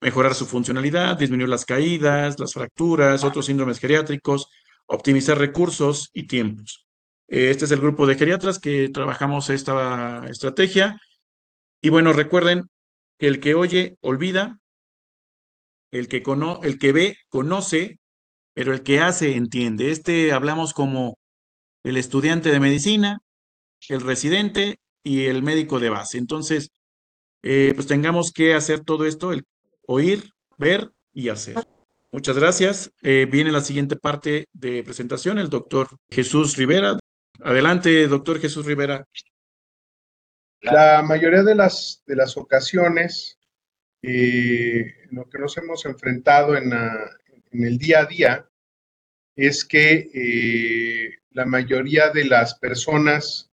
mejorar 0.00 0.34
su 0.34 0.46
funcionalidad, 0.46 1.16
disminuir 1.18 1.48
las 1.48 1.64
caídas, 1.64 2.38
las 2.38 2.52
fracturas, 2.52 3.24
otros 3.24 3.46
síndromes 3.46 3.78
geriátricos, 3.78 4.48
optimizar 4.86 5.38
recursos 5.38 6.10
y 6.12 6.26
tiempos. 6.26 6.86
Este 7.26 7.66
es 7.66 7.70
el 7.72 7.80
grupo 7.80 8.06
de 8.06 8.14
geriatras 8.16 8.58
que 8.58 8.88
trabajamos 8.88 9.50
esta 9.50 10.24
estrategia. 10.28 11.00
Y 11.82 11.90
bueno, 11.90 12.12
recuerden 12.12 12.64
que 13.18 13.28
el 13.28 13.40
que 13.40 13.54
oye, 13.54 13.96
olvida, 14.00 14.58
el 15.90 16.08
que, 16.08 16.22
cono 16.22 16.60
el 16.62 16.78
que 16.78 16.92
ve, 16.92 17.16
conoce, 17.28 17.98
pero 18.54 18.72
el 18.72 18.82
que 18.82 19.00
hace, 19.00 19.36
entiende. 19.36 19.90
Este 19.90 20.32
hablamos 20.32 20.72
como 20.72 21.18
el 21.84 21.96
estudiante 21.96 22.50
de 22.50 22.60
medicina, 22.60 23.18
el 23.88 24.00
residente 24.00 24.80
y 25.02 25.26
el 25.26 25.42
médico 25.42 25.80
de 25.80 25.90
base. 25.90 26.18
Entonces, 26.18 26.70
eh, 27.42 27.72
pues 27.74 27.86
tengamos 27.86 28.32
que 28.32 28.54
hacer 28.54 28.84
todo 28.84 29.06
esto, 29.06 29.32
el 29.32 29.44
oír, 29.88 30.30
ver 30.58 30.90
y 31.12 31.30
hacer. 31.30 31.56
Muchas 32.12 32.38
gracias. 32.38 32.92
Eh, 33.02 33.26
viene 33.30 33.50
la 33.50 33.62
siguiente 33.62 33.96
parte 33.96 34.46
de 34.52 34.84
presentación, 34.84 35.38
el 35.38 35.48
doctor 35.48 35.88
Jesús 36.10 36.56
Rivera. 36.56 36.98
Adelante, 37.40 38.06
doctor 38.06 38.38
Jesús 38.38 38.66
Rivera. 38.66 39.04
La 40.60 41.02
mayoría 41.02 41.42
de 41.42 41.54
las, 41.54 42.02
de 42.06 42.16
las 42.16 42.36
ocasiones, 42.36 43.38
eh, 44.02 44.94
lo 45.10 45.28
que 45.28 45.38
nos 45.38 45.56
hemos 45.56 45.84
enfrentado 45.86 46.56
en, 46.56 46.72
el 47.52 47.78
día 47.78 48.00
a 48.00 48.06
día 48.06 48.48
es 49.36 49.64
que 49.64 50.10
eh, 50.12 51.18
la 51.30 51.46
mayoría 51.46 52.10
de 52.10 52.24
las 52.24 52.58
personas 52.58 53.50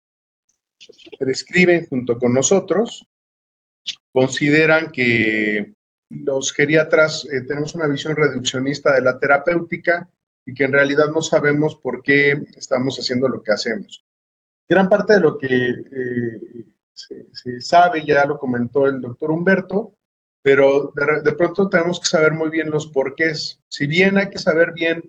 prescriben 1.20 1.88
junto 1.88 2.18
con 2.18 2.34
nosotros, 2.34 3.06
consideran 4.14 4.92
que 4.92 5.74
los 6.12 6.52
geriatras 6.52 7.26
eh, 7.32 7.42
tenemos 7.42 7.74
una 7.74 7.88
visión 7.88 8.16
reduccionista 8.16 8.94
de 8.94 9.02
la 9.02 9.18
terapéutica 9.18 10.10
y 10.46 10.54
que 10.54 10.66
en 10.66 10.74
realidad 10.74 11.06
no 11.14 11.22
sabemos 11.22 11.76
por 11.76 12.04
qué 12.04 12.44
estamos 12.56 12.98
haciendo 12.98 13.30
lo 13.30 13.42
que 13.42 13.54
hacemos. 13.54 14.06
Gran 14.68 14.90
parte 14.90 15.14
de 15.14 15.20
lo 15.20 15.38
que 15.38 15.48
eh, 15.48 16.66
se, 16.94 17.62
sabe, 17.62 18.06
ya 18.06 18.26
lo 18.26 18.38
comentó 18.38 18.88
el 18.88 19.00
doctor 19.02 19.32
Humberto, 19.32 19.96
pero 20.42 20.92
de, 21.24 21.32
pronto 21.34 21.70
tenemos 21.70 22.00
que 22.00 22.08
saber 22.08 22.34
muy 22.34 22.50
bien 22.50 22.72
los 22.72 22.88
porqués. 22.88 23.62
Si 23.70 23.88
bien 23.88 24.18
hay 24.18 24.30
que 24.30 24.40
saber 24.40 24.74
bien 24.74 25.04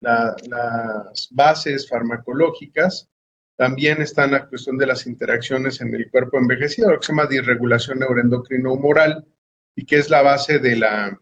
las 0.00 1.28
bases 1.30 1.88
farmacológicas, 1.88 3.08
también 3.56 4.02
está 4.02 4.26
la 4.26 4.48
cuestión 4.48 4.76
de 4.76 4.86
las 4.86 5.06
interacciones 5.06 5.80
en 5.80 5.94
el 5.94 6.10
cuerpo 6.10 6.36
envejecido, 6.36 6.90
lo 6.90 6.98
que 6.98 7.06
se 7.06 7.12
llama 7.12 7.26
disregulación 7.26 8.00
neuroendocrino-humoral, 8.00 9.26
y 9.76 9.84
que 9.84 9.98
es 9.98 10.10
la 10.10 10.22
base 10.22 10.58
de 10.58 10.74
la, 10.74 11.20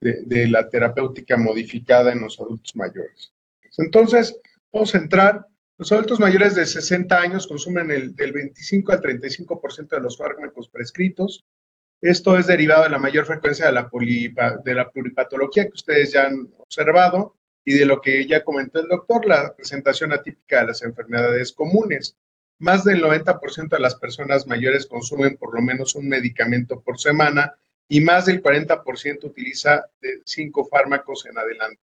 de, 0.00 0.48
la 0.48 0.68
terapéutica 0.68 1.36
modificada 1.36 2.12
en 2.12 2.20
los 2.20 2.40
adultos 2.40 2.74
mayores. 2.76 3.32
Entonces, 3.76 4.40
vamos 4.72 4.94
a 4.94 4.98
entrar. 4.98 5.46
Los 5.76 5.90
adultos 5.90 6.20
mayores 6.20 6.54
de 6.54 6.66
60 6.66 7.18
años 7.18 7.48
consumen 7.48 7.90
el, 7.90 8.14
del 8.14 8.32
25 8.32 8.92
al 8.92 9.00
35% 9.00 9.88
de 9.88 10.00
los 10.00 10.16
fármacos 10.16 10.68
prescritos. 10.68 11.44
Esto 12.00 12.38
es 12.38 12.46
derivado 12.46 12.84
de 12.84 12.90
la 12.90 12.98
mayor 12.98 13.26
frecuencia 13.26 13.66
de 13.66 13.72
la, 13.72 13.90
de 14.64 14.74
la 14.74 14.90
pluripatología 14.90 15.64
que 15.64 15.74
ustedes 15.74 16.12
ya 16.12 16.26
han 16.26 16.48
observado 16.58 17.34
y 17.64 17.74
de 17.74 17.86
lo 17.86 18.00
que 18.00 18.24
ya 18.26 18.44
comentó 18.44 18.78
el 18.80 18.88
doctor, 18.88 19.26
la 19.26 19.54
presentación 19.56 20.12
atípica 20.12 20.60
de 20.60 20.66
las 20.68 20.82
enfermedades 20.82 21.52
comunes. 21.52 22.16
Más 22.60 22.84
del 22.84 23.02
90% 23.02 23.68
de 23.68 23.80
las 23.80 23.96
personas 23.96 24.46
mayores 24.46 24.86
consumen 24.86 25.36
por 25.36 25.54
lo 25.54 25.62
menos 25.62 25.96
un 25.96 26.08
medicamento 26.08 26.80
por 26.82 27.00
semana 27.00 27.56
y 27.88 28.00
más 28.00 28.26
del 28.26 28.42
40% 28.42 29.24
utiliza 29.24 29.86
de 30.00 30.22
5 30.24 30.66
fármacos 30.66 31.26
en 31.26 31.38
adelante. 31.38 31.80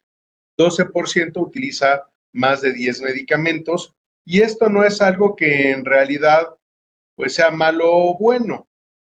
12% 0.57 1.37
utiliza 1.37 2.07
más 2.33 2.61
de 2.61 2.73
10 2.73 3.03
medicamentos 3.03 3.95
y 4.25 4.43
esto 4.43 4.69
no 4.69 4.85
es 4.85 5.01
algo 5.01 5.35
que 5.37 5.71
en 5.71 5.85
realidad 5.85 6.49
pues 7.15 7.35
sea 7.35 7.51
malo 7.51 7.91
o 7.93 8.19
bueno. 8.19 8.69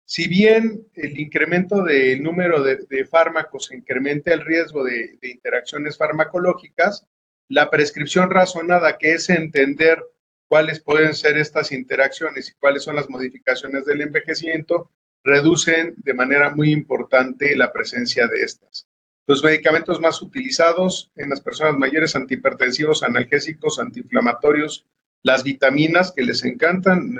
Si 0.04 0.28
bien 0.28 0.86
el 0.94 1.18
incremento 1.18 1.82
del 1.82 2.22
número 2.22 2.62
de, 2.62 3.04
fármacos 3.06 3.72
incrementa 3.72 4.32
el 4.32 4.44
riesgo 4.44 4.84
de, 4.84 5.18
de 5.20 5.30
interacciones 5.30 5.96
farmacológicas, 5.96 7.06
la 7.48 7.70
prescripción 7.70 8.30
razonada, 8.30 8.98
que 8.98 9.14
es 9.14 9.28
entender 9.30 10.00
cuáles 10.48 10.80
pueden 10.80 11.14
ser 11.14 11.36
estas 11.38 11.72
interacciones 11.72 12.50
y 12.50 12.54
cuáles 12.60 12.84
son 12.84 12.96
las 12.96 13.10
modificaciones 13.10 13.84
del 13.84 14.02
envejecimiento, 14.02 14.90
reducen 15.26 15.94
de 15.96 16.14
manera 16.14 16.54
muy 16.54 16.70
importante 16.70 17.56
la 17.56 17.72
presencia 17.72 18.28
de 18.28 18.42
estas. 18.42 18.86
Los 19.26 19.42
medicamentos 19.42 20.00
más 20.00 20.22
utilizados 20.22 21.10
en 21.16 21.30
las 21.30 21.40
personas 21.40 21.76
mayores, 21.76 22.14
antihipertensivos, 22.14 23.02
analgésicos, 23.02 23.80
antiinflamatorios, 23.80 24.86
las 25.24 25.42
vitaminas 25.42 26.12
que 26.12 26.22
les 26.22 26.44
encantan, 26.44 27.18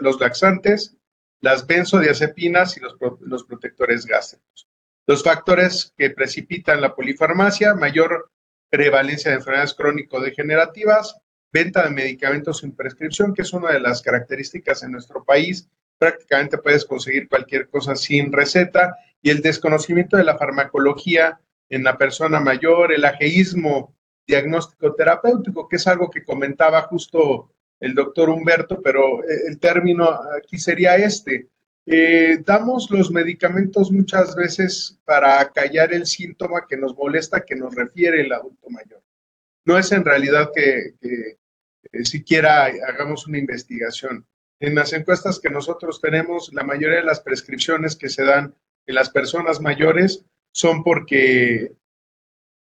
los 0.00 0.20
laxantes, 0.20 0.96
las 1.42 1.66
benzodiazepinas 1.66 2.78
y 2.78 2.80
los, 2.80 3.44
protectores 3.44 4.06
gástricos. 4.06 4.66
Los 5.06 5.22
factores 5.22 5.92
que 5.98 6.08
precipitan 6.08 6.80
la 6.80 6.94
polifarmacia, 6.94 7.74
mayor 7.74 8.30
prevalencia 8.70 9.30
de 9.30 9.36
enfermedades 9.36 9.74
crónico-degenerativas, 9.74 11.20
venta 11.52 11.84
de 11.84 11.90
medicamentos 11.90 12.60
sin 12.60 12.74
prescripción, 12.74 13.34
que 13.34 13.42
es 13.42 13.52
una 13.52 13.70
de 13.70 13.80
las 13.80 14.00
características 14.00 14.82
en 14.82 14.92
nuestro 14.92 15.22
país 15.24 15.68
prácticamente 15.98 16.58
puedes 16.58 16.84
conseguir 16.84 17.28
cualquier 17.28 17.68
cosa 17.68 17.94
sin 17.96 18.32
receta 18.32 18.96
y 19.22 19.30
el 19.30 19.40
desconocimiento 19.40 20.16
de 20.16 20.24
la 20.24 20.36
farmacología 20.36 21.40
en 21.68 21.84
la 21.84 21.96
persona 21.96 22.40
mayor, 22.40 22.92
el 22.92 23.04
ajeísmo 23.04 23.94
diagnóstico 24.26 24.94
terapéutico, 24.94 25.68
que 25.68 25.76
es 25.76 25.86
algo 25.86 26.10
que 26.10 26.24
comentaba 26.24 26.82
justo 26.82 27.50
el 27.80 27.94
doctor 27.94 28.30
Humberto, 28.30 28.80
pero 28.82 29.22
eh, 29.24 29.42
el 29.48 29.58
término 29.58 30.08
aquí 30.36 30.58
sería 30.58 30.96
este. 30.96 31.48
Eh, 31.86 32.38
damos 32.44 32.90
los 32.90 33.10
medicamentos 33.10 33.90
muchas 33.90 34.34
veces 34.34 34.98
para 35.04 35.50
callar 35.52 35.92
el 35.92 36.06
síntoma 36.06 36.66
que 36.66 36.78
nos 36.78 36.96
molesta, 36.96 37.44
que 37.44 37.54
nos 37.54 37.74
refiere 37.74 38.22
el 38.22 38.32
adulto 38.32 38.70
mayor. 38.70 39.02
No 39.66 39.78
es 39.78 39.92
en 39.92 40.04
realidad 40.04 40.50
que, 40.54 40.94
eh, 41.02 42.04
siquiera 42.04 42.64
hagamos 42.64 43.26
una 43.26 43.38
investigación. 43.38 44.26
En 44.64 44.74
las 44.74 44.94
encuestas 44.94 45.40
que 45.40 45.50
nosotros 45.50 46.00
tenemos, 46.00 46.50
la 46.54 46.64
mayoría 46.64 46.96
de 46.96 47.04
las 47.04 47.20
prescripciones 47.20 47.96
que 47.96 48.08
se 48.08 48.24
dan 48.24 48.54
en 48.86 48.94
las 48.94 49.10
personas 49.10 49.60
mayores 49.60 50.24
son 50.52 50.82
porque 50.82 51.72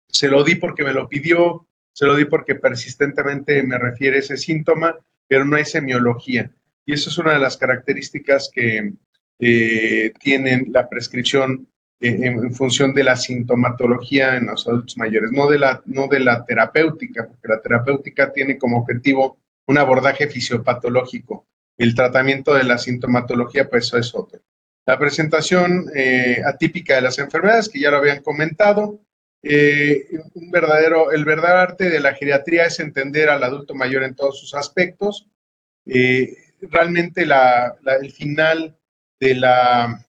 se 0.09 0.27
lo 0.27 0.43
di 0.43 0.57
porque 0.57 0.83
me 0.83 0.95
lo 0.95 1.09
pidió, 1.09 1.69
se 1.93 2.07
lo 2.07 2.17
di 2.17 2.25
porque 2.25 2.57
persistentemente 2.57 3.63
me 3.63 3.79
refiere 3.79 4.19
ese 4.19 4.37
síntoma, 4.37 4.99
pero 5.29 5.45
no 5.45 5.55
hay 5.55 5.65
semiología. 5.65 6.51
Y 6.85 6.95
eso 6.95 7.09
es 7.09 7.19
una 7.19 7.35
de 7.35 7.39
las 7.39 7.57
características 7.57 8.51
que 8.53 8.95
eh, 9.39 10.13
tienen 10.19 10.73
la 10.73 10.89
prescripción 10.89 11.69
eh, 12.01 12.19
en, 12.21 12.53
función 12.53 12.95
de 12.95 13.05
la 13.05 13.15
sintomatología 13.15 14.39
en 14.39 14.47
los 14.47 14.67
adultos 14.67 14.99
mayores, 14.99 15.31
no 15.31 15.47
de, 15.47 15.61
la, 15.61 15.81
no 15.87 16.09
de 16.09 16.19
la 16.19 16.45
terapéutica, 16.45 17.29
porque 17.29 17.47
la 17.47 17.63
terapéutica 17.63 18.33
tiene 18.33 18.59
como 18.59 18.79
objetivo 18.79 19.39
un 19.69 19.79
abordaje 19.79 20.27
fisiopatológico. 20.27 21.47
El 21.77 21.95
tratamiento 21.95 22.55
de 22.55 22.65
la 22.65 22.79
sintomatología, 22.79 23.69
pues 23.69 23.87
eso 23.87 23.99
es 23.99 24.15
otro. 24.15 24.41
La 24.85 24.99
presentación 24.99 25.87
eh, 25.95 26.43
atípica 26.45 26.97
de 26.97 27.03
las 27.03 27.19
enfermedades, 27.19 27.69
que 27.69 27.81
ya 27.81 27.91
lo 27.91 27.99
habían 27.99 28.23
comentado. 28.23 29.01
Eh, 29.43 30.09
un 30.35 30.51
verdadero, 30.51 31.13
el 31.13 31.25
verdadero 31.25 31.61
arte 31.61 31.89
de 31.89 32.01
la 32.01 32.15
geriatría 32.15 32.67
es 32.67 32.81
entender 32.81 33.29
al 33.29 33.45
adulto 33.45 33.75
mayor 33.75 34.03
en 34.03 34.15
todos 34.15 34.41
sus 34.41 34.55
aspectos. 34.55 35.29
Eh, 35.87 36.37
realmente 36.61 37.23
el 37.23 38.13
final 38.13 38.77
de 39.21 39.35
la 39.35 40.07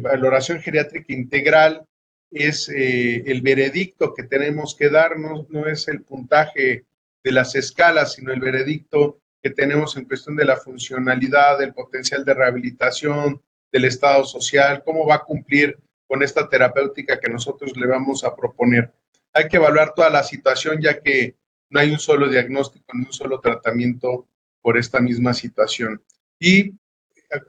valoración 0.00 0.60
geriátrica 0.60 1.12
integral 1.12 1.84
es 2.30 2.68
el 2.70 3.40
veredicto 3.42 4.14
que 4.14 4.22
tenemos 4.22 4.74
que 4.74 4.88
darnos, 4.88 5.48
no 5.50 5.66
es 5.66 5.88
el 5.88 6.02
puntaje 6.02 6.84
de 7.22 7.32
las 7.32 7.54
escalas, 7.54 8.14
sino 8.14 8.32
el 8.32 8.40
veredicto 8.40 9.20
que 9.42 9.50
tenemos 9.50 9.96
en 9.96 10.04
cuestión 10.04 10.36
de 10.36 10.44
la 10.44 10.56
funcionalidad, 10.56 11.58
del 11.58 11.72
potencial 11.72 12.24
de 12.24 12.34
rehabilitación, 12.34 13.40
del 13.70 13.84
estado 13.84 14.24
social, 14.24 14.82
cómo 14.84 15.06
va 15.06 15.16
a 15.16 15.24
cumplir 15.24 15.78
con 16.06 16.22
esta 16.22 16.48
terapéutica 16.48 17.20
que 17.20 17.30
nosotros 17.30 17.76
le 17.76 17.86
vamos 17.86 18.24
a 18.24 18.34
proponer. 18.34 18.92
Hay 19.32 19.48
que 19.48 19.58
evaluar 19.58 19.94
toda 19.94 20.10
la 20.10 20.22
situación 20.22 20.80
ya 20.80 21.00
que 21.00 21.36
no 21.70 21.80
hay 21.80 21.90
un 21.90 21.98
solo 21.98 22.28
diagnóstico 22.28 22.86
ni 22.94 23.04
un 23.04 23.12
solo 23.12 23.40
tratamiento 23.40 24.26
por 24.62 24.78
esta 24.78 25.00
misma 25.00 25.34
situación. 25.34 26.02
Y 26.40 26.74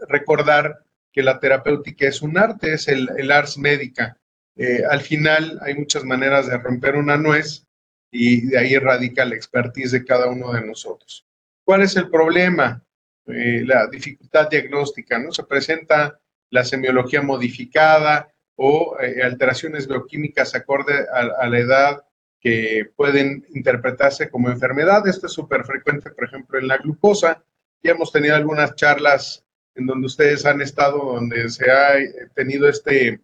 recordar 0.07 0.83
que 1.11 1.23
la 1.23 1.39
terapéutica 1.39 2.07
es 2.07 2.21
un 2.21 2.37
arte, 2.37 2.73
es 2.73 2.87
el, 2.87 3.31
ars 3.31 3.57
médica. 3.57 4.17
Eh, 4.55 4.83
al 4.89 5.01
final 5.01 5.57
hay 5.61 5.75
muchas 5.75 6.03
maneras 6.03 6.47
de 6.47 6.57
romper 6.57 6.95
una 6.95 7.17
nuez 7.17 7.65
y 8.11 8.47
de 8.47 8.57
ahí 8.57 8.77
radica 8.77 9.25
la 9.25 9.35
expertise 9.35 9.91
de 9.91 10.05
cada 10.05 10.27
uno 10.27 10.51
de 10.51 10.65
nosotros. 10.65 11.25
¿Cuál 11.69 11.83
es 11.83 11.95
el 11.97 12.09
problema? 12.09 12.83
Eh, 13.27 13.61
la 13.63 13.85
dificultad 13.85 14.49
diagnóstica, 14.49 15.19
¿no? 15.19 15.31
Se 15.31 15.43
presenta 15.43 16.19
la 16.49 16.63
semiología 16.63 17.21
modificada 17.21 18.33
o 18.55 18.97
eh, 18.99 19.21
alteraciones 19.21 19.87
bioquímicas 19.87 20.55
acorde 20.55 21.05
a, 21.13 21.47
la 21.47 21.59
edad 21.59 22.03
que 22.39 22.89
pueden 22.95 23.45
interpretarse 23.53 24.31
como 24.31 24.49
enfermedad. 24.49 25.07
Esto 25.07 25.27
es 25.27 25.33
súper 25.33 25.63
frecuente, 25.63 26.09
por 26.09 26.23
ejemplo, 26.23 26.57
en 26.57 26.67
la 26.67 26.77
glucosa. 26.77 27.43
Ya 27.83 27.91
hemos 27.91 28.11
tenido 28.11 28.35
algunas 28.35 28.73
charlas 28.73 29.45
en 29.75 29.85
donde 29.85 30.07
ustedes 30.07 30.47
han 30.47 30.61
estado, 30.61 30.97
donde 30.97 31.49
se 31.51 31.69
ha 31.69 31.97
tenido 32.33 32.67
este 32.67 33.21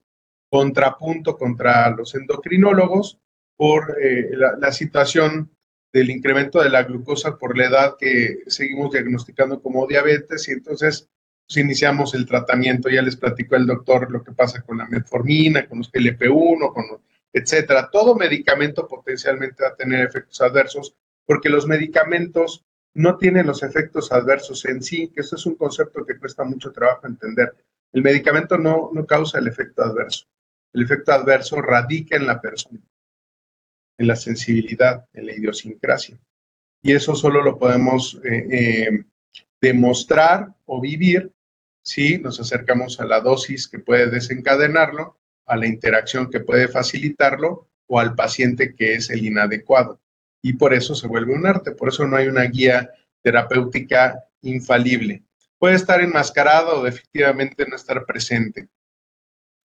contrapunto 0.51 1.35
contra 1.35 1.89
los 1.89 2.13
endocrinólogos 2.13 3.17
por 3.57 3.97
eh, 3.99 4.29
la, 4.33 4.71
situación 4.71 5.49
del 5.95 6.09
incremento 6.09 6.61
de 6.61 6.69
la 6.69 6.83
glucosa 6.83 7.37
por 7.37 7.57
la 7.57 7.67
edad 7.67 7.95
que 7.97 8.39
seguimos 8.47 8.91
diagnosticando 8.91 9.61
como 9.61 9.87
diabetes 9.87 10.45
y 10.49 10.51
entonces 10.51 11.07
pues, 11.47 11.55
iniciamos 11.55 12.13
el 12.15 12.25
tratamiento. 12.25 12.89
Ya 12.89 13.01
les 13.01 13.15
platicó 13.15 13.55
el 13.55 13.65
doctor 13.65 14.11
lo 14.11 14.21
que 14.21 14.33
pasa 14.33 14.61
con 14.61 14.77
la 14.77 14.87
metformina, 14.87 15.69
con 15.69 15.77
los 15.77 15.89
GLP-1, 15.89 16.73
con 16.73 16.83
etcétera. 17.31 17.89
Todo 17.89 18.13
medicamento 18.13 18.85
potencialmente 18.85 19.63
va 19.63 19.69
a 19.69 19.75
tener 19.75 20.05
efectos 20.05 20.41
adversos 20.41 20.93
porque 21.25 21.47
los 21.47 21.65
medicamentos 21.65 22.65
no 22.93 23.17
tienen 23.17 23.47
los 23.47 23.63
efectos 23.63 24.11
adversos 24.11 24.65
en 24.65 24.83
sí, 24.83 25.07
que 25.15 25.21
eso 25.21 25.37
es 25.37 25.45
un 25.45 25.55
concepto 25.55 26.05
que 26.05 26.19
cuesta 26.19 26.43
mucho 26.43 26.73
trabajo 26.73 27.07
entender. 27.07 27.55
El 27.93 28.01
medicamento 28.01 28.57
no, 28.57 28.89
no 28.93 29.05
causa 29.05 29.39
el 29.39 29.47
efecto 29.47 29.81
adverso. 29.81 30.25
El 30.73 30.83
efecto 30.83 31.13
adverso 31.13 31.61
radica 31.61 32.17
en 32.17 32.27
la 32.27 32.41
persona 32.41 32.81
en 33.97 34.07
la 34.07 34.15
sensibilidad, 34.15 35.05
en 35.13 35.27
la 35.27 35.33
idiosincrasia. 35.33 36.17
Y 36.81 36.93
eso 36.93 37.15
solo 37.15 37.41
lo 37.41 37.57
podemos 37.57 38.19
eh, 38.23 38.47
eh, 38.51 39.05
demostrar 39.61 40.53
o 40.65 40.79
vivir 40.79 41.31
si 41.83 42.17
nos 42.17 42.39
acercamos 42.39 42.99
a 42.99 43.05
la 43.05 43.21
dosis 43.21 43.67
que 43.67 43.79
puede 43.79 44.07
desencadenarlo, 44.07 45.17
a 45.45 45.55
la 45.55 45.67
interacción 45.67 46.29
que 46.29 46.39
puede 46.39 46.67
facilitarlo 46.67 47.67
o 47.87 47.99
al 47.99 48.15
paciente 48.15 48.75
que 48.75 48.95
es 48.95 49.09
el 49.09 49.25
inadecuado. 49.25 49.99
Y 50.41 50.53
por 50.53 50.73
eso 50.73 50.95
se 50.95 51.07
vuelve 51.07 51.33
un 51.33 51.45
arte, 51.45 51.71
por 51.71 51.89
eso 51.89 52.05
no 52.07 52.17
hay 52.17 52.27
una 52.27 52.43
guía 52.43 52.91
terapéutica 53.21 54.23
infalible. 54.41 55.23
Puede 55.57 55.75
estar 55.75 56.01
enmascarado 56.01 56.81
o 56.81 56.87
efectivamente 56.87 57.65
no 57.67 57.75
estar 57.75 58.05
presente. 58.05 58.67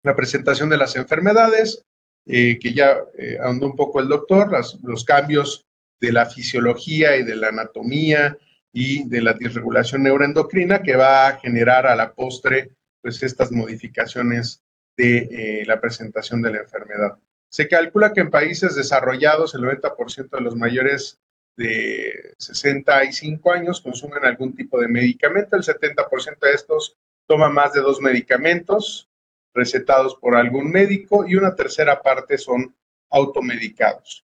La 0.03 0.15
presentación 0.15 0.69
de 0.69 0.77
las 0.77 0.95
enfermedades, 0.95 1.83
eh, 2.27 2.59
que 2.59 2.73
ya 2.73 2.97
eh, 3.17 3.37
un 3.41 3.75
poco 3.75 4.01
el 4.01 4.09
doctor, 4.09 4.51
los 4.83 5.05
cambios 5.05 5.65
de 5.99 6.11
la 6.11 6.25
fisiología 6.25 7.15
y 7.15 7.23
de 7.23 7.35
la 7.35 7.49
anatomía 7.49 8.37
y 8.73 9.07
de 9.07 9.21
la 9.21 9.33
disregulación 9.33 10.03
neuroendocrina 10.03 10.83
que 10.83 10.95
va 10.95 11.27
a 11.27 11.37
generar 11.37 11.87
a 11.87 11.95
la 11.95 12.13
postre 12.13 12.71
pues 13.01 13.23
estas 13.23 13.51
modificaciones 13.51 14.61
de 14.97 15.17
eh, 15.17 15.65
la 15.65 15.79
presentación 15.79 16.41
de 16.41 16.51
la 16.51 16.59
enfermedad. 16.59 17.17
Se 17.49 17.67
calcula 17.67 18.11
que 18.11 18.21
en 18.21 18.29
países 18.29 18.75
desarrollados 18.75 19.55
el 19.55 19.61
90% 19.61 20.29
de 20.29 20.41
los 20.41 20.55
mayores 20.55 21.19
de 21.55 22.35
65 22.37 23.51
años 23.51 23.81
consumen 23.81 24.25
algún 24.25 24.53
tipo 24.55 24.79
de 24.79 24.87
medicamento, 24.87 25.55
el 25.55 25.63
70% 25.63 26.39
de 26.39 26.51
estos 26.51 26.97
toman 27.25 27.53
más 27.53 27.73
de 27.73 27.81
dos 27.81 28.01
medicamentos, 28.01 29.09
recetados 29.57 30.15
por 30.15 30.37
algún 30.37 30.71
médico 30.71 31.25
y 31.27 31.35
una 31.35 31.55
tercera 31.55 32.01
parte 32.01 32.37
son 32.37 32.73
automedicados. 33.09 34.25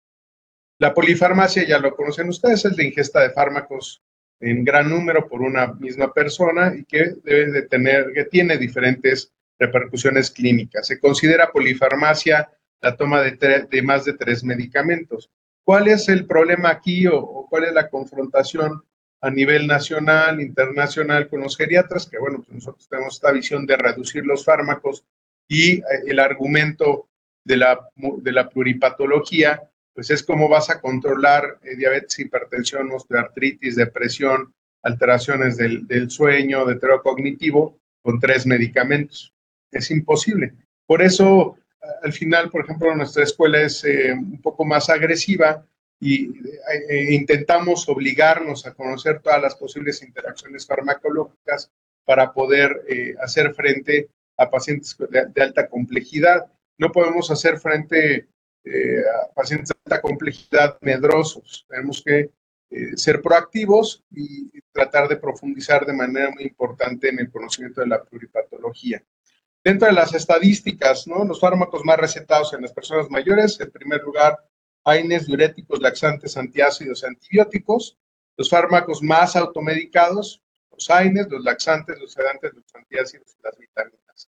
La 0.80 0.93
polifarmacia, 0.93 1.65
ya 1.65 1.80
lo 1.80 1.95
conocen 1.95 2.30
ustedes, 2.30 2.65
es 2.65 2.78
la 2.78 2.84
ingesta 2.84 3.21
de 3.21 3.32
fármacos 3.32 4.01
en 4.39 4.63
gran 4.63 4.89
número 4.89 5.28
por 5.28 5.41
una 5.41 5.67
misma 5.73 6.13
persona 6.13 6.73
y 6.78 6.84
que 6.84 7.15
debe 7.23 7.51
de 7.51 7.61
tener, 7.63 8.11
que 8.13 8.26
tiene 8.26 8.57
diferentes 8.57 9.32
repercusiones 9.57 10.30
clínicas. 10.32 10.88
Se 10.88 10.99
considera 10.99 11.51
polifarmacia 11.51 12.49
la 12.82 12.95
toma 12.95 13.21
de, 13.21 13.67
de 13.71 13.82
más 13.82 14.03
de 14.05 14.13
tres 14.13 14.43
medicamentos. 14.43 15.32
¿Cuál 15.63 15.88
es 15.88 16.09
el 16.09 16.26
problema 16.26 16.69
aquí 16.69 17.07
o, 17.07 17.17
o, 17.17 17.47
cuál 17.49 17.63
es 17.63 17.73
la 17.73 17.89
confrontación 17.89 18.84
a 19.21 19.30
nivel 19.32 19.65
nacional, 19.65 20.41
internacional 20.41 21.30
con 21.30 21.39
los 21.39 21.57
geriatras? 21.57 22.05
Que 22.05 22.19
bueno, 22.19 22.43
pues 22.43 22.53
nosotros 22.53 22.88
tenemos 22.89 23.15
esta 23.15 23.32
visión 23.32 23.65
de 23.65 23.78
reducir 23.78 24.26
los 24.26 24.43
fármacos 24.43 25.05
y 25.47 25.77
eh, 25.77 25.83
el 26.07 26.19
argumento 26.19 27.07
de 27.43 27.57
la, 27.57 27.89
de 27.95 28.31
la 28.31 28.49
pluripatología, 28.49 29.69
pues 29.93 30.09
es 30.09 30.23
cómo 30.23 30.49
vas 30.49 30.69
a 30.69 30.81
controlar 30.81 31.59
eh, 31.63 31.75
diabetes, 31.75 32.19
hipertensión, 32.19 32.91
osteoartritis, 32.91 33.75
depresión, 33.75 34.53
alteraciones 34.83 35.57
del, 35.57 35.87
del 35.87 36.09
sueño, 36.09 36.65
deterioro 36.65 37.01
cognitivo, 37.01 37.79
con 38.01 38.19
tres 38.19 38.45
medicamentos. 38.45 39.33
Es 39.71 39.89
imposible. 39.91 40.53
Por 40.85 41.01
eso, 41.01 41.57
al 42.03 42.13
final, 42.13 42.49
por 42.49 42.63
ejemplo, 42.63 42.95
nuestra 42.95 43.23
escuela 43.23 43.61
es 43.61 43.83
eh, 43.83 44.13
un 44.13 44.41
poco 44.41 44.63
más 44.65 44.89
agresiva 44.89 45.65
y 45.99 46.29
intentamos 47.09 47.87
obligarnos 47.87 48.65
a 48.65 48.73
conocer 48.73 49.21
todas 49.21 49.41
las 49.41 49.55
posibles 49.55 50.03
interacciones 50.03 50.67
farmacológicas 50.67 51.71
para 52.03 52.33
poder 52.33 52.81
hacer 53.21 53.55
frente 53.55 54.09
a 54.38 54.49
pacientes 54.49 54.95
de, 55.09 55.41
alta 55.41 55.67
complejidad. 55.67 56.45
No 56.77 56.91
podemos 56.91 57.31
hacer 57.31 57.57
frente 57.57 58.27
eh, 58.63 59.03
a 59.23 59.33
pacientes 59.33 59.69
de 59.69 59.79
alta 59.86 60.01
complejidad 60.01 60.77
medrosos. 60.81 61.65
Tenemos 61.69 62.01
que 62.03 62.31
eh, 62.69 62.97
ser 62.97 63.21
proactivos 63.21 64.03
y, 64.11 64.49
tratar 64.71 65.07
de 65.07 65.15
profundizar 65.15 65.86
de 65.86 65.93
manera 65.93 66.31
muy 66.31 66.43
importante 66.43 67.07
en 67.07 67.19
el 67.19 67.31
conocimiento 67.31 67.79
de 67.79 67.88
la 67.88 68.03
pluripatología. 68.03 69.01
Dentro 69.63 69.88
de 69.88 69.93
las 69.93 70.13
estadísticas, 70.13 71.07
¿no? 71.07 71.23
los 71.23 71.39
fármacos 71.39 71.86
más 71.86 71.97
recetados 71.97 72.53
en 72.53 72.61
las 72.61 72.73
personas 72.73 73.09
mayores, 73.09 73.57
en 73.61 73.71
primer 73.71 74.01
lugar, 74.03 74.38
AINES, 74.83 75.27
diuréticos, 75.27 75.81
laxantes, 75.81 76.38
antiácidos, 76.38 77.03
antibióticos. 77.03 77.97
Los 78.38 78.49
fármacos 78.49 79.01
más 79.01 79.36
automedicados, 79.36 80.43
los 80.76 80.89
AINES, 80.89 81.28
los 81.30 81.43
laxantes, 81.43 81.99
los 81.99 82.11
sedantes, 82.11 82.53
los 82.53 82.65
antiácidos 82.73 83.36
y 83.39 83.43
las 83.43 83.57
vitaminas. 83.57 84.30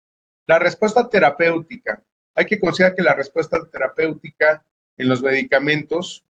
La 0.47 0.59
respuesta 0.59 1.07
terapéutica. 1.07 2.03
Hay 2.33 2.45
que 2.45 2.59
considerar 2.59 2.95
que 2.95 3.03
la 3.03 3.13
respuesta 3.13 3.59
terapéutica 3.71 4.65
en 4.97 5.09
los 5.09 5.21
medicamentos 5.21 6.25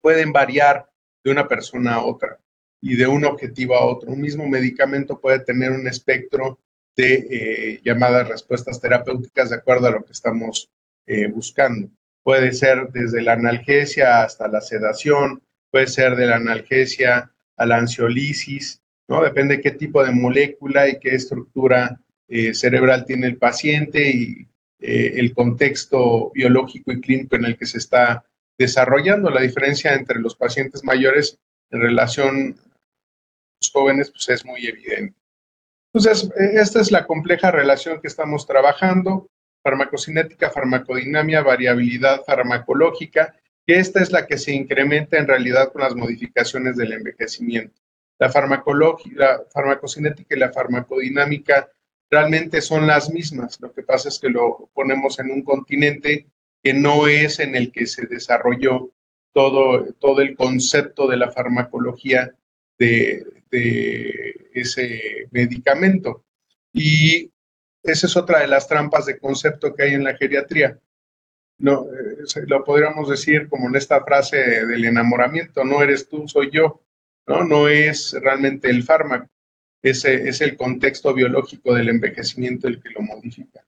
pueden 0.00 0.32
variar 0.32 0.88
de 1.24 1.30
una 1.30 1.48
persona 1.48 1.94
a 1.94 2.04
otra 2.04 2.38
y 2.80 2.96
de 2.96 3.06
un 3.06 3.24
objetivo 3.24 3.74
a 3.74 3.84
otro. 3.84 4.10
Un 4.10 4.20
mismo 4.20 4.46
medicamento 4.46 5.20
puede 5.20 5.40
tener 5.40 5.72
un 5.72 5.86
espectro 5.88 6.60
de 6.96 7.14
eh, 7.14 7.80
llamadas 7.84 8.28
respuestas 8.28 8.80
terapéuticas 8.80 9.50
de 9.50 9.56
acuerdo 9.56 9.86
a 9.86 9.92
lo 9.92 10.04
que 10.04 10.12
estamos 10.12 10.70
eh, 11.06 11.26
buscando. 11.28 11.88
Puede 12.22 12.52
ser 12.52 12.88
desde 12.92 13.22
la 13.22 13.32
analgesia 13.32 14.22
hasta 14.22 14.48
la 14.48 14.60
sedación, 14.60 15.42
puede 15.70 15.86
ser 15.86 16.16
de 16.16 16.26
la 16.26 16.36
analgesia 16.36 17.32
a 17.56 17.66
la 17.66 17.76
ansiolisis, 17.76 18.82
¿no? 19.08 19.22
Depende 19.22 19.60
qué 19.60 19.72
tipo 19.72 20.04
de 20.04 20.12
molécula 20.12 20.88
y 20.88 20.98
qué 20.98 21.14
estructura 21.14 22.00
eh, 22.28 22.54
cerebral 22.54 23.04
tiene 23.06 23.26
el 23.26 23.38
paciente 23.38 24.10
y 24.10 24.46
eh, 24.80 25.14
el 25.16 25.34
contexto 25.34 26.30
biológico 26.34 26.92
y 26.92 27.00
clínico 27.00 27.36
en 27.36 27.46
el 27.46 27.56
que 27.56 27.66
se 27.66 27.78
está 27.78 28.24
desarrollando. 28.58 29.30
La 29.30 29.40
diferencia 29.40 29.94
entre 29.94 30.20
los 30.20 30.36
pacientes 30.36 30.84
mayores 30.84 31.38
en 31.70 31.80
relación 31.80 32.56
a 32.58 32.78
los 33.60 33.70
jóvenes 33.72 34.10
pues 34.10 34.28
es 34.28 34.44
muy 34.44 34.66
evidente. 34.66 35.16
Entonces, 35.92 36.30
e, 36.36 36.60
esta 36.60 36.80
es 36.80 36.92
la 36.92 37.06
compleja 37.06 37.50
relación 37.50 38.00
que 38.00 38.08
estamos 38.08 38.46
trabajando, 38.46 39.30
farmacocinética, 39.62 40.50
farmacodinamia, 40.50 41.42
variabilidad 41.42 42.22
farmacológica, 42.24 43.34
que 43.66 43.78
esta 43.78 44.02
es 44.02 44.12
la 44.12 44.26
que 44.26 44.38
se 44.38 44.52
incrementa 44.52 45.18
en 45.18 45.26
realidad 45.26 45.72
con 45.72 45.82
las 45.82 45.94
modificaciones 45.94 46.76
del 46.76 46.92
envejecimiento. 46.92 47.80
La, 48.18 48.26
la 48.26 49.44
farmacocinética 49.52 50.34
y 50.34 50.38
la 50.38 50.52
farmacodinámica 50.52 51.70
realmente 52.10 52.60
son 52.60 52.86
las 52.86 53.10
mismas. 53.10 53.60
Lo 53.60 53.72
que 53.72 53.82
pasa 53.82 54.08
es 54.08 54.18
que 54.18 54.28
lo 54.28 54.70
ponemos 54.74 55.18
en 55.18 55.30
un 55.30 55.42
continente 55.42 56.26
que 56.62 56.74
no 56.74 57.06
es 57.06 57.38
en 57.38 57.54
el 57.54 57.70
que 57.70 57.86
se 57.86 58.06
desarrolló 58.06 58.90
todo, 59.32 59.92
todo 59.94 60.20
el 60.20 60.36
concepto 60.36 61.06
de 61.06 61.16
la 61.16 61.30
farmacología 61.30 62.34
de, 62.78 63.24
ese 64.52 65.28
medicamento. 65.30 66.24
Y 66.72 67.30
esa 67.82 68.06
es 68.06 68.16
otra 68.16 68.40
de 68.40 68.48
las 68.48 68.68
trampas 68.68 69.06
de 69.06 69.18
concepto 69.18 69.74
que 69.74 69.84
hay 69.84 69.94
en 69.94 70.04
la 70.04 70.16
geriatría. 70.16 70.78
No, 71.58 71.86
eh, 71.86 72.44
lo 72.46 72.64
podríamos 72.64 73.08
decir 73.08 73.48
como 73.48 73.68
en 73.68 73.76
esta 73.76 74.04
frase 74.04 74.36
del 74.66 74.84
enamoramiento, 74.84 75.64
no 75.64 75.82
eres 75.82 76.08
tú, 76.08 76.28
soy 76.28 76.50
yo, 76.52 76.82
¿no? 77.28 77.44
No 77.44 77.68
es 77.68 78.16
realmente 78.20 78.68
el 78.70 78.82
fármaco, 78.82 79.28
ese 79.82 80.28
es 80.28 80.40
el 80.40 80.56
contexto 80.56 81.14
biológico 81.14 81.74
del 81.74 81.90
envejecimiento 81.90 82.66
el 82.66 82.82
que 82.82 82.90
lo 82.90 83.02
modifica. 83.02 83.64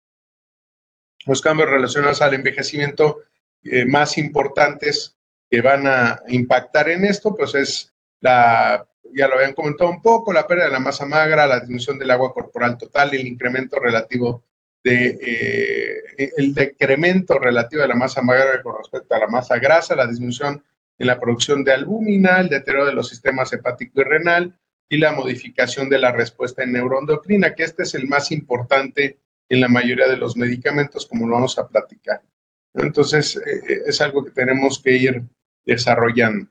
Los 1.27 1.43
cambios 1.43 1.69
relacionados 1.69 2.23
al 2.23 2.35
envejecimiento 2.35 3.23
eh, 3.65 3.85
más 3.85 4.17
importantes 4.17 5.17
que 5.51 5.61
van 5.61 5.87
a 5.87 6.23
impactar 6.29 6.89
en 6.89 7.05
esto, 7.05 7.35
pues 7.35 7.55
es 7.55 7.93
la 8.21 8.89
ya 9.15 9.29
lo 9.29 9.37
habían 9.37 9.55
comentado 9.55 9.91
un 9.91 10.03
poco, 10.03 10.33
la 10.33 10.47
pérdida 10.47 10.67
de 10.67 10.73
la 10.73 10.81
masa 10.81 11.07
magra, 11.07 11.47
la 11.47 11.61
disminución 11.61 11.99
del 11.99 12.11
agua 12.11 12.33
corporal 12.33 12.77
total 12.77 13.15
el 13.15 13.27
incremento 13.27 13.79
relativo 13.79 14.45
de, 14.85 15.19
eh, 15.21 16.33
el 16.37 16.55
decremento 16.55 17.39
relativo 17.39 17.83
de 17.83 17.89
la 17.89 17.95
masa 17.95 18.23
magra 18.23 18.63
con 18.63 18.77
respecto 18.79 19.15
a 19.15 19.19
la 19.19 19.27
masa 19.27 19.59
grasa, 19.59 19.97
la 19.97 20.07
disminución 20.07 20.63
en 20.99 21.07
la 21.07 21.21
producción 21.21 21.65
de 21.65 21.73
albúmina, 21.73 22.41
el 22.41 22.49
deterioro 22.49 22.87
de 22.87 22.93
los 22.93 23.09
sistemas 23.09 23.53
hepático 23.53 24.01
y 24.01 24.05
renal 24.05 24.59
y 24.89 24.99
la 24.99 25.13
modificación 25.13 25.89
de 25.89 25.99
la 25.99 26.13
respuesta 26.13 26.65
en 26.65 26.73
neuroendocrina, 26.73 27.55
que 27.55 27.65
este 27.65 27.85
es 27.85 27.95
el 27.95 28.09
más 28.09 28.33
importante 28.33 29.19
en 29.49 29.61
la 29.61 29.69
mayoría 29.69 30.09
de 30.09 30.17
los 30.17 30.37
medicamentos, 30.37 31.07
como 31.07 31.27
lo 31.27 31.35
vamos 31.35 31.59
a 31.59 31.69
platicar. 31.69 32.23
Entonces, 32.75 33.37
eh, 33.37 33.61
eh, 33.69 33.83
es 33.87 34.01
algo 34.01 34.25
que 34.25 34.31
tenemos 34.31 34.81
que 34.83 34.93
ir 34.93 35.23
desarrollando. 35.65 36.49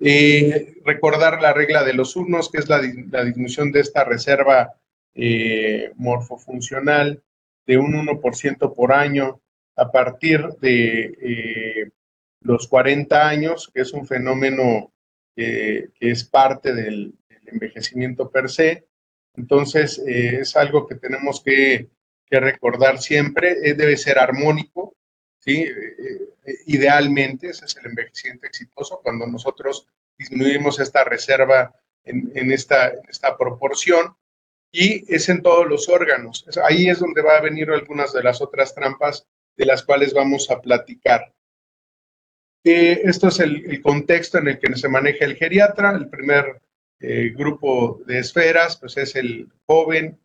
Eh, 0.00 0.80
recordar 0.84 1.42
la 1.42 1.52
regla 1.52 1.82
de 1.82 1.94
los 1.94 2.16
unos, 2.16 2.50
que 2.50 2.58
es 2.58 2.68
la, 2.68 2.80
disminución 2.80 3.72
de 3.72 3.80
esta 3.80 4.04
reserva 4.04 4.74
morfofuncional 5.96 7.20
de 7.66 7.76
un 7.76 7.92
1% 7.94 8.74
por 8.74 8.92
año 8.92 9.40
a 9.74 9.90
partir 9.90 10.46
de 10.60 11.90
los 12.40 12.68
40 12.68 13.28
años, 13.28 13.70
que 13.72 13.82
es 13.82 13.92
un 13.92 14.06
fenómeno 14.06 14.92
que 15.34 15.90
es 16.00 16.24
parte 16.24 16.74
del, 16.74 17.14
envejecimiento 17.52 18.30
per 18.30 18.50
se. 18.50 18.86
Entonces, 19.34 19.98
es 20.04 20.56
algo 20.56 20.86
que 20.86 20.96
tenemos 20.96 21.42
que, 21.42 21.88
recordar 22.30 23.00
siempre, 23.00 23.54
debe 23.72 23.96
ser 23.96 24.18
armónico, 24.18 24.94
¿sí? 25.38 25.64
idealmente, 26.66 27.48
ese 27.48 27.64
es 27.64 27.76
el 27.76 27.86
envejecimiento 27.86 28.46
exitoso, 28.46 29.00
cuando 29.02 29.26
nosotros 29.26 29.86
disminuimos 30.18 30.78
esta 30.78 31.04
reserva 31.04 31.74
en, 32.04 32.52
esta, 32.52 32.92
esta 33.08 33.36
proporción 33.36 34.14
y 34.70 35.12
es 35.12 35.28
en 35.28 35.42
todos 35.42 35.66
los 35.66 35.88
órganos. 35.88 36.44
Ahí 36.64 36.88
es 36.88 36.98
donde 36.98 37.22
va 37.22 37.36
a 37.36 37.42
venir 37.42 37.70
algunas 37.70 38.12
de 38.12 38.22
las 38.22 38.42
otras 38.42 38.74
trampas 38.74 39.26
de 39.56 39.66
las 39.66 39.82
cuales 39.82 40.12
vamos 40.12 40.50
a 40.50 40.60
platicar. 40.60 41.32
Eh, 42.64 43.02
esto 43.04 43.28
es 43.28 43.40
el, 43.40 43.80
contexto 43.82 44.38
en 44.38 44.48
el 44.48 44.58
que 44.58 44.74
se 44.76 44.88
maneja 44.88 45.24
el 45.24 45.36
geriatra. 45.36 45.92
El 45.92 46.08
primer 46.08 46.60
eh, 47.00 47.32
grupo 47.34 48.00
de 48.06 48.18
esferas 48.18 48.76
pues 48.76 48.96
es 48.96 49.14
el 49.16 49.48
joven 49.66 50.18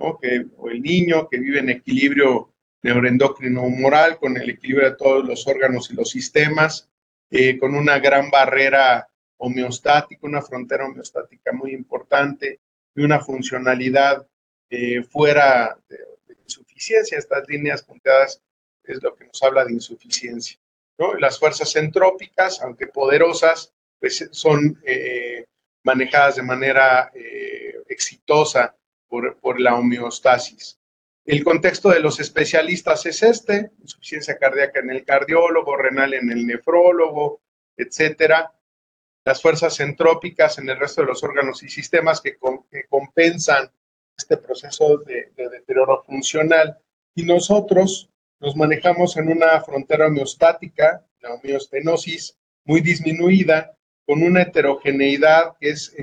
o 0.00 0.18
el 0.22 0.82
niño 0.82 1.28
que 1.28 1.38
vive 1.38 1.58
en 1.58 1.70
equilibrio 1.70 2.52
neuroendocrino 2.82 3.62
humoral, 3.62 4.18
con 4.18 4.36
el 4.36 4.50
equilibrio 4.50 4.88
de 4.90 4.96
todos 4.96 5.24
los 5.24 5.48
órganos 5.48 5.90
y 5.90 5.94
los 5.94 6.10
sistemas, 6.10 6.88
eh, 7.30 7.58
con 7.58 7.74
una 7.74 7.98
gran 7.98 8.30
barrera 8.30 9.08
homeostática, 9.38 10.26
una 10.26 10.42
frontera 10.42 10.86
homeostática 10.86 11.52
muy 11.52 11.72
importante 11.72 12.60
y 12.94 13.02
una 13.02 13.18
funcionalidad 13.20 14.26
fuera 15.10 15.76
de, 15.88 15.98
insuficiencia. 16.44 17.18
Estas 17.18 17.48
líneas 17.48 17.82
punteadas 17.82 18.40
es 18.84 19.02
lo 19.02 19.14
que 19.16 19.26
nos 19.26 19.42
habla 19.42 19.64
de 19.64 19.72
insuficiencia. 19.72 20.58
Las 21.18 21.38
fuerzas 21.38 21.74
entrópicas, 21.76 22.60
aunque 22.60 22.88
poderosas, 22.88 23.72
pues 24.00 24.28
son 24.32 24.80
eh, 24.84 25.46
manejadas 25.84 26.36
de 26.36 26.42
manera 26.42 27.10
exitosa 27.88 28.76
por, 29.08 29.38
por 29.38 29.60
la 29.60 29.76
homeostasis. 29.76 30.78
El 31.28 31.44
contexto 31.44 31.90
de 31.90 32.00
los 32.00 32.20
especialistas 32.20 33.04
es 33.04 33.22
este, 33.22 33.70
insuficiencia 33.82 34.38
cardíaca 34.38 34.80
en 34.80 34.88
el 34.88 35.04
cardiólogo, 35.04 35.76
renal 35.76 36.14
en 36.14 36.32
el 36.32 36.46
nefrólogo, 36.46 37.42
etcétera. 37.76 38.50
Las 39.26 39.42
fuerzas 39.42 39.78
entrópicas 39.80 40.56
en 40.56 40.70
el 40.70 40.78
resto 40.78 41.02
de 41.02 41.08
los 41.08 41.22
órganos 41.22 41.62
y 41.62 41.68
sistemas 41.68 42.22
que, 42.22 42.38
compensan 42.88 43.70
este 44.16 44.38
proceso 44.38 44.96
de, 44.98 45.30
deterioro 45.36 46.02
funcional. 46.02 46.78
Y 47.14 47.24
nosotros 47.24 48.08
nos 48.40 48.56
manejamos 48.56 49.16
en 49.16 49.28
una 49.28 49.60
frontera 49.60 50.06
homeostática, 50.06 51.04
la 51.20 51.34
homeostenosis, 51.34 52.38
muy 52.64 52.80
disminuida, 52.80 53.76
con 54.06 54.22
una 54.22 54.42
heterogeneidad 54.42 55.56
que 55.60 55.70
es 55.70 55.94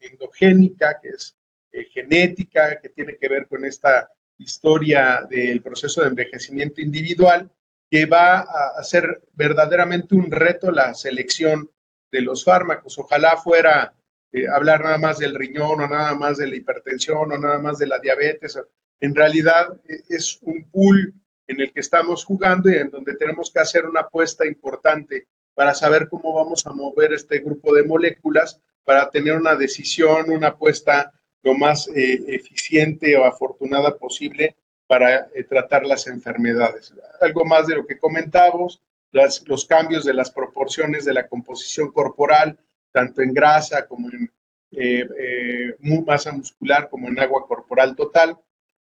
endogénica, 0.00 0.98
que 1.00 1.08
es 1.08 1.36
eh, 1.72 1.84
genética, 1.92 2.80
que 2.80 2.88
tiene 2.90 3.16
que 3.16 3.28
ver 3.28 3.46
con 3.46 3.64
esta 3.64 4.10
historia 4.38 5.26
del 5.28 5.62
proceso 5.62 6.02
de 6.02 6.08
envejecimiento 6.08 6.80
individual, 6.80 7.50
que 7.90 8.06
va 8.06 8.40
a 8.40 8.78
hacer 8.78 9.22
verdaderamente 9.32 10.14
un 10.14 10.30
reto 10.30 10.70
la 10.70 10.94
selección 10.94 11.70
de 12.12 12.20
los 12.20 12.44
fármacos. 12.44 12.98
Ojalá 12.98 13.36
fuera 13.36 13.94
eh, 14.32 14.46
hablar 14.46 14.84
nada 14.84 14.98
más 14.98 15.18
del 15.18 15.34
riñón 15.34 15.80
o 15.80 15.88
nada 15.88 16.14
más 16.14 16.36
de 16.36 16.46
la 16.46 16.56
hipertensión 16.56 17.32
o 17.32 17.38
nada 17.38 17.58
más 17.58 17.78
de 17.78 17.86
la 17.86 17.98
diabetes. 17.98 18.58
En 19.00 19.14
realidad 19.14 19.80
e, 19.88 20.02
es 20.08 20.38
un 20.42 20.70
pool 20.70 21.14
en 21.48 21.60
el 21.60 21.72
que 21.72 21.80
estamos 21.80 22.24
jugando 22.24 22.70
y 22.70 22.76
en 22.76 22.90
donde 22.90 23.16
tenemos 23.16 23.50
que 23.50 23.58
hacer 23.58 23.86
una 23.86 24.02
apuesta 24.02 24.46
importante 24.46 25.26
para 25.54 25.74
saber 25.74 26.08
cómo 26.08 26.32
vamos 26.34 26.64
a 26.66 26.72
mover 26.72 27.12
este 27.12 27.40
grupo 27.40 27.74
de 27.74 27.82
moléculas 27.82 28.60
para 28.84 29.10
tener 29.10 29.34
una 29.36 29.56
decisión, 29.56 30.30
una 30.30 30.48
apuesta 30.48 31.12
lo 31.42 31.54
más 31.54 31.88
eh, 31.88 32.24
eficiente 32.28 33.16
o 33.16 33.24
afortunada 33.24 33.96
posible 33.96 34.56
para 34.86 35.28
eh, 35.34 35.44
tratar 35.44 35.84
las 35.84 36.06
enfermedades. 36.06 36.94
Algo 37.20 37.44
más 37.44 37.66
de 37.66 37.76
lo 37.76 37.86
que 37.86 37.98
comentábamos, 37.98 38.82
los 39.10 39.64
cambios 39.66 40.04
de 40.04 40.14
las 40.14 40.30
proporciones 40.30 41.04
de 41.04 41.14
la 41.14 41.26
composición 41.26 41.90
corporal, 41.92 42.58
tanto 42.92 43.22
en 43.22 43.32
grasa 43.32 43.86
como 43.86 44.10
en 44.10 44.30
eh, 44.70 45.74
masa 46.06 46.32
muscular 46.32 46.88
como 46.90 47.08
en 47.08 47.18
agua 47.18 47.46
corporal 47.46 47.96
total. 47.96 48.38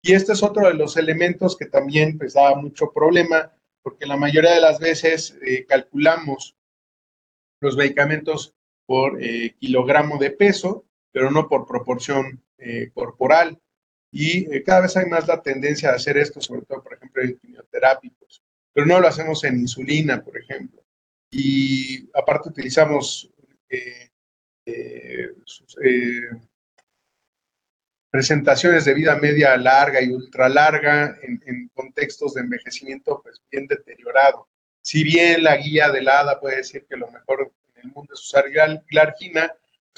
Y 0.02 0.14
este 0.14 0.34
es 0.34 0.44
otro 0.44 0.68
de 0.68 0.74
los 0.74 0.98
elementos 0.98 1.58
que 1.58 1.66
también 1.66 2.18
pues, 2.18 2.34
da 2.34 2.56
mucho 2.56 2.92
problema, 2.92 3.52
porque 3.82 4.06
la 4.06 4.18
mayoría 4.18 4.54
de 4.54 4.62
las 4.62 4.80
veces 4.80 5.38
calculamos 5.68 6.56
los 7.62 7.76
medicamentos 7.76 8.54
por 8.86 9.20
kilogramo 9.60 10.18
de 10.18 10.32
peso 10.32 10.86
pero 11.12 11.32
no 11.32 11.48
por 11.48 11.68
proporción 11.68 12.44
eh, 12.58 12.92
corporal. 12.94 13.60
Y 14.12 14.54
eh, 14.54 14.64
cada 14.64 14.82
vez 14.82 14.98
hay 14.98 15.06
más 15.06 15.28
la 15.28 15.42
tendencia 15.42 15.90
a 15.90 15.96
hacer 15.96 16.18
esto, 16.18 16.42
sobre 16.42 16.64
todo, 16.64 16.84
por 16.84 16.94
ejemplo, 16.94 17.22
en 17.22 17.38
quimioterápicos, 17.38 18.44
pero 18.74 18.88
no 18.88 19.00
lo 19.00 19.08
hacemos 19.08 19.44
en 19.44 19.60
insulina, 19.60 20.24
por 20.24 20.38
ejemplo. 20.38 20.84
Y 21.32 22.10
aparte 22.14 22.50
utilizamos 22.50 23.30
eh, 23.70 24.10
presentaciones 28.12 28.86
de 28.86 28.94
vida 28.94 29.16
media 29.16 29.56
larga 29.58 30.02
y 30.02 30.10
ultra 30.10 30.50
larga 30.50 31.18
en, 31.22 31.70
contextos 31.74 32.34
de 32.34 32.42
envejecimiento 32.42 33.22
pues, 33.22 33.42
bien 33.52 33.68
deteriorado. 33.68 34.48
Si 34.82 35.04
bien 35.04 35.44
la 35.44 35.58
guía 35.58 35.92
del 35.92 36.08
ADA 36.08 36.40
puede 36.40 36.58
decir 36.58 36.86
que 36.90 36.98
lo 36.98 37.10
mejor 37.12 37.52
en 37.76 37.88
el 37.88 37.92
mundo 37.94 38.14
es 38.14 38.22
usar 38.22 38.46
glargina, 38.90 39.54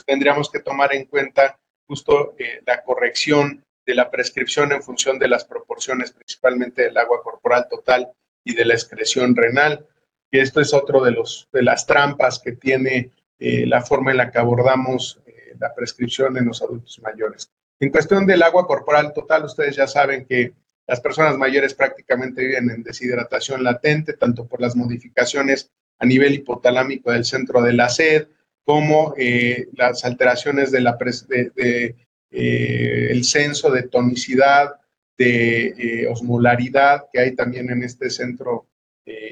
tendríamos 0.05 0.49
que 0.49 0.59
tomar 0.59 0.93
en 0.93 1.05
cuenta 1.05 1.57
justo 1.87 2.35
eh, 2.37 2.61
la 2.65 2.83
corrección 2.83 3.63
de 3.85 3.95
la 3.95 4.11
prescripción 4.11 4.71
en 4.71 4.83
función 4.83 5.17
de 5.17 5.27
las 5.27 5.45
proporciones, 5.45 6.11
principalmente 6.11 6.83
del 6.83 6.97
agua 6.97 7.21
corporal 7.23 7.67
total 7.69 8.11
y 8.43 8.55
de 8.55 8.65
la 8.65 8.73
excreción 8.73 9.35
renal. 9.35 9.87
Y 10.29 10.39
esto 10.39 10.61
es 10.61 10.73
otro 10.73 11.03
de, 11.03 11.11
los, 11.11 11.49
de 11.51 11.63
las 11.63 11.85
trampas 11.85 12.39
que 12.39 12.53
tiene 12.53 13.11
eh, 13.39 13.65
la 13.65 13.81
forma 13.81 14.11
en 14.11 14.17
la 14.17 14.31
que 14.31 14.39
abordamos 14.39 15.19
eh, 15.25 15.55
la 15.59 15.73
prescripción 15.73 16.37
en 16.37 16.45
los 16.45 16.61
adultos 16.61 16.99
mayores. 17.01 17.51
En 17.81 17.89
cuestión 17.89 18.27
del 18.27 18.43
agua 18.43 18.67
corporal 18.67 19.11
total, 19.11 19.43
ustedes 19.45 19.75
ya 19.75 19.87
saben 19.87 20.25
que 20.25 20.53
las 20.85 21.01
personas 21.01 21.35
mayores 21.35 21.73
prácticamente 21.73 22.45
viven 22.45 22.69
en 22.69 22.83
deshidratación 22.83 23.63
latente, 23.63 24.13
tanto 24.13 24.47
por 24.47 24.61
las 24.61 24.75
modificaciones 24.75 25.71
a 25.97 26.05
nivel 26.05 26.35
hipotalámico 26.35 27.11
del 27.11 27.25
centro 27.25 27.59
de 27.63 27.73
la 27.73 27.89
sed, 27.89 28.27
como 28.63 29.15
eh, 29.17 29.67
las 29.73 30.05
alteraciones 30.05 30.71
de 30.71 30.81
la 30.81 30.95
de, 31.27 31.95
eh, 32.29 33.07
el 33.09 33.23
censo 33.25 33.71
de 33.71 33.83
tonicidad, 33.83 34.75
de 35.17 35.73
eh, 35.77 36.07
osmolaridad 36.07 37.07
que 37.11 37.19
hay 37.19 37.35
también 37.35 37.71
en 37.71 37.81
este 37.83 38.11
centro 38.11 38.67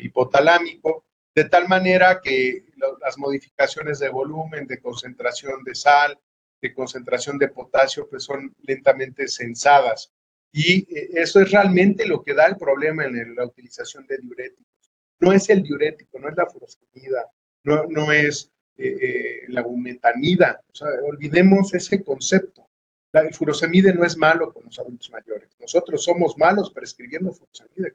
hipotalámico, 0.01 1.05
de 1.35 1.45
tal 1.45 1.69
manera 1.69 2.19
que 2.21 2.65
las 2.99 3.17
modificaciones 3.19 3.99
de 3.99 4.09
volumen, 4.09 4.65
de 4.65 4.79
concentración 4.79 5.63
de 5.63 5.75
sal, 5.75 6.19
de 6.61 6.73
concentración 6.73 7.37
de 7.37 7.49
potasio, 7.49 8.07
pues 8.09 8.23
son 8.23 8.55
lentamente 8.63 9.27
censadas. 9.27 10.11
Y 10.51 10.93
eh, 10.95 11.09
eso 11.13 11.39
es 11.39 11.51
realmente 11.51 12.05
lo 12.05 12.23
que 12.23 12.33
da 12.33 12.47
el 12.47 12.57
problema 12.57 13.05
en 13.05 13.35
la 13.35 13.45
utilización 13.45 14.05
de 14.07 14.17
diuréticos. 14.17 14.65
No 15.19 15.31
es 15.31 15.49
el 15.49 15.63
diurético, 15.63 16.19
no 16.19 16.29
es 16.29 16.35
la 16.35 16.45
furosemida, 16.47 17.29
no, 17.63 17.85
no 17.87 18.11
es 18.11 18.51
eh, 18.77 18.97
eh, 19.01 19.41
la 19.49 19.61
bumetanida. 19.61 20.61
O 20.71 20.75
sea, 20.75 20.87
olvidemos 21.03 21.73
ese 21.73 22.03
concepto. 22.03 22.67
La, 23.11 23.29
furosemide 23.31 23.93
no 23.93 24.05
es 24.05 24.15
malo 24.15 24.53
con 24.53 24.65
los 24.65 24.79
adultos 24.79 25.09
mayores. 25.11 25.49
Nosotros 25.59 26.03
somos 26.03 26.37
malos 26.37 26.71
prescribiendo 26.71 27.33
furosemide. 27.33 27.93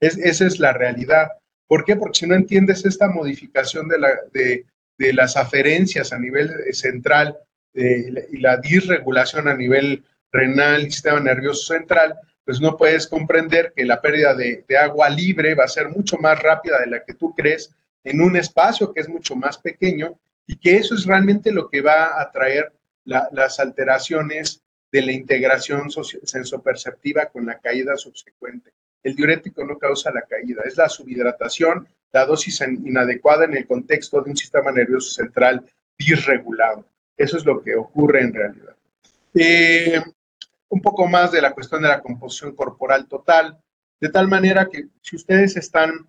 Es, 0.00 0.18
esa 0.18 0.46
es 0.46 0.58
la 0.58 0.72
realidad. 0.72 1.28
¿Por 1.66 1.84
qué? 1.84 1.96
Porque 1.96 2.18
si 2.18 2.26
no 2.26 2.34
entiendes 2.34 2.84
esta 2.84 3.08
modificación 3.08 3.88
de, 3.88 3.98
la, 3.98 4.08
de, 4.32 4.66
de 4.98 5.12
las 5.12 5.36
aferencias 5.36 6.12
a 6.12 6.18
nivel 6.18 6.50
central 6.72 7.38
y 7.74 8.38
la 8.38 8.56
disregulación 8.58 9.48
a 9.48 9.56
nivel 9.56 10.04
renal 10.30 10.86
y 10.86 10.90
sistema 10.90 11.20
nervioso 11.20 11.74
central, 11.74 12.16
pues 12.44 12.60
no 12.60 12.76
puedes 12.76 13.06
comprender 13.06 13.72
que 13.74 13.84
la 13.84 14.00
pérdida 14.00 14.34
de, 14.34 14.64
agua 14.78 15.08
libre 15.08 15.54
va 15.54 15.64
a 15.64 15.68
ser 15.68 15.88
mucho 15.88 16.18
más 16.18 16.40
rápida 16.42 16.80
de 16.80 16.86
la 16.86 17.04
que 17.04 17.14
tú 17.14 17.34
crees 17.34 17.74
en 18.02 18.20
un 18.20 18.36
espacio 18.36 18.92
que 18.92 19.00
es 19.00 19.08
mucho 19.08 19.34
más 19.34 19.58
pequeño 19.58 20.18
y 20.46 20.56
que 20.56 20.76
eso 20.76 20.94
es 20.94 21.06
realmente 21.06 21.52
lo 21.52 21.70
que 21.70 21.80
va 21.80 22.20
a 22.20 22.30
traer 22.30 22.72
las 23.04 23.60
alteraciones 23.60 24.62
de 24.92 25.02
la 25.02 25.12
integración 25.12 25.88
sensoperceptiva 25.90 27.26
con 27.26 27.46
la 27.46 27.58
caída 27.58 27.96
subsecuente. 27.96 28.72
El 29.02 29.16
diurético 29.16 29.64
no 29.64 29.78
causa 29.78 30.10
la 30.10 30.22
caída, 30.22 30.62
es 30.64 30.76
la 30.76 30.88
subhidratación, 30.88 31.88
la 32.14 32.24
dosis 32.24 32.60
inadecuada 32.60 33.44
en 33.44 33.56
el 33.56 33.66
contexto 33.66 34.22
de 34.22 34.30
un 34.30 34.36
sistema 34.36 34.70
nervioso 34.70 35.10
central 35.10 35.66
disregulado. 35.98 36.86
Eso 37.16 37.36
es 37.36 37.44
lo 37.44 37.60
que 37.60 37.74
ocurre 37.74 38.20
en 38.20 38.32
realidad. 38.32 38.76
Eh, 39.34 40.00
un 40.68 40.80
poco 40.80 41.08
más 41.08 41.32
de 41.32 41.42
la 41.42 41.52
cuestión 41.52 41.82
de 41.82 41.88
la 41.88 42.00
composición 42.00 42.54
corporal 42.54 43.08
total, 43.08 43.58
de 44.00 44.08
tal 44.10 44.28
manera 44.28 44.68
que 44.70 44.86
si 45.02 45.16
ustedes 45.16 45.56
están, 45.56 46.08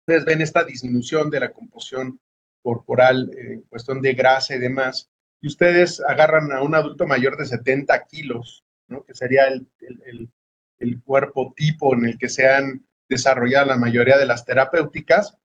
ustedes 0.00 0.26
ven 0.26 0.42
esta 0.42 0.62
disminución 0.62 1.30
de 1.30 1.40
la 1.40 1.52
composición 1.52 2.20
corporal 2.62 3.30
eh, 3.34 3.62
cuestión 3.70 4.02
de 4.02 4.12
grasa 4.12 4.56
y 4.56 4.58
demás, 4.58 5.08
y 5.40 5.46
ustedes 5.46 6.02
agarran 6.02 6.52
a 6.52 6.60
un 6.60 6.74
adulto 6.74 7.06
mayor 7.06 7.38
de 7.38 7.46
70 7.46 8.04
kilos, 8.04 8.62
¿no? 8.88 9.04
que 9.04 9.14
sería 9.14 9.46
el, 9.46 9.66
cuerpo 11.02 11.54
tipo 11.56 11.94
en 11.94 12.04
el 12.04 12.18
que 12.18 12.28
se 12.28 12.46
han 12.46 12.84
desarrollado 13.08 13.66
la 13.66 13.76
mayoría 13.76 14.18
de 14.18 14.26
las 14.26 14.44
terapéuticas, 14.44 15.36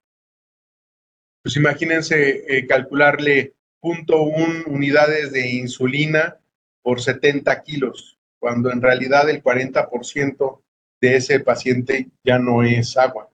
pues 1.44 1.56
imagínense 1.58 2.46
eh, 2.48 2.68
calcularle 2.68 3.54
0.1 3.82 4.66
unidades 4.68 5.32
de 5.32 5.50
insulina 5.50 6.40
por 6.82 7.02
70 7.02 7.64
kilos, 7.64 8.18
cuando 8.40 8.72
en 8.72 8.82
realidad 8.82 9.30
el 9.30 9.44
40% 9.44 10.62
de 11.02 11.16
ese 11.18 11.42
paciente 11.42 12.10
ya 12.24 12.40
no 12.40 12.64
es 12.64 12.96
agua. 12.96 13.30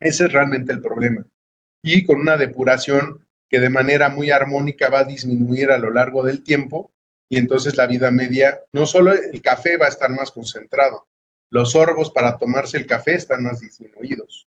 Ese 0.00 0.24
es 0.24 0.32
realmente 0.32 0.72
el 0.72 0.80
problema. 0.80 1.24
Y 1.82 2.04
con 2.04 2.20
una 2.20 2.36
depuración 2.36 3.26
que 3.48 3.60
de 3.60 3.70
manera 3.70 4.08
muy 4.08 4.30
armónica 4.30 4.88
va 4.88 5.00
a 5.00 5.04
disminuir 5.04 5.70
a 5.70 5.78
lo 5.78 5.90
largo 5.90 6.24
del 6.24 6.42
tiempo, 6.42 6.92
y 7.28 7.38
entonces 7.38 7.76
la 7.76 7.86
vida 7.86 8.10
media, 8.10 8.60
no 8.72 8.86
solo 8.86 9.12
el 9.12 9.40
café 9.40 9.76
va 9.76 9.86
a 9.86 9.90
estar 9.90 10.10
más 10.10 10.32
concentrado, 10.32 11.06
los 11.50 11.72
sorbos 11.72 12.10
para 12.10 12.38
tomarse 12.38 12.76
el 12.76 12.86
café 12.86 13.14
están 13.14 13.42
más 13.42 13.60
disminuidos. 13.60 14.48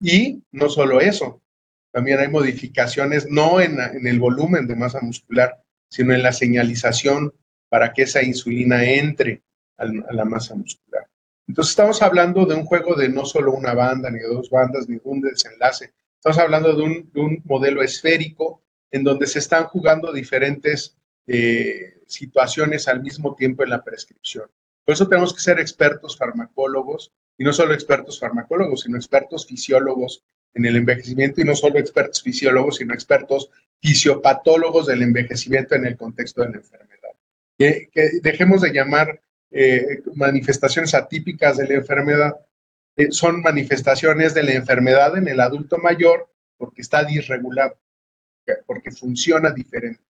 Y 0.00 0.42
no 0.52 0.68
solo 0.68 1.00
eso, 1.00 1.42
también 1.90 2.20
hay 2.20 2.28
modificaciones 2.28 3.26
no 3.28 3.60
en, 3.60 3.78
el 4.06 4.20
volumen 4.20 4.66
de 4.66 4.76
masa 4.76 5.00
muscular, 5.00 5.62
sino 5.88 6.14
en 6.14 6.22
la 6.22 6.32
señalización 6.32 7.34
para 7.68 7.92
que 7.92 8.02
esa 8.02 8.22
insulina 8.22 8.84
entre 8.84 9.42
a 9.78 9.86
la 9.86 10.24
masa 10.24 10.54
muscular. 10.54 11.08
Entonces 11.46 11.70
estamos 11.70 12.02
hablando 12.02 12.44
de 12.44 12.54
un 12.54 12.64
juego 12.64 12.94
de 12.94 13.08
no 13.08 13.24
solo 13.24 13.52
una 13.52 13.72
banda, 13.72 14.10
ni 14.10 14.18
dos 14.20 14.50
bandas, 14.50 14.88
ni 14.88 14.96
de 14.96 15.02
un 15.04 15.20
desenlace. 15.22 15.94
Estamos 16.16 16.38
hablando 16.38 16.74
de 16.74 16.82
un, 16.82 17.42
modelo 17.44 17.82
esférico 17.82 18.62
en 18.90 19.02
donde 19.02 19.26
se 19.26 19.38
están 19.38 19.64
jugando 19.64 20.12
diferentes 20.12 20.96
eh, 21.26 22.02
situaciones 22.06 22.86
al 22.88 23.02
mismo 23.02 23.34
tiempo 23.34 23.62
en 23.62 23.70
la 23.70 23.82
prescripción. 23.82 24.50
Por 24.88 24.94
eso 24.94 25.06
tenemos 25.06 25.34
que 25.34 25.40
ser 25.40 25.60
expertos 25.60 26.16
farmacólogos, 26.16 27.12
y 27.36 27.44
no 27.44 27.52
solo 27.52 27.74
expertos 27.74 28.18
farmacólogos, 28.18 28.80
sino 28.80 28.96
expertos 28.96 29.46
fisiólogos 29.46 30.24
en 30.54 30.64
el 30.64 30.76
envejecimiento, 30.76 31.42
y 31.42 31.44
no 31.44 31.54
solo 31.54 31.78
expertos 31.78 32.22
fisiólogos, 32.22 32.76
sino 32.76 32.94
expertos 32.94 33.50
fisiopatólogos 33.82 34.86
del 34.86 35.02
envejecimiento 35.02 35.74
en 35.74 35.84
el 35.84 35.98
contexto 35.98 36.40
de 36.40 36.48
la 36.48 36.56
enfermedad. 36.56 37.10
Que, 37.58 37.90
dejemos 38.22 38.62
de 38.62 38.72
llamar 38.72 39.20
eh, 39.50 40.00
manifestaciones 40.14 40.94
atípicas 40.94 41.58
de 41.58 41.68
la 41.68 41.74
enfermedad, 41.74 42.36
eh, 42.96 43.08
son 43.10 43.42
manifestaciones 43.42 44.32
de 44.32 44.42
la 44.42 44.54
enfermedad 44.54 45.18
en 45.18 45.28
el 45.28 45.40
adulto 45.40 45.76
mayor 45.76 46.30
porque 46.56 46.80
está 46.80 47.04
disregulado, 47.04 47.76
porque 48.64 48.90
funciona 48.90 49.50
diferente. 49.50 50.00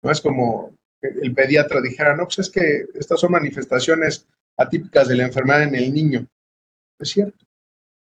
No 0.00 0.10
es 0.10 0.22
como 0.22 0.79
el 1.02 1.34
pediatra 1.34 1.80
dijera, 1.80 2.14
no, 2.14 2.24
pues 2.24 2.40
es 2.40 2.50
que 2.50 2.86
estas 2.94 3.20
son 3.20 3.32
manifestaciones 3.32 4.26
atípicas 4.56 5.08
de 5.08 5.16
la 5.16 5.24
enfermedad 5.24 5.62
en 5.62 5.74
el 5.74 5.92
niño. 5.92 6.26
Es 6.98 7.10
cierto. 7.10 7.46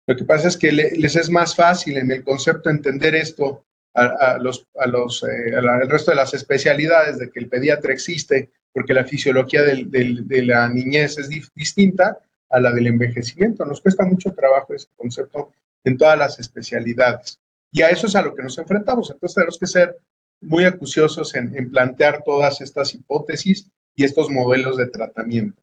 Lo 0.08 0.16
que 0.16 0.24
pasa 0.24 0.48
es 0.48 0.58
que 0.58 0.72
les 0.72 1.16
es 1.16 1.30
más 1.30 1.56
fácil 1.56 1.98
en 1.98 2.10
el 2.12 2.24
concepto 2.24 2.70
entender 2.70 3.14
esto 3.14 3.66
a, 3.94 4.38
los, 4.40 4.66
a 4.76 4.88
los, 4.88 5.24
eh, 5.24 5.56
al 5.56 5.90
resto 5.90 6.12
de 6.12 6.18
las 6.18 6.34
especialidades 6.34 7.20
de 7.20 7.30
que 7.30 7.40
el 7.40 7.50
pediatra 7.50 7.94
existe, 7.94 8.50
porque 8.74 8.94
la 8.94 9.06
fisiología 9.06 9.62
de 9.64 10.44
la 10.44 10.70
niñez 10.70 11.18
es 11.18 11.30
distinta 11.54 12.20
a 12.50 12.60
la 12.60 12.72
del 12.72 12.88
envejecimiento. 12.88 13.66
Nos 13.66 13.82
cuesta 13.82 14.06
mucho 14.06 14.34
trabajo 14.34 14.74
ese 14.74 14.88
concepto 14.96 15.52
en 15.84 15.98
todas 15.98 16.18
las 16.18 16.40
especialidades. 16.40 17.40
Y 17.72 17.82
a 17.82 17.90
eso 17.90 18.08
es 18.08 18.16
a 18.16 18.22
lo 18.22 18.34
que 18.34 18.44
nos 18.44 18.58
enfrentamos. 18.58 19.12
Entonces 19.12 19.36
tenemos 19.36 19.60
que 19.60 19.68
ser 19.68 19.98
muy 20.42 20.66
acuciosos 20.66 21.36
en, 21.36 21.70
plantear 21.72 22.24
todas 22.24 22.62
estas 22.62 22.94
hipótesis 22.94 23.70
y 23.96 24.04
estos 24.04 24.30
modelos 24.30 24.78
de 24.78 24.88
tratamiento. 24.88 25.62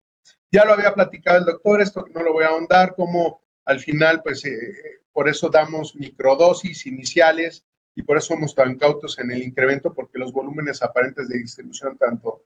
Ya 0.50 0.64
lo 0.64 0.72
había 0.72 0.94
platicado 0.94 1.38
el 1.38 1.44
doctor, 1.44 1.80
esto 1.80 2.04
no 2.14 2.22
lo 2.22 2.32
voy 2.32 2.44
a 2.44 2.48
ahondar, 2.48 2.94
como 2.94 3.40
al 3.64 3.80
final, 3.80 4.22
pues 4.22 4.44
eh, 4.44 4.52
por 5.12 5.28
eso 5.28 5.48
damos 5.48 5.96
microdosis 5.96 6.86
iniciales 6.86 7.64
y 7.94 8.02
por 8.02 8.18
eso 8.18 8.34
somos 8.34 8.54
tan 8.54 8.76
cautos 8.76 9.18
en 9.18 9.30
el 9.30 9.42
incremento, 9.42 9.94
porque 9.94 10.18
los 10.18 10.32
volúmenes 10.32 10.82
aparentes 10.82 11.28
de 11.28 11.38
distribución, 11.38 11.96
tanto 11.96 12.44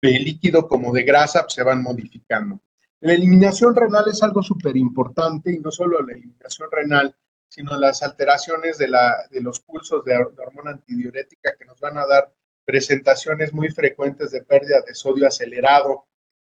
de 0.00 0.10
líquido 0.18 0.68
como 0.68 0.92
de 0.92 1.04
grasa, 1.04 1.42
pues, 1.42 1.54
se 1.54 1.62
van 1.62 1.82
modificando. 1.82 2.60
La 3.00 3.14
eliminación 3.14 3.74
renal 3.74 4.04
es 4.08 4.22
algo 4.22 4.42
súper 4.42 4.76
importante 4.76 5.52
y 5.52 5.58
no 5.58 5.70
solo 5.70 6.02
la 6.02 6.12
eliminación 6.12 6.68
renal, 6.70 7.16
sino 7.52 7.78
las 7.78 8.02
alteraciones 8.02 8.78
de, 8.78 8.88
la, 8.88 9.28
de 9.30 9.42
los 9.42 9.60
pulsos 9.60 10.02
de, 10.06 10.16
hormona 10.16 10.70
antidiurética 10.70 11.54
que 11.58 11.66
nos 11.66 11.78
van 11.80 11.98
a 11.98 12.06
dar 12.06 12.32
presentaciones 12.64 13.52
muy 13.52 13.68
frecuentes 13.68 14.30
de 14.30 14.42
pérdida 14.42 14.80
de 14.80 14.94
sodio 14.94 15.26
acelerado, 15.26 16.06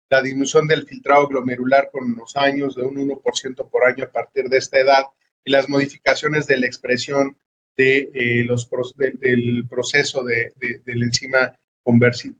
la 0.09 0.21
disminución 0.21 0.65
del 0.65 0.87
filtrado 0.87 1.27
glomerular 1.27 1.89
con 1.91 2.15
los 2.15 2.37
años 2.37 2.75
de 2.75 2.83
un 2.83 2.95
1% 2.95 3.69
por 3.69 3.83
año 3.83 4.05
a 4.05 4.11
partir 4.13 4.47
de 4.47 4.55
esta 4.55 4.79
edad 4.79 5.03
y 5.43 5.51
las 5.51 5.67
modificaciones 5.67 6.47
de 6.47 6.55
la 6.55 6.67
expresión 6.67 7.35
de, 7.75 8.09
eh, 8.13 8.45
los, 8.45 8.69
del 8.95 9.67
proceso 9.69 10.23
de, 10.23 10.53
de, 10.55 10.95
la 10.95 11.03
enzima 11.03 11.59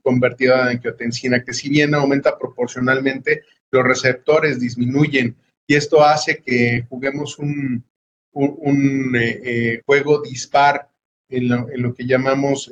convertida 0.02 0.62
en 0.62 0.78
angiotensina, 0.78 1.44
que 1.44 1.52
si 1.52 1.68
bien 1.68 1.94
aumenta 1.94 2.38
proporcionalmente, 2.38 3.42
los 3.70 3.84
receptores 3.84 4.58
disminuyen. 4.58 5.36
Y 5.66 5.74
esto 5.74 6.02
hace 6.02 6.38
que 6.38 6.86
juguemos 6.88 7.38
un, 7.38 7.84
un, 8.34 9.16
eh, 9.16 9.40
eh, 9.44 9.82
juego 9.86 10.22
dispar 10.22 10.88
en 11.28 11.48
lo, 11.48 11.94
que 11.94 12.06
llamamos 12.06 12.70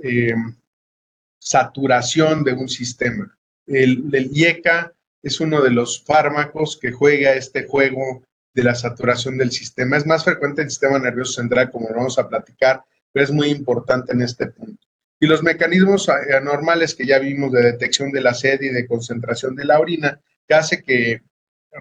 saturación 1.38 2.44
de 2.44 2.52
un 2.52 2.68
sistema. 2.68 3.36
El, 3.66 4.04
el 4.12 4.30
IECA 4.32 4.92
es 5.22 5.40
uno 5.40 5.62
de 5.62 5.70
los 5.70 6.02
fármacos 6.02 6.78
que 6.80 6.92
juega 6.92 7.34
este 7.34 7.66
juego 7.66 8.22
de 8.54 8.64
la 8.64 8.74
saturación 8.74 9.38
del 9.38 9.50
sistema. 9.50 9.96
Es 9.96 10.06
más 10.06 10.24
frecuente 10.24 10.60
en 10.60 10.66
el 10.66 10.70
sistema 10.70 10.98
nervioso 10.98 11.40
central, 11.40 11.70
como 11.70 11.88
vamos 11.88 12.18
a 12.18 12.28
platicar, 12.28 12.84
pero 13.12 13.24
es 13.24 13.32
muy 13.32 13.48
importante 13.48 14.12
en 14.12 14.22
este 14.22 14.46
punto. 14.46 14.86
Y 15.20 15.26
los 15.26 15.42
mecanismos 15.42 16.08
anormales 16.08 16.94
que 16.94 17.06
ya 17.06 17.18
vimos 17.18 17.52
de 17.52 17.62
detección 17.62 18.10
de 18.10 18.20
la 18.20 18.34
sed 18.34 18.60
y 18.60 18.68
de 18.68 18.86
concentración 18.86 19.54
de 19.54 19.64
la 19.64 19.78
orina, 19.78 20.20
que 20.48 20.54
hace 20.54 20.82
que 20.82 21.22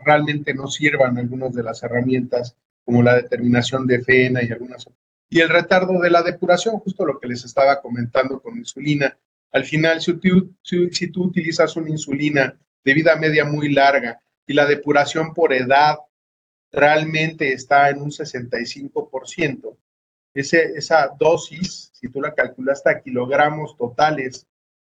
realmente 0.05 0.53
no 0.53 0.67
sirvan 0.67 1.17
algunas 1.17 1.53
de 1.53 1.63
las 1.63 1.81
herramientas 1.83 2.55
como 2.83 3.03
la 3.03 3.15
determinación 3.15 3.85
de 3.87 4.01
FENA 4.01 4.43
y 4.43 4.51
algunas 4.51 4.85
otras. 4.87 4.99
Y 5.29 5.39
el 5.39 5.49
retardo 5.49 5.99
de 5.99 6.09
la 6.09 6.23
depuración, 6.23 6.77
justo 6.79 7.05
lo 7.05 7.19
que 7.19 7.27
les 7.27 7.45
estaba 7.45 7.81
comentando 7.81 8.41
con 8.41 8.57
insulina. 8.57 9.17
Al 9.51 9.63
final, 9.63 10.01
si 10.01 10.13
tú, 10.13 10.53
si 10.61 11.07
tú 11.07 11.23
utilizas 11.23 11.75
una 11.77 11.89
insulina 11.89 12.57
de 12.83 12.93
vida 12.93 13.15
media 13.15 13.45
muy 13.45 13.71
larga 13.71 14.19
y 14.45 14.53
la 14.53 14.65
depuración 14.65 15.33
por 15.33 15.53
edad 15.53 15.97
realmente 16.71 17.53
está 17.53 17.89
en 17.89 18.01
un 18.01 18.11
65%. 18.11 19.77
Ese, 20.33 20.63
esa 20.75 21.11
dosis, 21.19 21.91
si 21.93 22.07
tú 22.09 22.21
la 22.21 22.33
calculaste 22.33 22.89
a 22.89 23.01
kilogramos 23.01 23.75
totales 23.77 24.47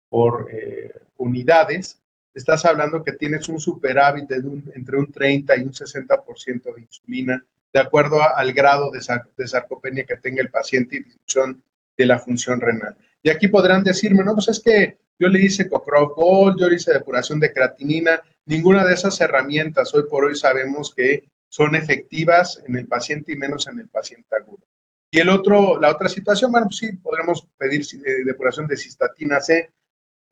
por 0.10 0.50
eh, 0.52 0.92
unidades, 1.18 2.02
estás 2.34 2.66
hablando 2.66 3.04
que 3.04 3.14
tienes 3.14 3.48
un 3.50 3.60
superávit 3.60 4.28
de 4.28 4.38
entre 4.76 4.98
un 4.98 5.12
30 5.12 5.58
y 5.58 5.62
un 5.62 5.74
60% 5.74 6.76
de 6.76 6.82
insulina, 6.82 7.46
de 7.78 7.84
acuerdo 7.84 8.20
al 8.24 8.54
grado 8.54 8.90
de, 8.90 9.48
sarcopenia 9.48 10.04
que 10.04 10.18
tenga 10.18 10.42
el 10.42 10.50
paciente 10.50 10.96
y 10.96 11.00
disminución 11.04 11.64
de 11.96 12.06
la 12.08 12.18
función 12.18 12.60
renal. 12.60 12.98
Y 13.22 13.30
aquí 13.30 13.50
podrán 13.50 13.84
decirme, 13.84 14.24
no, 14.24 14.34
pues 14.34 14.48
es 14.48 14.60
que 14.60 14.98
yo 15.20 15.28
le 15.28 15.42
hice 15.42 15.70
Cochrane 15.70 16.08
Gold, 16.16 16.60
yo 16.60 16.70
le 16.70 16.78
hice 16.78 16.92
depuración 16.92 17.40
de 17.40 17.54
creatinina, 17.54 18.20
ninguna 18.46 18.84
de 18.84 18.96
esas 18.96 19.22
herramientas 19.22 19.94
hoy 19.94 20.06
por 20.10 20.26
hoy 20.26 20.36
sabemos 20.36 20.92
que 20.96 21.30
son 21.50 21.76
efectivas 21.76 22.64
en 22.66 22.78
el 22.78 22.88
paciente 22.88 23.34
y 23.34 23.38
menos 23.38 23.68
en 23.68 23.80
el 23.80 23.90
paciente 23.90 24.36
agudo. 24.36 24.66
Y 25.12 25.20
el 25.20 25.30
otro, 25.30 25.80
la 25.80 25.92
otra 25.92 26.10
situación, 26.10 26.52
bueno, 26.52 26.66
pues 26.66 26.78
sí, 26.78 26.94
podremos 26.94 27.48
pedir 27.58 27.82
eh, 27.82 28.26
depuración 28.26 28.66
de 28.66 28.76
cistatina 28.76 29.40
C, 29.40 29.72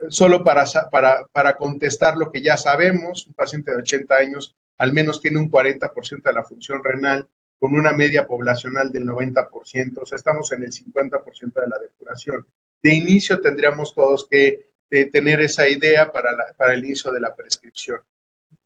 solo 0.10 0.43
para, 0.43 0.66
para, 0.91 1.28
para 1.32 1.56
contestar 1.58 2.18
lo 2.18 2.32
que 2.32 2.41
ya 2.41 2.58
sabemos, 2.58 3.28
un 3.28 3.36
paciente 3.36 3.70
de 3.70 3.78
80 3.78 4.16
años 4.16 4.56
al 4.78 4.93
menos 4.93 5.21
tiene 5.21 5.39
un 5.39 5.49
40% 5.49 6.23
de 6.23 6.34
la 6.34 6.43
función 6.43 6.84
renal, 6.84 7.28
con 7.59 7.73
una 7.73 7.93
media 7.93 8.28
poblacional 8.28 8.91
del 8.91 9.05
90%, 9.05 9.97
o 9.97 10.05
sea, 10.05 10.15
estamos 10.15 10.51
en 10.51 10.63
el 10.63 10.71
50% 10.71 11.53
de 11.53 11.67
la 11.67 11.80
depuración. 11.80 12.45
De 12.84 12.93
inicio 12.93 13.39
tendríamos 13.39 13.95
todos 13.95 14.28
que 14.30 14.71
eh, 14.89 15.05
tener 15.09 15.41
esa 15.41 15.67
idea 15.67 16.11
para, 16.11 16.53
para 16.57 16.73
el 16.73 16.86
inicio 16.86 17.11
de 17.11 17.21
la 17.21 17.36
prescripción. 17.36 18.01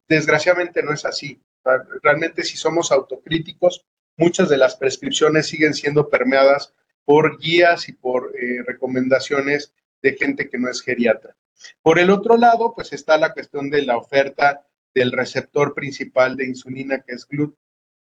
Desgraciadamente 0.08 0.82
no 0.82 0.92
es 0.92 1.04
así. 1.04 1.40
Realmente 2.02 2.42
si 2.42 2.56
somos 2.56 2.90
autocríticos, 2.90 3.86
muchas 4.16 4.48
de 4.48 4.58
las 4.58 4.76
prescripciones 4.76 5.46
siguen 5.46 5.72
siendo 5.72 6.08
permeadas 6.08 6.74
por 7.04 7.38
guías 7.38 7.88
y 7.88 7.92
por 7.92 8.32
eh, 8.36 8.62
recomendaciones 8.66 9.72
de 10.02 10.16
gente 10.16 10.48
que 10.48 10.58
no 10.58 10.68
es 10.68 10.82
geriatra. 10.82 11.36
Por 11.82 11.98
el 11.98 12.10
otro 12.10 12.36
lado, 12.36 12.74
pues 12.74 12.92
está 12.92 13.18
la 13.18 13.32
cuestión 13.32 13.70
de 13.70 13.82
la 13.82 13.96
oferta 13.96 14.66
del 14.94 15.12
receptor 15.12 15.74
principal 15.74 16.36
de 16.36 16.46
insulina, 16.46 17.00
que 17.00 17.14
es 17.14 17.26
GLUT, 17.26 17.54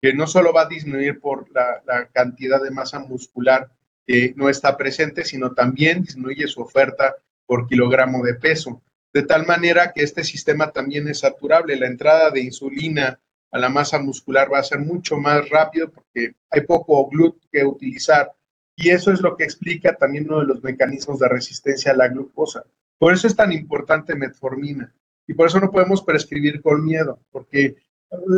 que 0.01 0.13
no 0.13 0.27
solo 0.27 0.53
va 0.53 0.63
a 0.63 0.69
disminuir 0.69 1.21
por 1.21 1.51
la, 1.51 2.09
cantidad 2.13 2.63
de 2.63 2.71
masa 2.71 3.01
muscular 3.01 3.71
que 4.07 4.35
no 4.37 4.49
está 4.49 4.77
presente, 4.77 5.25
sino 5.25 5.53
también 5.53 6.03
disminuye 6.03 6.47
su 6.47 6.61
oferta 6.61 7.17
por 7.45 7.67
kilogramo 7.67 8.25
de 8.25 8.35
peso, 8.35 8.83
de 9.13 9.23
tal 9.23 9.47
manera 9.47 9.93
que 9.93 10.03
este 10.03 10.23
sistema 10.23 10.71
también 10.71 11.09
es 11.09 11.21
saturable. 11.21 11.77
La 11.77 11.87
entrada 11.87 12.31
de 12.31 12.43
insulina 12.43 13.21
a 13.51 13.59
la 13.59 13.69
masa 13.69 13.99
muscular 13.99 14.53
va 14.53 14.59
a 14.59 14.65
ser 14.65 14.79
mucho 14.79 15.17
más 15.17 15.49
rápido 15.49 15.91
porque 15.91 16.35
hay 16.51 16.61
poco 16.63 17.09
GLUT 17.09 17.43
que 17.51 17.65
utilizar 17.65 18.33
y 18.77 18.91
eso 18.91 19.11
es 19.11 19.23
lo 19.23 19.37
que 19.37 19.45
explica 19.45 19.97
también 19.97 20.27
uno 20.27 20.41
de 20.41 20.47
los 20.47 20.63
mecanismos 20.63 21.19
de 21.19 21.29
resistencia 21.29 21.93
a 21.93 21.97
la 21.97 22.09
glucosa. 22.09 22.65
Por 22.99 23.15
eso 23.15 23.27
es 23.27 23.35
tan 23.35 23.53
importante 23.53 24.15
metformina 24.15 24.93
y 25.27 25.35
por 25.35 25.49
eso 25.49 25.61
no 25.61 25.71
podemos 25.71 26.03
prescribir 26.03 26.61
con 26.63 26.85
miedo, 26.85 27.21
porque 27.31 27.77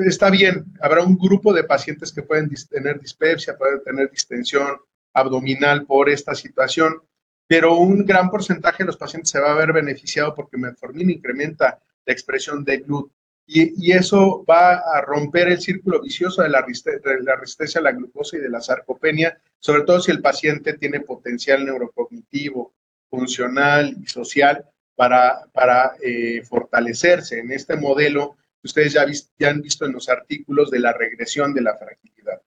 está 0.07 0.31
bien, 0.31 0.65
habrá 0.81 1.03
un 1.03 1.17
grupo 1.17 1.53
de 1.53 1.65
pacientes 1.65 2.13
que 2.13 2.23
pueden 2.23 2.51
tener 2.71 3.01
dispepsia, 3.01 3.57
pueden 3.57 3.83
tener 3.83 4.11
distensión 4.11 4.79
abdominal 5.13 5.85
por 5.85 6.09
esta 6.09 6.35
situación, 6.35 7.03
pero 7.47 7.77
un 7.77 8.05
gran 8.05 8.31
porcentaje 8.31 8.83
de 8.83 8.87
los 8.87 8.97
pacientes 8.97 9.31
se 9.31 9.41
va 9.41 9.53
a 9.53 9.57
ver 9.57 9.73
beneficiado 9.73 10.35
porque 10.35 10.57
metformina 10.57 11.13
incrementa 11.13 11.81
la 12.05 12.13
expresión 12.13 12.65
de 12.65 12.79
GLUT. 12.79 13.11
Y, 13.51 13.93
eso 13.93 14.45
va 14.45 14.75
a 14.75 15.01
romper 15.01 15.49
el 15.49 15.59
círculo 15.59 16.03
vicioso 16.03 16.43
de 16.43 16.51
la, 16.51 16.61
resistencia 16.61 17.81
a 17.81 17.83
la 17.83 17.93
glucosa 17.93 18.37
y 18.37 18.41
de 18.41 18.51
la 18.51 18.61
sarcopenia, 18.61 19.41
sobre 19.59 19.85
todo 19.85 20.03
si 20.03 20.11
el 20.11 20.21
paciente 20.21 20.75
tiene 20.75 21.01
potencial 21.01 21.65
neurocognitivo, 21.65 22.75
funcional 23.09 23.97
y 23.99 24.07
social 24.07 24.67
para, 24.99 25.47
para 25.53 25.95
eh, 26.03 26.43
fortalecerse 26.43 27.39
en 27.39 27.53
este 27.53 27.77
modelo 27.77 28.37
que 28.61 28.67
ustedes 28.67 28.95
ya, 28.95 29.07
ya 29.39 29.51
han 29.51 29.63
visto 29.63 29.87
en 29.87 29.93
los 29.93 30.09
artículos 30.09 30.73
de 30.73 30.81
la 30.81 30.93
regresión 30.93 31.55
de 31.55 31.61
la 31.61 31.77
fragilidad. 31.77 32.43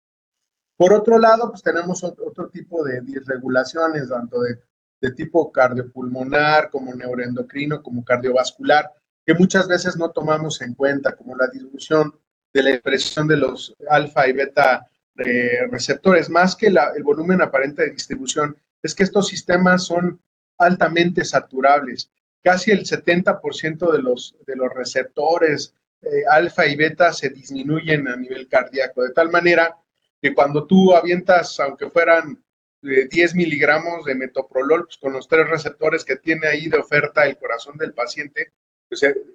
Por 0.76 0.92
otro 0.92 1.16
lado, 1.20 1.48
pues 1.48 1.62
tenemos 1.62 2.02
otro, 2.02 2.48
tipo 2.48 2.82
de 2.82 3.02
disregulaciones, 3.02 4.08
tanto 4.08 4.40
de, 4.40 4.58
de 5.00 5.12
tipo 5.12 5.52
cardiopulmonar 5.52 6.70
como 6.70 6.92
neuroendocrino, 6.92 7.84
como 7.84 8.04
cardiovascular, 8.04 8.90
que 9.24 9.34
muchas 9.34 9.68
veces 9.68 9.96
no 9.96 10.10
tomamos 10.10 10.60
en 10.60 10.74
cuenta, 10.74 11.14
como 11.14 11.36
la 11.36 11.46
disminución 11.46 12.18
de 12.52 12.64
la 12.64 12.70
expresión 12.70 13.28
de 13.28 13.36
los 13.36 13.76
alfa 13.88 14.26
y 14.26 14.32
beta 14.32 14.88
eh, 15.24 15.68
receptores, 15.70 16.28
más 16.28 16.56
que 16.56 16.66
el 16.66 17.04
volumen 17.04 17.42
aparente 17.42 17.82
de 17.82 17.90
distribución, 17.90 18.56
es 18.82 18.92
que 18.92 19.04
estos 19.04 19.28
sistemas 19.28 19.84
son 19.84 20.20
altamente 20.58 21.24
saturables. 21.24 22.10
Casi 22.42 22.70
el 22.70 22.84
70% 22.84 23.92
de 23.92 24.02
los, 24.02 24.36
de 24.46 24.56
los 24.56 24.72
receptores 24.72 25.74
eh, 26.02 26.24
alfa 26.30 26.66
y 26.66 26.76
beta 26.76 27.12
se 27.12 27.28
disminuyen 27.28 28.08
a 28.08 28.16
nivel 28.16 28.48
cardíaco, 28.48 29.02
de 29.02 29.12
tal 29.12 29.30
manera 29.30 29.76
que 30.20 30.34
cuando 30.34 30.66
tú 30.66 30.94
avientas, 30.94 31.60
aunque 31.60 31.90
fueran 31.90 32.42
10 32.82 33.14
eh, 33.14 33.36
miligramos 33.36 34.04
de 34.06 34.14
metoprolol, 34.14 34.84
pues 34.84 34.96
con 34.96 35.12
los 35.12 35.28
tres 35.28 35.48
receptores 35.48 36.04
que 36.04 36.16
tiene 36.16 36.46
ahí 36.46 36.68
de 36.68 36.78
oferta 36.78 37.26
el 37.26 37.36
corazón 37.36 37.76
del 37.76 37.92
paciente, 37.92 38.52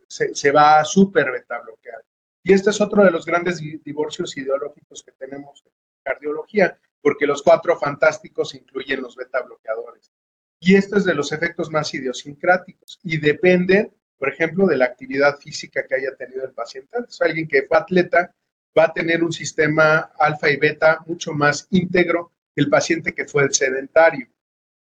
se, 0.07 0.51
va 0.51 0.79
a 0.79 0.85
super 0.85 1.31
beta 1.31 1.59
bloquear. 1.61 2.03
Y 2.43 2.53
este 2.53 2.71
es 2.71 2.81
otro 2.81 3.03
de 3.03 3.11
los 3.11 3.25
grandes 3.25 3.59
divorcios 3.83 4.35
ideológicos 4.37 5.03
que 5.03 5.11
tenemos 5.13 5.63
en 5.65 5.71
cardiología, 6.03 6.79
porque 7.01 7.25
los 7.25 7.41
cuatro 7.41 7.77
fantásticos 7.77 8.55
incluyen 8.55 9.01
los 9.01 9.15
beta 9.15 9.41
bloqueadores. 9.41 10.11
Y 10.59 10.75
este 10.75 10.97
es 10.97 11.05
de 11.05 11.13
los 11.13 11.31
efectos 11.31 11.69
más 11.69 11.93
idiosincráticos 11.93 12.99
y 13.03 13.17
depende, 13.17 13.91
por 14.17 14.29
ejemplo, 14.29 14.65
de 14.65 14.77
la 14.77 14.85
actividad 14.85 15.37
física 15.37 15.85
que 15.87 15.95
haya 15.95 16.15
tenido 16.15 16.43
el 16.45 16.51
paciente. 16.51 16.89
Entonces, 16.93 17.21
alguien 17.21 17.47
que 17.47 17.63
fue 17.63 17.77
atleta 17.77 18.33
va 18.77 18.85
a 18.85 18.93
tener 18.93 19.23
un 19.23 19.31
sistema 19.31 20.11
alfa 20.17 20.49
y 20.49 20.57
beta 20.57 20.99
mucho 21.05 21.33
más 21.33 21.67
íntegro 21.71 22.31
que 22.53 22.61
el 22.61 22.69
paciente 22.69 23.13
que 23.13 23.25
fue 23.25 23.51
sedentario, 23.51 24.27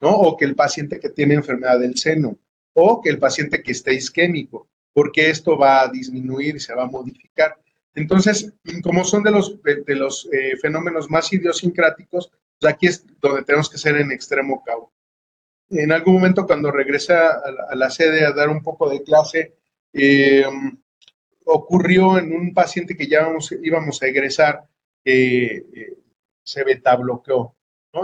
¿no? 0.00 0.10
O 0.10 0.36
que 0.36 0.44
el 0.44 0.54
paciente 0.54 0.98
que 1.00 1.10
tiene 1.10 1.34
enfermedad 1.34 1.78
del 1.78 1.96
seno 1.96 2.38
o 2.74 3.00
que 3.00 3.10
el 3.10 3.18
paciente 3.18 3.62
que 3.62 3.72
esté 3.72 3.94
isquémico, 3.94 4.68
porque 4.92 5.30
esto 5.30 5.58
va 5.58 5.82
a 5.82 5.88
disminuir 5.88 6.56
y 6.56 6.60
se 6.60 6.74
va 6.74 6.84
a 6.84 6.90
modificar. 6.90 7.56
Entonces, 7.94 8.52
como 8.82 9.04
son 9.04 9.24
de 9.24 9.32
los, 9.32 9.60
de, 9.62 9.96
los 9.96 10.28
eh, 10.32 10.56
fenómenos 10.60 11.10
más 11.10 11.32
idiosincráticos, 11.32 12.30
pues 12.60 12.72
aquí 12.72 12.86
es 12.86 13.04
donde 13.20 13.42
tenemos 13.42 13.68
que 13.68 13.78
ser 13.78 13.96
en 13.96 14.12
extremo 14.12 14.62
cabo. 14.64 14.92
En 15.70 15.92
algún 15.92 16.14
momento, 16.14 16.46
cuando 16.46 16.70
regrese 16.70 17.12
a, 17.12 17.74
la 17.74 17.90
sede 17.90 18.24
a 18.24 18.32
dar 18.32 18.48
un 18.48 18.62
poco 18.62 18.88
de 18.88 19.02
clase, 19.02 19.54
eh, 19.92 20.44
ocurrió 21.44 22.18
en 22.18 22.32
un 22.32 22.54
paciente 22.54 22.96
que 22.96 23.06
ya 23.06 23.28
íbamos 23.62 24.02
a 24.02 24.06
egresar, 24.06 24.64
que 25.04 25.46
eh, 25.56 25.96
se 26.42 26.64
beta 26.64 26.96
bloqueó. 26.96 27.54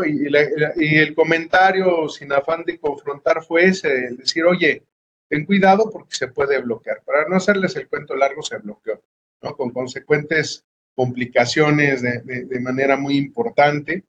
Y, 0.06 0.96
el 0.96 1.14
comentario 1.14 2.08
sin 2.08 2.32
afán 2.32 2.64
de 2.64 2.78
confrontar 2.78 3.44
fue 3.44 3.66
ese, 3.66 3.88
decir, 4.16 4.44
oye, 4.44 4.82
ten 5.28 5.44
cuidado 5.44 5.90
porque 5.90 6.16
se 6.16 6.28
puede 6.28 6.60
bloquear. 6.60 7.02
Para 7.04 7.28
no 7.28 7.36
hacerles 7.36 7.76
el 7.76 7.88
cuento 7.88 8.16
largo, 8.16 8.42
se 8.42 8.58
bloqueó, 8.58 9.02
¿no? 9.42 9.56
Con 9.56 9.70
consecuentes 9.70 10.64
complicaciones 10.94 12.02
de, 12.02 12.60
manera 12.60 12.96
muy 12.96 13.16
importante. 13.16 14.04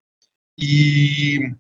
Y 0.56 1.44
eh, 1.44 1.56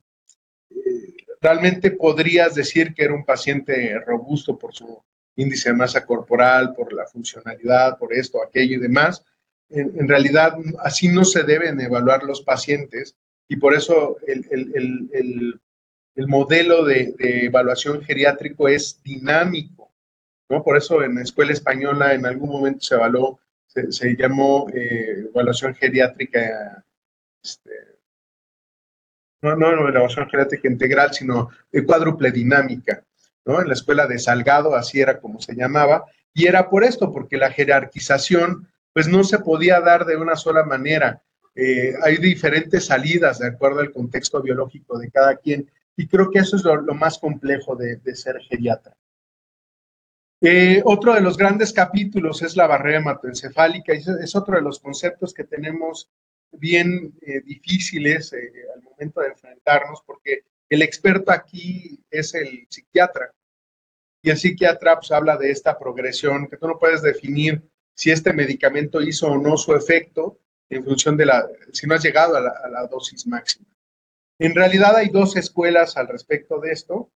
realmente 1.45 1.91
podrías 1.91 2.55
decir 2.55 2.93
que 2.95 3.03
era 3.03 3.13
un 3.13 3.23
paciente 3.23 3.99
robusto 3.99 4.57
por 4.57 4.73
su 4.73 5.03
índice 5.35 5.69
de 5.69 5.75
masa 5.75 6.03
corporal, 6.03 6.73
por 6.73 6.91
la 6.91 7.05
funcionalidad, 7.05 7.99
por 7.99 8.13
esto, 8.13 8.41
aquello 8.41 8.77
y 8.77 8.79
demás. 8.79 9.23
en 9.69 10.07
realidad, 10.07 10.55
así 10.79 11.07
no 11.07 11.23
se 11.23 11.43
deben 11.43 11.79
evaluar 11.79 12.23
los 12.23 12.41
pacientes 12.41 13.15
y 13.47 13.57
por 13.57 13.75
eso 13.75 14.17
el, 14.25 15.59
modelo 16.27 16.83
de, 16.83 17.13
evaluación 17.19 18.01
geriátrico 18.01 18.67
es 18.67 19.01
dinámico, 19.03 19.93
¿no? 20.49 20.63
Por 20.63 20.77
eso 20.77 21.03
en 21.03 21.15
la 21.15 21.21
escuela 21.21 21.51
española 21.51 22.13
en 22.13 22.25
algún 22.25 22.49
momento 22.49 22.81
se 22.81 22.95
evaluó, 22.95 23.39
se, 23.67 24.15
llamó 24.15 24.67
eh, 24.73 25.25
evaluación 25.29 25.75
geriátrica, 25.75 26.83
este, 27.43 27.94
no, 29.45 29.55
no, 29.55 29.75
no 29.75 29.87
evaluación 29.87 30.29
geriátrica 30.29 30.67
integral, 30.67 31.13
sino 31.13 31.49
de 31.71 31.85
cuádruple 31.85 32.31
dinámica, 32.31 33.03
¿no? 33.45 33.61
En 33.61 33.67
la 33.67 33.73
escuela 33.73 34.07
de 34.07 34.19
Salgado, 34.19 34.75
así 34.75 34.99
era 34.99 35.19
como 35.19 35.39
se 35.39 35.55
llamaba, 35.55 36.05
y 36.33 36.47
era 36.47 36.69
por 36.69 36.83
esto, 36.83 37.11
porque 37.13 37.37
la 37.37 37.51
jerarquización, 37.51 38.67
pues 38.93 39.07
no 39.07 39.23
se 39.23 39.39
podía 39.39 39.79
dar 39.79 40.05
de 40.05 40.17
una 40.17 40.35
sola 40.35 40.63
manera. 40.63 41.21
Eh, 41.55 41.93
hay 42.03 42.17
diferentes 42.17 42.85
salidas 42.85 43.39
de 43.39 43.47
acuerdo 43.47 43.79
al 43.79 43.91
contexto 43.91 44.41
biológico 44.41 44.99
de 44.99 45.09
cada 45.09 45.37
quien 45.37 45.71
y 45.95 46.07
creo 46.07 46.29
que 46.29 46.39
eso 46.39 46.57
es 46.57 46.63
lo, 46.63 46.93
más 46.93 47.17
complejo 47.17 47.77
de, 47.77 47.99
ser 48.15 48.41
geriatra. 48.41 48.93
Eh, 50.41 50.81
otro 50.83 51.13
de 51.13 51.21
los 51.21 51.37
grandes 51.37 51.71
capítulos 51.71 52.41
es 52.41 52.57
la 52.57 52.67
barrera 52.67 52.97
hematoencefálica 52.97 53.93
y 53.93 53.99
es 53.99 54.35
otro 54.35 54.55
de 54.55 54.61
los 54.61 54.79
conceptos 54.79 55.33
que 55.33 55.45
tenemos 55.45 56.09
bien 56.57 57.13
eh, 57.21 57.41
difíciles 57.41 58.33
al 58.33 58.81
momento 58.83 59.21
de 59.21 59.29
enfrentarnos 59.29 60.01
porque 60.05 60.43
el 60.69 60.81
experto 60.81 61.31
aquí 61.31 62.03
es 62.09 62.33
el 62.33 62.65
psiquiatra 62.69 63.31
Y 64.21 64.29
el 64.29 64.37
psiquiatra 64.37 64.95
pues, 64.95 65.11
habla 65.11 65.37
de 65.37 65.51
esta 65.51 65.77
progresión, 65.77 66.47
que 66.47 66.57
tú 66.57 66.67
no 66.67 66.79
puedes 66.79 67.01
definir 67.01 67.61
si 67.95 68.11
este 68.11 68.33
medicamento 68.33 69.01
hizo 69.01 69.27
o 69.27 69.37
no 69.37 69.57
su 69.57 69.75
efecto 69.75 70.39
en 70.69 70.83
función 70.83 71.15
de 71.15 71.27
la, 71.27 71.47
si 71.71 71.87
no 71.87 71.95
has 71.95 72.03
llegado 72.03 72.35
a 72.35 72.41
la, 72.41 72.87
dosis 72.87 73.27
máxima. 73.27 73.67
En 74.39 74.55
realidad 74.55 74.95
hay 74.95 75.09
dos 75.09 75.37
escuelas 75.37 75.95
al 75.95 76.07
respecto 76.07 76.59
de 76.59 76.71
esto. 76.71 77.11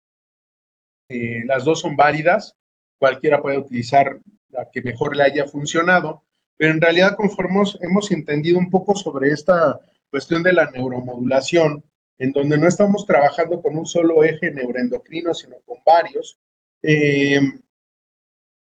Eh, 1.09 1.45
las 1.47 1.65
dos 1.65 1.81
son 1.81 1.97
válidas. 1.97 2.57
Cualquiera 2.99 3.41
puede 3.41 3.59
utilizar 3.59 4.21
la 4.51 4.69
que 4.71 4.83
mejor 4.83 5.17
le 5.17 5.23
haya 5.23 5.47
funcionado. 5.47 6.26
Pero 6.57 6.73
en 6.73 6.81
realidad, 6.81 7.17
conforme 7.17 7.63
hemos 7.81 8.11
entendido 8.11 8.59
un 8.59 8.71
poco 8.71 8.95
sobre 8.95 9.31
esta 9.31 9.81
cuestión 10.11 10.43
de 10.43 10.53
la 10.53 10.71
neuromodulación, 10.71 11.85
en 12.19 12.33
donde 12.33 12.57
no 12.57 12.67
estamos 12.67 13.05
trabajando 13.07 13.61
con 13.61 13.77
un 13.77 13.87
solo 13.87 14.25
eje 14.25 14.51
neuroendocrino, 14.51 15.35
sino 15.35 15.57
con 15.67 15.79
varios, 15.85 16.39
eh, 16.83 17.41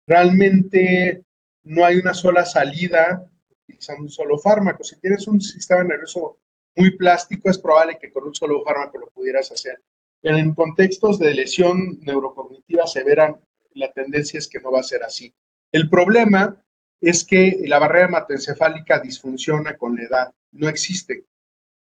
realmente 0.06 1.24
no 1.62 1.84
hay 1.84 1.96
una 1.96 2.12
sola 2.12 2.44
salida 2.44 3.26
utilizando 3.50 4.02
un 4.02 4.10
solo 4.10 4.38
fármaco. 4.38 4.84
Si 4.84 5.00
tienes 5.00 5.26
un 5.26 5.40
sistema 5.40 5.84
nervioso 5.84 6.38
muy 6.76 6.96
plástico, 6.96 7.50
es 7.50 7.58
probable 7.58 7.98
que 7.98 8.12
con 8.12 8.24
un 8.24 8.34
solo 8.34 8.62
fármaco 8.62 8.98
lo 8.98 9.10
pudieras 9.10 9.50
hacer. 9.52 9.80
En 10.22 10.54
contextos 10.54 11.18
de 11.18 11.34
lesión 11.34 11.98
neurocognitiva 12.02 12.86
severa, 12.86 13.38
la 13.74 13.90
tendencia 13.92 14.38
es 14.38 14.48
que 14.48 14.60
no 14.60 14.70
va 14.70 14.80
a 14.80 14.84
ser 14.84 15.02
así. 15.02 15.34
El 15.72 15.88
problema 15.88 16.62
es 17.00 17.24
que 17.24 17.62
la 17.64 17.78
barrera 17.78 18.06
hematoencefálica 18.06 19.00
disfunciona 19.00 19.76
con 19.76 19.96
la 19.96 20.02
edad. 20.04 20.34
No 20.52 20.68
existe. 20.68 21.24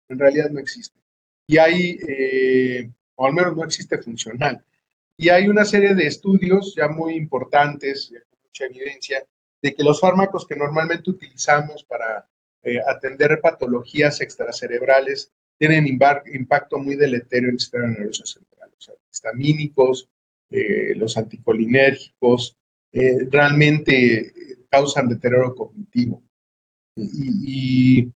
En 0.07 0.19
realidad 0.19 0.49
no 0.49 0.59
existe. 0.59 0.99
Y 1.47 1.57
hay, 1.57 1.99
eh, 2.07 2.91
o 3.15 3.25
al 3.25 3.33
menos 3.33 3.55
no 3.55 3.63
existe 3.63 3.97
funcional. 3.97 4.63
Y 5.17 5.29
hay 5.29 5.47
una 5.47 5.65
serie 5.65 5.95
de 5.95 6.07
estudios 6.07 6.75
ya 6.75 6.87
muy 6.87 7.15
importantes, 7.15 8.13
mucha 8.43 8.65
evidencia, 8.65 9.25
de 9.61 9.73
que 9.73 9.83
los 9.83 9.99
fármacos 9.99 10.45
que 10.45 10.55
normalmente 10.55 11.09
utilizamos 11.09 11.83
para 11.83 12.27
eh, 12.63 12.79
atender 12.87 13.39
patologías 13.41 14.21
extracerebrales 14.21 15.31
tienen 15.57 15.87
impacto 15.87 16.77
muy 16.77 16.95
deleterio 16.95 17.49
en 17.49 17.55
el 17.55 17.59
sistema 17.59 17.87
nervioso 17.87 18.25
central. 18.25 18.69
Los 18.73 18.91
histamínicos, 19.11 20.07
eh, 20.49 20.93
los 20.95 21.17
anticolinérgicos, 21.17 22.55
realmente 22.91 24.33
causan 24.69 25.07
deterioro 25.07 25.55
cognitivo. 25.55 26.23
Y, 26.95 28.11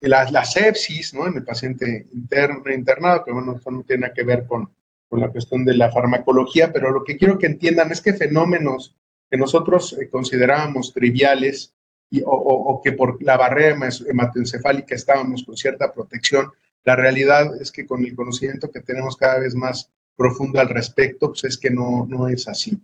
la, 0.00 0.44
sepsis, 0.44 1.14
¿no? 1.14 1.26
En 1.28 1.36
el 1.36 1.44
paciente 1.44 2.08
interno, 2.12 2.62
internado, 2.72 3.24
que 3.24 3.32
bueno, 3.32 3.56
eso 3.56 3.70
no 3.70 3.84
tiene 3.84 4.12
que 4.12 4.24
ver 4.24 4.46
con, 4.46 4.68
con 5.08 5.20
la 5.20 5.30
cuestión 5.30 5.64
de 5.64 5.74
la 5.74 5.92
farmacología, 5.92 6.72
pero 6.72 6.90
lo 6.90 7.04
que 7.04 7.16
quiero 7.16 7.38
que 7.38 7.46
entiendan 7.46 7.92
es 7.92 8.00
que 8.00 8.14
fenómenos 8.14 8.96
que 9.30 9.36
nosotros 9.36 9.92
eh, 9.94 10.10
considerábamos 10.10 10.92
triviales 10.92 11.74
y, 12.10 12.22
o, 12.26 12.80
que 12.84 12.92
por 12.92 13.22
la 13.22 13.36
barrera 13.36 13.78
hematoencefálica 14.06 14.94
estábamos 14.94 15.44
con 15.44 15.56
cierta 15.56 15.92
protección, 15.92 16.50
la 16.84 16.96
realidad 16.96 17.60
es 17.60 17.72
que 17.72 17.86
con 17.86 18.04
el 18.04 18.14
conocimiento 18.14 18.70
que 18.70 18.80
tenemos 18.80 19.16
cada 19.16 19.38
vez 19.38 19.54
más 19.54 19.90
profundo 20.16 20.60
al 20.60 20.68
respecto, 20.68 21.28
pues 21.28 21.44
es 21.44 21.58
que 21.58 21.70
no, 21.70 22.06
no 22.08 22.28
es 22.28 22.48
así. 22.48 22.78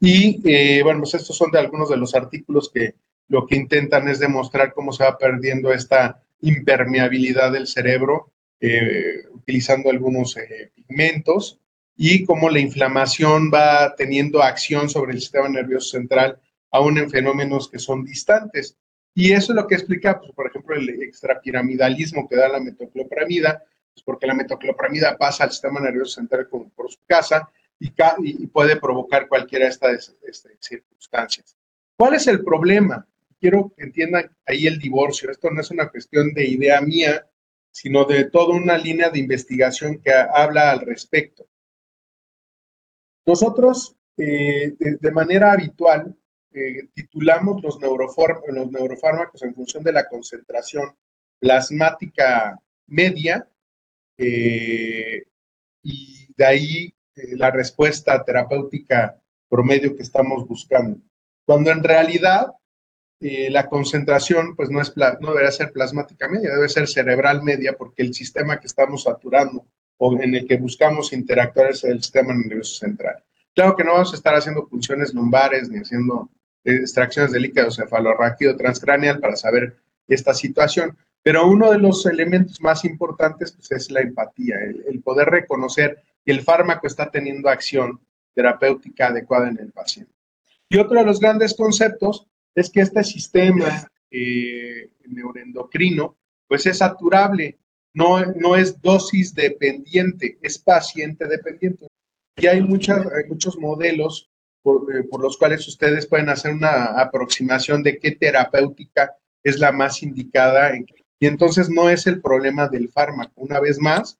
Y 0.00 0.40
eh, 0.44 0.82
bueno, 0.82 1.00
pues 1.00 1.14
estos 1.14 1.36
son 1.36 1.50
de 1.50 1.58
algunos 1.58 1.88
de 1.88 1.96
los 1.96 2.14
artículos 2.14 2.70
que 2.72 2.94
lo 3.28 3.46
que 3.46 3.56
intentan 3.56 4.08
es 4.08 4.18
demostrar 4.18 4.72
cómo 4.74 4.92
se 4.92 5.04
va 5.04 5.16
perdiendo 5.16 5.72
esta 5.72 6.22
impermeabilidad 6.40 7.52
del 7.52 7.66
cerebro 7.66 8.32
eh, 8.60 9.24
utilizando 9.32 9.90
algunos 9.90 10.36
pigmentos 10.74 11.60
y 11.96 12.24
cómo 12.24 12.50
la 12.50 12.60
inflamación 12.60 13.50
va 13.52 13.94
teniendo 13.94 14.42
acción 14.42 14.88
sobre 14.90 15.12
el 15.12 15.20
sistema 15.20 15.48
nervioso 15.48 15.90
central, 15.90 16.40
aún 16.70 16.98
en 16.98 17.10
fenómenos 17.10 17.68
que 17.68 17.78
son 17.78 18.04
distantes. 18.04 18.76
Y 19.14 19.32
eso 19.32 19.52
es 19.52 19.56
lo 19.56 19.66
que 19.66 19.76
explica, 19.76 20.18
pues, 20.18 20.32
por 20.32 20.48
ejemplo, 20.48 20.74
el 20.74 20.88
extrapiramidalismo 21.02 22.28
que 22.28 22.36
da 22.36 22.48
la 22.48 22.60
metoclopramida, 22.60 23.62
pues 23.94 24.04
porque 24.04 24.26
la 24.26 24.34
metoclopramida 24.34 25.16
pasa 25.16 25.44
al 25.44 25.50
sistema 25.50 25.80
nervioso 25.80 26.16
central 26.16 26.48
por 26.48 26.90
su 26.90 26.98
casa 27.06 27.48
y, 27.78 28.46
puede 28.46 28.76
provocar 28.76 29.28
cualquiera 29.28 29.66
de 29.66 29.70
estas, 29.70 30.14
estas 30.22 30.52
circunstancias. 30.60 31.56
¿Cuál 31.96 32.14
es 32.14 32.26
el 32.26 32.42
problema? 32.42 33.06
Quiero 33.40 33.72
que 33.76 33.84
entiendan 33.84 34.34
ahí 34.46 34.66
el 34.66 34.78
divorcio. 34.78 35.30
Esto 35.30 35.50
no 35.50 35.60
es 35.60 35.70
una 35.70 35.88
cuestión 35.90 36.32
de 36.32 36.46
idea 36.46 36.80
mía, 36.80 37.26
sino 37.70 38.04
de 38.04 38.24
toda 38.24 38.54
una 38.54 38.78
línea 38.78 39.10
de 39.10 39.18
investigación 39.18 39.98
que 39.98 40.12
habla 40.12 40.70
al 40.70 40.80
respecto. 40.80 41.46
Nosotros, 43.26 43.96
eh, 44.16 44.74
de, 44.78 45.10
manera 45.10 45.52
habitual, 45.52 46.16
eh, 46.52 46.88
titulamos 46.94 47.62
los, 47.62 47.78
los 47.80 48.70
neurofármacos 48.70 49.42
en 49.42 49.54
función 49.54 49.82
de 49.82 49.92
la 49.92 50.08
concentración 50.08 50.96
plasmática 51.40 52.60
media 52.86 53.48
eh, 54.18 55.24
y 55.82 56.32
de 56.36 56.44
ahí 56.44 56.94
la 57.14 57.50
respuesta 57.50 58.24
terapéutica 58.24 59.20
promedio 59.48 59.96
que 59.96 60.02
estamos 60.02 60.46
buscando. 60.46 60.98
Cuando 61.46 61.70
en 61.70 61.84
realidad 61.84 62.48
la 63.20 63.68
concentración 63.68 64.54
pues 64.54 64.68
no, 64.70 64.82
es, 64.82 64.92
no 64.96 65.28
debería 65.28 65.50
ser 65.50 65.72
plasmática 65.72 66.28
media, 66.28 66.52
debe 66.52 66.68
ser 66.68 66.86
cerebral 66.88 67.42
media 67.42 67.74
porque 67.78 68.02
el 68.02 68.12
sistema 68.12 68.60
que 68.60 68.66
estamos 68.66 69.04
saturando 69.04 69.66
o 69.96 70.20
en 70.20 70.34
el 70.34 70.46
que 70.46 70.56
buscamos 70.56 71.12
interactuar 71.12 71.70
es 71.70 71.84
el 71.84 72.02
sistema 72.02 72.34
nervioso 72.34 72.74
central. 72.78 73.22
Claro 73.54 73.76
que 73.76 73.84
no 73.84 73.92
vamos 73.92 74.12
a 74.12 74.16
estar 74.16 74.34
haciendo 74.34 74.66
funciones 74.66 75.14
lumbares 75.14 75.68
ni 75.68 75.78
haciendo 75.78 76.28
eh, 76.64 76.74
extracciones 76.76 77.32
de 77.32 77.40
líquido 77.40 77.70
cefalorraquídeo 77.70 78.56
transcraneal 78.56 79.20
para 79.20 79.36
saber 79.36 79.76
esta 80.08 80.34
situación, 80.34 80.96
pero 81.24 81.48
uno 81.48 81.72
de 81.72 81.78
los 81.78 82.04
elementos 82.04 82.60
más 82.60 82.84
importantes 82.84 83.52
pues, 83.52 83.72
es 83.72 83.90
la 83.90 84.00
empatía, 84.00 84.56
el, 84.60 85.00
poder 85.00 85.28
reconocer 85.28 86.02
que 86.22 86.32
el 86.32 86.42
fármaco 86.42 86.86
está 86.86 87.10
teniendo 87.10 87.48
acción 87.48 87.98
terapéutica 88.34 89.06
adecuada 89.06 89.48
en 89.48 89.58
el 89.58 89.72
paciente. 89.72 90.12
Y 90.68 90.76
otro 90.76 90.98
de 90.98 91.06
los 91.06 91.20
grandes 91.20 91.54
conceptos 91.54 92.26
es 92.54 92.68
que 92.70 92.82
este 92.82 93.02
sistema 93.02 93.88
eh, 94.10 94.90
neuroendocrino 95.06 96.14
pues 96.46 96.66
es 96.66 96.78
saturable, 96.78 97.58
no, 97.94 98.22
no 98.26 98.54
es 98.54 98.80
dosis 98.82 99.34
dependiente, 99.34 100.36
es 100.42 100.58
paciente 100.58 101.26
dependiente. 101.26 101.86
Y 102.36 102.48
hay, 102.48 102.60
muchas, 102.60 103.06
muchos 103.28 103.56
modelos 103.56 104.28
por, 104.62 104.94
eh, 104.94 105.04
por, 105.04 105.22
los 105.22 105.38
cuales 105.38 105.66
ustedes 105.66 106.06
pueden 106.06 106.28
hacer 106.28 106.52
una 106.52 107.00
aproximación 107.00 107.82
de 107.82 107.98
qué 107.98 108.10
terapéutica 108.10 109.16
es 109.42 109.58
la 109.58 109.72
más 109.72 110.02
indicada. 110.02 110.74
Y 111.18 111.26
entonces 111.26 111.70
no 111.70 111.88
es 111.88 112.06
el 112.06 112.20
problema 112.20 112.68
del 112.68 112.88
fármaco. 112.88 113.32
Una 113.36 113.60
vez 113.60 113.78
más, 113.78 114.18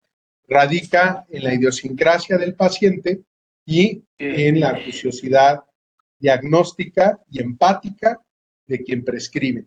radica 0.48 1.26
en 1.28 1.44
la 1.44 1.54
idiosincrasia 1.54 2.38
del 2.38 2.54
paciente 2.54 3.22
y 3.66 4.02
en 4.18 4.60
la 4.60 4.70
acuciosidad 4.70 5.64
diagnóstica 6.18 7.20
y 7.30 7.40
empática 7.40 8.20
de 8.66 8.82
quien 8.82 9.04
prescribe. 9.04 9.66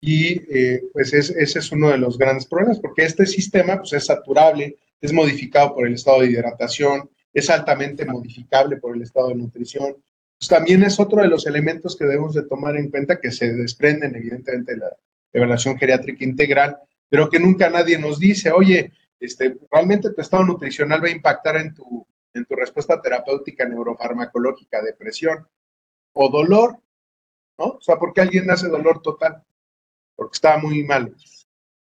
Y 0.00 0.42
eh, 0.52 0.82
pues 0.92 1.12
ese 1.12 1.58
es 1.58 1.72
uno 1.72 1.90
de 1.90 1.98
los 1.98 2.18
grandes 2.18 2.46
problemas, 2.46 2.80
porque 2.80 3.04
este 3.04 3.24
sistema 3.26 3.78
pues, 3.78 3.92
es 3.92 4.06
saturable, 4.06 4.76
es 5.00 5.12
modificado 5.12 5.74
por 5.74 5.86
el 5.86 5.94
estado 5.94 6.20
de 6.20 6.30
hidratación, 6.30 7.08
es 7.32 7.48
altamente 7.50 8.04
modificable 8.04 8.76
por 8.78 8.96
el 8.96 9.02
estado 9.02 9.28
de 9.28 9.36
nutrición. 9.36 9.96
Pues 10.38 10.48
también 10.48 10.82
es 10.82 10.98
otro 10.98 11.22
de 11.22 11.28
los 11.28 11.46
elementos 11.46 11.96
que 11.96 12.04
debemos 12.04 12.34
de 12.34 12.42
tomar 12.42 12.76
en 12.76 12.90
cuenta 12.90 13.20
que 13.20 13.30
se 13.30 13.52
desprenden 13.52 14.16
evidentemente 14.16 14.72
de 14.72 14.78
la 14.78 14.96
evaluación 15.32 15.78
geriátrica 15.78 16.24
integral, 16.24 16.78
pero 17.08 17.28
que 17.28 17.38
nunca 17.38 17.70
nadie 17.70 17.98
nos 17.98 18.18
dice, 18.18 18.50
oye, 18.50 18.92
este, 19.20 19.56
realmente 19.70 20.10
tu 20.10 20.20
estado 20.20 20.44
nutricional 20.44 21.02
va 21.02 21.08
a 21.08 21.12
impactar 21.12 21.56
en 21.56 21.74
tu, 21.74 22.06
en 22.34 22.44
tu 22.44 22.56
respuesta 22.56 23.00
terapéutica 23.00 23.68
neurofarmacológica, 23.68 24.82
depresión 24.82 25.46
o 26.12 26.28
dolor, 26.28 26.78
¿no? 27.58 27.64
O 27.64 27.80
sea, 27.80 27.96
¿por 27.96 28.12
qué 28.12 28.22
alguien 28.22 28.50
hace 28.50 28.68
dolor 28.68 29.00
total? 29.00 29.42
Porque 30.16 30.34
está 30.34 30.58
muy 30.58 30.84
mal, 30.84 31.14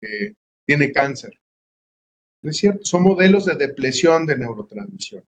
eh, 0.01 0.33
tiene 0.65 0.91
cáncer. 0.91 1.39
¿No 2.41 2.51
es 2.51 2.57
cierto? 2.57 2.85
Son 2.85 3.03
modelos 3.03 3.45
de 3.45 3.55
depresión 3.55 4.25
de 4.25 4.37
neurotransmisión. 4.37 5.23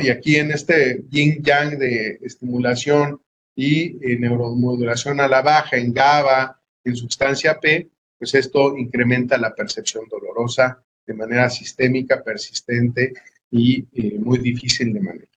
Y 0.00 0.10
aquí 0.10 0.36
en 0.36 0.52
este 0.52 1.04
yin-yang 1.10 1.76
de 1.78 2.18
estimulación 2.22 3.20
y 3.54 3.96
eh, 4.00 4.18
neuromodulación 4.18 5.20
a 5.20 5.28
la 5.28 5.42
baja 5.42 5.76
en 5.76 5.92
GABA, 5.92 6.61
en 6.84 6.96
sustancia 6.96 7.58
P, 7.60 7.90
pues 8.18 8.34
esto 8.34 8.76
incrementa 8.76 9.36
la 9.38 9.54
percepción 9.54 10.08
dolorosa 10.08 10.82
de 11.06 11.14
manera 11.14 11.50
sistémica, 11.50 12.22
persistente 12.22 13.12
y 13.50 13.86
eh, 13.92 14.18
muy 14.18 14.38
difícil 14.38 14.92
de 14.92 15.00
manejar. 15.00 15.28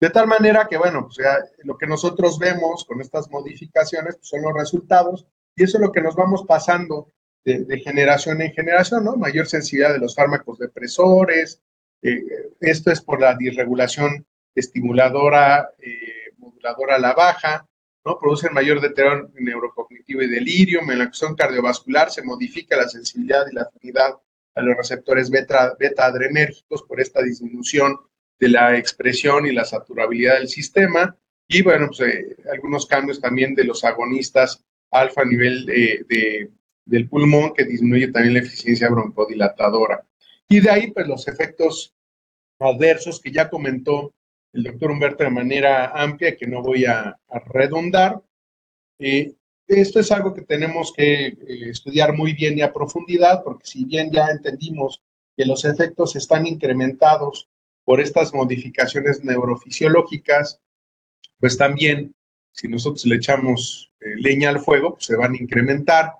De 0.00 0.10
tal 0.10 0.26
manera 0.26 0.66
que, 0.68 0.76
bueno, 0.76 1.06
pues 1.06 1.18
lo 1.64 1.78
que 1.78 1.86
nosotros 1.86 2.38
vemos 2.38 2.84
con 2.84 3.00
estas 3.00 3.30
modificaciones 3.30 4.16
pues 4.16 4.28
son 4.28 4.42
los 4.42 4.54
resultados 4.54 5.26
y 5.54 5.62
eso 5.64 5.78
es 5.78 5.82
lo 5.82 5.92
que 5.92 6.00
nos 6.00 6.16
vamos 6.16 6.44
pasando 6.46 7.12
de, 7.44 7.64
de 7.64 7.78
generación 7.78 8.40
en 8.40 8.52
generación, 8.52 9.04
¿no? 9.04 9.16
Mayor 9.16 9.46
sensibilidad 9.46 9.92
de 9.92 10.00
los 10.00 10.14
fármacos 10.14 10.58
depresores, 10.58 11.60
eh, 12.02 12.50
esto 12.60 12.90
es 12.90 13.00
por 13.00 13.20
la 13.20 13.36
disregulación 13.36 14.26
estimuladora, 14.54 15.70
eh, 15.78 16.32
moduladora 16.36 16.96
a 16.96 16.98
la 16.98 17.14
baja, 17.14 17.68
¿no? 18.04 18.18
Producen 18.18 18.52
mayor 18.52 18.80
deterioro 18.80 19.30
neurocognitivo 19.34 20.22
y 20.22 20.28
delirio, 20.28 20.80
cuestión 20.84 21.34
cardiovascular 21.34 22.10
se 22.10 22.22
modifica 22.22 22.76
la 22.76 22.88
sensibilidad 22.88 23.44
y 23.50 23.54
la 23.54 23.62
afinidad 23.62 24.14
a 24.54 24.62
los 24.62 24.76
receptores 24.76 25.30
beta, 25.30 25.74
beta 25.78 26.06
adrenérgicos 26.06 26.82
por 26.82 27.00
esta 27.00 27.22
disminución 27.22 27.96
de 28.38 28.48
la 28.48 28.76
expresión 28.76 29.46
y 29.46 29.52
la 29.52 29.64
saturabilidad 29.64 30.38
del 30.38 30.48
sistema, 30.48 31.16
y 31.48 31.62
bueno, 31.62 31.88
pues 31.88 32.00
eh, 32.00 32.36
algunos 32.50 32.86
cambios 32.86 33.20
también 33.20 33.54
de 33.54 33.64
los 33.64 33.84
agonistas 33.84 34.64
alfa 34.90 35.22
a 35.22 35.24
nivel 35.26 35.66
de, 35.66 36.50
del 36.84 37.08
pulmón 37.08 37.52
que 37.54 37.64
disminuye 37.64 38.08
también 38.08 38.34
la 38.34 38.40
eficiencia 38.40 38.88
broncodilatadora. 38.88 40.04
Y 40.48 40.60
de 40.60 40.70
ahí, 40.70 40.90
pues 40.90 41.06
los 41.06 41.28
efectos 41.28 41.94
adversos 42.58 43.20
que 43.20 43.32
ya 43.32 43.50
comentó 43.50 44.14
el 44.52 44.64
doctor 44.64 44.90
Humberto 44.90 45.24
de 45.24 45.30
manera 45.30 45.92
amplia, 45.94 46.36
que 46.36 46.46
no 46.46 46.62
voy 46.62 46.84
a, 46.84 47.18
redondar. 47.46 48.22
Eh, 48.98 49.34
esto 49.66 50.00
es 50.00 50.12
algo 50.12 50.34
que 50.34 50.42
tenemos 50.42 50.92
que 50.92 51.26
eh, 51.26 51.36
estudiar 51.70 52.14
muy 52.14 52.34
bien 52.34 52.58
y 52.58 52.62
a 52.62 52.72
profundidad, 52.72 53.42
porque 53.42 53.66
si 53.66 53.84
bien 53.84 54.10
ya 54.10 54.28
entendimos 54.28 55.02
que 55.36 55.46
los 55.46 55.64
efectos 55.64 56.14
están 56.16 56.46
incrementados 56.46 57.48
por 57.84 58.00
estas 58.00 58.34
modificaciones 58.34 59.24
neurofisiológicas, 59.24 60.60
pues 61.40 61.56
también 61.56 62.14
si 62.52 62.68
nosotros 62.68 63.06
le 63.06 63.16
echamos 63.16 63.92
eh, 64.00 64.14
leña 64.16 64.50
al 64.50 64.60
fuego, 64.60 64.94
pues 64.94 65.06
se 65.06 65.16
van 65.16 65.32
a 65.32 65.38
incrementar. 65.38 66.12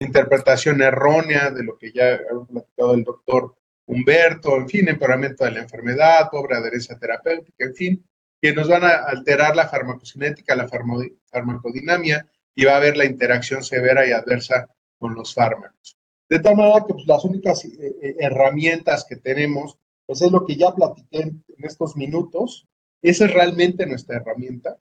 Interpretación 0.00 0.80
errónea 0.82 1.50
de 1.50 1.64
lo 1.64 1.76
que 1.76 1.90
ya 1.92 2.14
ha 2.14 2.46
platicado 2.46 2.94
el 2.94 3.04
doctor 3.04 3.57
Humberto, 3.88 4.54
en 4.56 4.68
fin, 4.68 4.86
empeoramiento 4.86 5.44
de 5.44 5.52
la 5.52 5.60
enfermedad, 5.60 6.28
pobre 6.30 6.56
adherencia 6.56 6.98
terapéutica, 6.98 7.64
en 7.64 7.74
fin, 7.74 8.04
que 8.40 8.52
nos 8.52 8.68
van 8.68 8.84
a 8.84 8.96
alterar 9.06 9.56
la 9.56 9.66
farmacocinética, 9.66 10.54
la 10.54 10.68
farmacodinamia 10.68 12.28
y 12.54 12.64
va 12.66 12.74
a 12.74 12.76
haber 12.76 12.98
la 12.98 13.06
interacción 13.06 13.64
severa 13.64 14.06
y 14.06 14.12
adversa 14.12 14.68
con 14.98 15.14
los 15.14 15.32
fármacos. 15.32 15.96
De 16.28 16.38
tal 16.38 16.56
manera 16.56 16.84
que 16.86 16.92
pues, 16.92 17.06
las 17.06 17.24
únicas 17.24 17.64
eh, 17.64 17.70
eh, 17.80 18.16
herramientas 18.18 19.06
que 19.08 19.16
tenemos, 19.16 19.78
pues 20.04 20.20
es 20.20 20.30
lo 20.30 20.44
que 20.44 20.56
ya 20.56 20.74
platiqué 20.74 21.20
en, 21.20 21.44
estos 21.58 21.96
minutos, 21.96 22.68
esa 23.00 23.24
es 23.24 23.32
realmente 23.32 23.86
nuestra 23.86 24.16
herramienta. 24.16 24.76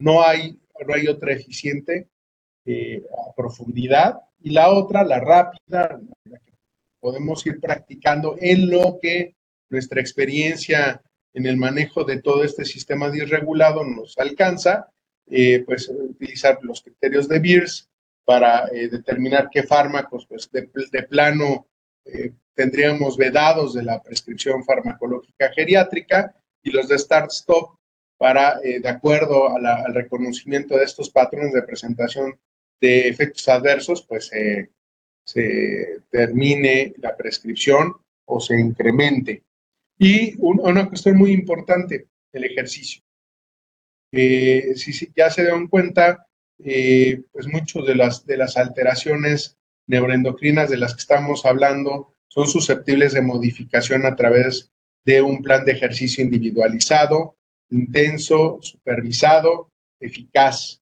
No 0.00 0.22
hay, 0.22 0.58
no 0.86 0.94
hay 0.94 1.08
otra 1.08 1.34
eficiente 1.34 2.08
eh, 2.64 3.02
a 3.12 3.34
profundidad. 3.34 4.18
Y 4.40 4.50
la 4.50 4.70
otra, 4.70 5.04
la 5.04 5.20
rápida, 5.20 6.00
la 6.24 6.38
que 6.38 6.53
podemos 7.04 7.44
ir 7.44 7.60
practicando 7.60 8.34
en 8.40 8.70
lo 8.70 8.98
que 8.98 9.36
nuestra 9.68 10.00
experiencia 10.00 11.02
en 11.34 11.44
el 11.44 11.58
manejo 11.58 12.02
de 12.02 12.22
todo 12.22 12.42
este 12.42 12.64
sistema 12.64 13.10
disregulado 13.10 13.84
nos 13.84 14.16
alcanza, 14.16 14.88
eh, 15.26 15.62
pues 15.66 15.90
utilizar 15.90 16.58
los 16.62 16.80
criterios 16.80 17.28
de 17.28 17.40
BIRS 17.40 17.90
para 18.24 18.68
eh, 18.68 18.88
determinar 18.88 19.50
qué 19.52 19.64
fármacos 19.64 20.26
pues, 20.26 20.50
de, 20.50 21.02
plano 21.02 21.66
eh, 22.06 22.32
tendríamos 22.54 23.18
vedados 23.18 23.74
de 23.74 23.82
la 23.82 24.02
prescripción 24.02 24.64
farmacológica 24.64 25.52
geriátrica 25.52 26.34
y 26.62 26.70
los 26.70 26.88
de 26.88 26.98
start-stop 26.98 27.76
para, 28.16 28.60
de 28.60 28.88
acuerdo 28.88 29.54
al 29.54 29.92
reconocimiento 29.92 30.78
de 30.78 30.84
estos 30.84 31.10
patrones 31.10 31.52
de 31.52 31.64
presentación 31.64 32.40
de 32.80 33.08
efectos 33.08 33.46
adversos, 33.48 34.06
pues 34.08 34.30
se 35.24 36.00
termine 36.10 36.94
la 36.98 37.16
prescripción 37.16 37.94
o 38.26 38.40
se 38.40 38.58
incremente. 38.58 39.42
Y 39.98 40.34
una 40.38 40.88
cuestión 40.88 41.16
muy 41.16 41.32
importante, 41.32 42.08
el 42.32 42.44
ejercicio. 42.44 43.02
Eh, 44.12 44.74
si, 44.76 45.10
ya 45.16 45.30
se 45.30 45.44
dan 45.44 45.66
cuenta, 45.68 46.26
eh, 46.58 47.22
pues 47.32 47.46
muchas 47.46 47.84
de 47.84 47.94
las, 47.94 48.26
de 48.26 48.36
las 48.36 48.56
alteraciones 48.56 49.56
neuroendocrinas 49.86 50.70
de 50.70 50.78
las 50.78 50.94
que 50.94 51.00
estamos 51.00 51.44
hablando 51.44 52.14
son 52.28 52.46
susceptibles 52.46 53.12
de 53.12 53.22
modificación 53.22 54.06
a 54.06 54.16
través 54.16 54.70
de 55.04 55.22
un 55.22 55.42
plan 55.42 55.64
de 55.64 55.72
ejercicio 55.72 56.24
individualizado, 56.24 57.36
intenso, 57.70 58.58
supervisado, 58.62 59.70
eficaz. 60.00 60.80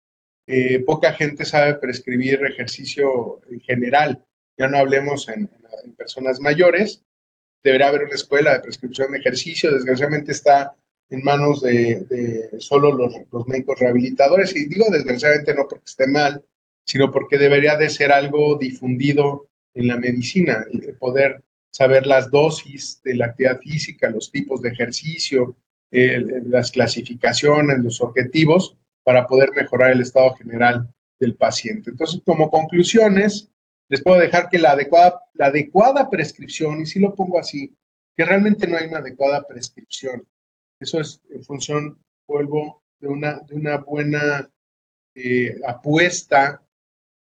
Eh, 0.47 0.79
poca 0.79 1.13
gente 1.13 1.43
sabe 1.43 1.75
prescribir 1.75 2.43
ejercicio 2.45 3.41
en 3.49 3.59
general, 3.61 4.23
ya 4.57 4.67
no 4.67 4.77
hablemos 4.77 5.27
en, 5.29 5.49
personas 5.97 6.39
mayores. 6.39 7.03
Deberá 7.63 7.89
haber 7.89 8.03
una 8.03 8.15
escuela 8.15 8.53
de 8.53 8.59
prescripción 8.59 9.11
de 9.11 9.19
ejercicio, 9.19 9.71
desgraciadamente 9.71 10.31
está 10.31 10.75
en 11.09 11.23
manos 11.23 11.61
de, 11.61 12.49
solo 12.59 12.91
los, 12.91 13.47
médicos 13.47 13.79
rehabilitadores, 13.79 14.55
y 14.55 14.65
digo 14.65 14.85
desgraciadamente 14.91 15.53
no 15.53 15.67
porque 15.67 15.85
esté 15.85 16.07
mal, 16.07 16.43
sino 16.85 17.11
porque 17.11 17.37
debería 17.37 17.75
de 17.75 17.89
ser 17.89 18.11
algo 18.11 18.55
difundido 18.55 19.47
en 19.73 19.87
la 19.87 19.97
medicina, 19.97 20.65
y 20.71 20.79
poder 20.93 21.43
saber 21.71 22.07
las 22.07 22.31
dosis 22.31 23.01
de 23.03 23.15
la 23.15 23.27
actividad 23.27 23.59
física, 23.59 24.09
los 24.09 24.31
tipos 24.31 24.61
de 24.61 24.69
ejercicio, 24.69 25.55
las 25.91 26.71
clasificaciones, 26.71 27.79
los 27.79 28.01
objetivos, 28.01 28.77
para 29.05 29.27
poder 29.27 29.51
mejorar 29.55 29.91
el 29.91 30.01
estado 30.01 30.33
general 30.33 30.91
del 31.19 31.35
paciente. 31.35 31.91
Entonces, 31.91 32.21
como 32.25 32.49
conclusiones, 32.49 33.51
les 33.87 34.01
puedo 34.01 34.19
dejar 34.19 34.49
que 34.49 34.57
la 34.57 34.71
adecuada, 34.71 36.09
prescripción, 36.09 36.81
y 36.81 36.87
si 36.87 36.99
lo 36.99 37.13
pongo 37.13 37.39
así, 37.39 37.71
que 38.17 38.25
realmente 38.25 38.65
no 38.65 38.77
hay 38.77 38.87
una 38.87 38.97
adecuada 38.97 39.45
prescripción. 39.47 40.27
Eso 40.79 40.99
es 40.99 41.21
en 41.29 41.43
función, 41.43 41.99
vuelvo, 42.27 42.81
de 42.99 43.07
una, 43.07 43.39
de 43.41 43.55
una 43.55 43.77
buena 43.77 44.49
eh, 45.13 45.55
apuesta 45.67 46.63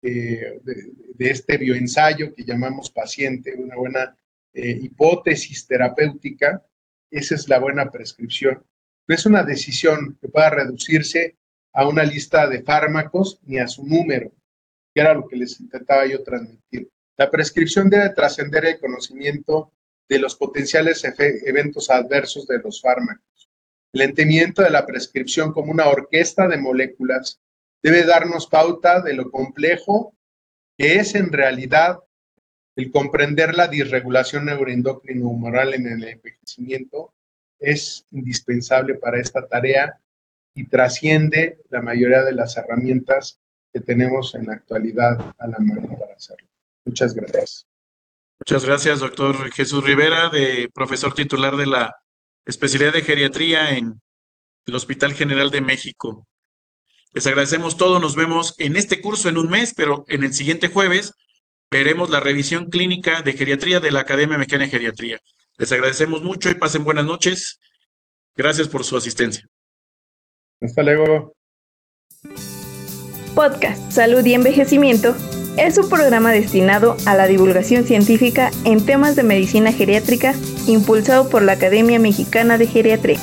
eh, 0.03 0.61
de, 0.65 1.31
este 1.31 1.57
bioensayo 1.57 2.35
que 2.35 2.45
llamamos 2.45 2.91
paciente, 2.91 3.55
una 3.55 3.77
buena 3.77 4.19
eh, 4.53 4.77
hipótesis 4.83 5.69
terapéutica. 5.69 6.67
Esa 7.13 7.37
es 7.37 7.49
la 7.49 7.61
buena 7.61 7.91
prescripción. 7.91 8.65
No 9.07 9.15
es 9.15 9.25
una 9.25 9.45
decisión 9.45 10.19
que 10.21 10.29
pueda 10.29 10.51
reducirse 10.51 11.37
a 11.73 11.87
una 11.87 12.03
lista 12.03 12.47
de 12.49 12.63
fármacos 12.63 13.41
ni 13.45 13.59
a 13.59 13.69
su 13.69 13.85
número, 13.85 14.33
que 14.95 15.01
era 15.01 15.15
lo 15.15 15.27
que 15.29 15.37
les 15.37 15.61
intentaba 15.61 16.07
yo 16.07 16.23
transmitir. 16.23 16.91
La 17.17 17.31
prescripción 17.31 17.91
debe 17.91 18.11
trascender 18.11 18.65
el 18.65 18.81
conocimiento 18.81 19.73
de 20.09 20.19
los 20.19 20.35
potenciales 20.35 21.05
eventos 21.45 21.91
adversos 21.91 22.47
de 22.47 22.59
los 22.59 22.81
fármacos. 22.81 23.51
El 23.93 24.03
entendimiento 24.03 24.63
de 24.63 24.71
la 24.71 24.87
prescripción 24.87 25.53
como 25.53 25.71
una 25.71 25.89
orquesta 25.89 26.49
de 26.49 26.57
moléculas 26.57 27.41
debe 27.83 28.05
darnos 28.05 28.47
pauta 28.47 29.01
de 29.01 29.15
lo 29.15 29.31
complejo 29.31 30.15
que 30.77 30.95
es 30.95 31.15
en 31.15 31.33
realidad 31.33 31.99
el 32.77 32.91
comprender 32.91 33.55
la 33.55 33.69
disregulación 33.69 34.47
neuroendocrino 34.47 35.29
humoral 35.29 35.75
en 35.75 35.87
el 35.87 36.05
envejecimiento 36.05 37.13
es 37.59 38.07
indispensable 38.11 38.95
para 38.95 39.21
esta 39.21 39.47
tarea 39.47 40.01
y 40.55 40.67
trasciende 40.69 41.61
la 41.71 41.83
mayoría 41.83 42.23
de 42.23 42.33
las 42.33 42.57
herramientas 42.57 43.41
que 43.73 43.81
tenemos 43.81 44.35
en 44.35 44.47
la 44.47 44.55
actualidad 44.55 45.35
a 45.39 45.47
la 45.47 45.59
mano 45.59 45.97
para 45.99 46.15
hacerlo. 46.15 46.49
Muchas 46.85 47.15
gracias. 47.15 47.67
Muchas 48.41 48.65
gracias, 48.65 49.01
doctor 49.01 49.53
Jesús 49.53 49.85
Rivera, 49.85 50.31
de 50.31 50.71
profesor 50.73 51.15
titular 51.15 51.57
de 51.57 51.67
la 51.67 51.97
especialidad 52.47 52.95
de 52.95 53.03
geriatría 53.03 53.77
en 53.77 54.01
el 54.67 54.75
Hospital 54.75 55.13
General 55.13 55.51
de 55.51 55.61
México. 55.61 56.27
Les 57.13 57.27
agradecemos 57.27 57.77
todo, 57.77 57.99
nos 57.99 58.17
vemos 58.17 58.55
en 58.59 58.77
este 58.77 59.01
curso 59.01 59.29
en 59.29 59.37
un 59.37 59.51
mes, 59.51 59.75
pero 59.75 60.05
en 60.09 60.25
el 60.25 60.33
siguiente 60.33 60.69
jueves 60.69 61.13
veremos 61.71 62.09
la 62.09 62.21
revisión 62.21 62.71
clínica 62.71 63.23
de 63.23 63.35
geriatría 63.35 63.81
de 63.81 63.91
la 63.91 64.01
Academia 64.01 64.39
Mexicana 64.39 64.65
de 64.65 64.71
Geriatría. 64.71 65.21
Les 65.59 65.71
agradecemos 65.73 66.23
mucho 66.23 66.51
y 66.51 66.55
pasen 66.55 66.85
buenas 66.85 67.05
noches. 67.05 67.61
Gracias 68.37 68.69
por 68.69 68.85
su 68.85 68.97
asistencia. 68.97 69.47
Hasta 70.63 70.83
luego. 70.83 71.33
Podcast 73.35 73.91
Salud 73.91 74.25
y 74.27 74.35
Envejecimiento 74.35 75.15
es 75.57 75.79
un 75.79 75.89
programa 75.89 76.33
destinado 76.33 76.97
a 77.07 77.15
la 77.15 77.27
divulgación 77.27 77.85
científica 77.85 78.51
en 78.65 78.85
temas 78.85 79.17
de 79.17 79.23
medicina 79.23 79.73
geriátrica 79.73 80.35
impulsado 80.67 81.31
por 81.31 81.43
la 81.43 81.53
Academia 81.53 81.99
Mexicana 81.99 82.59
de 82.59 82.67
Geriatría. 82.67 83.19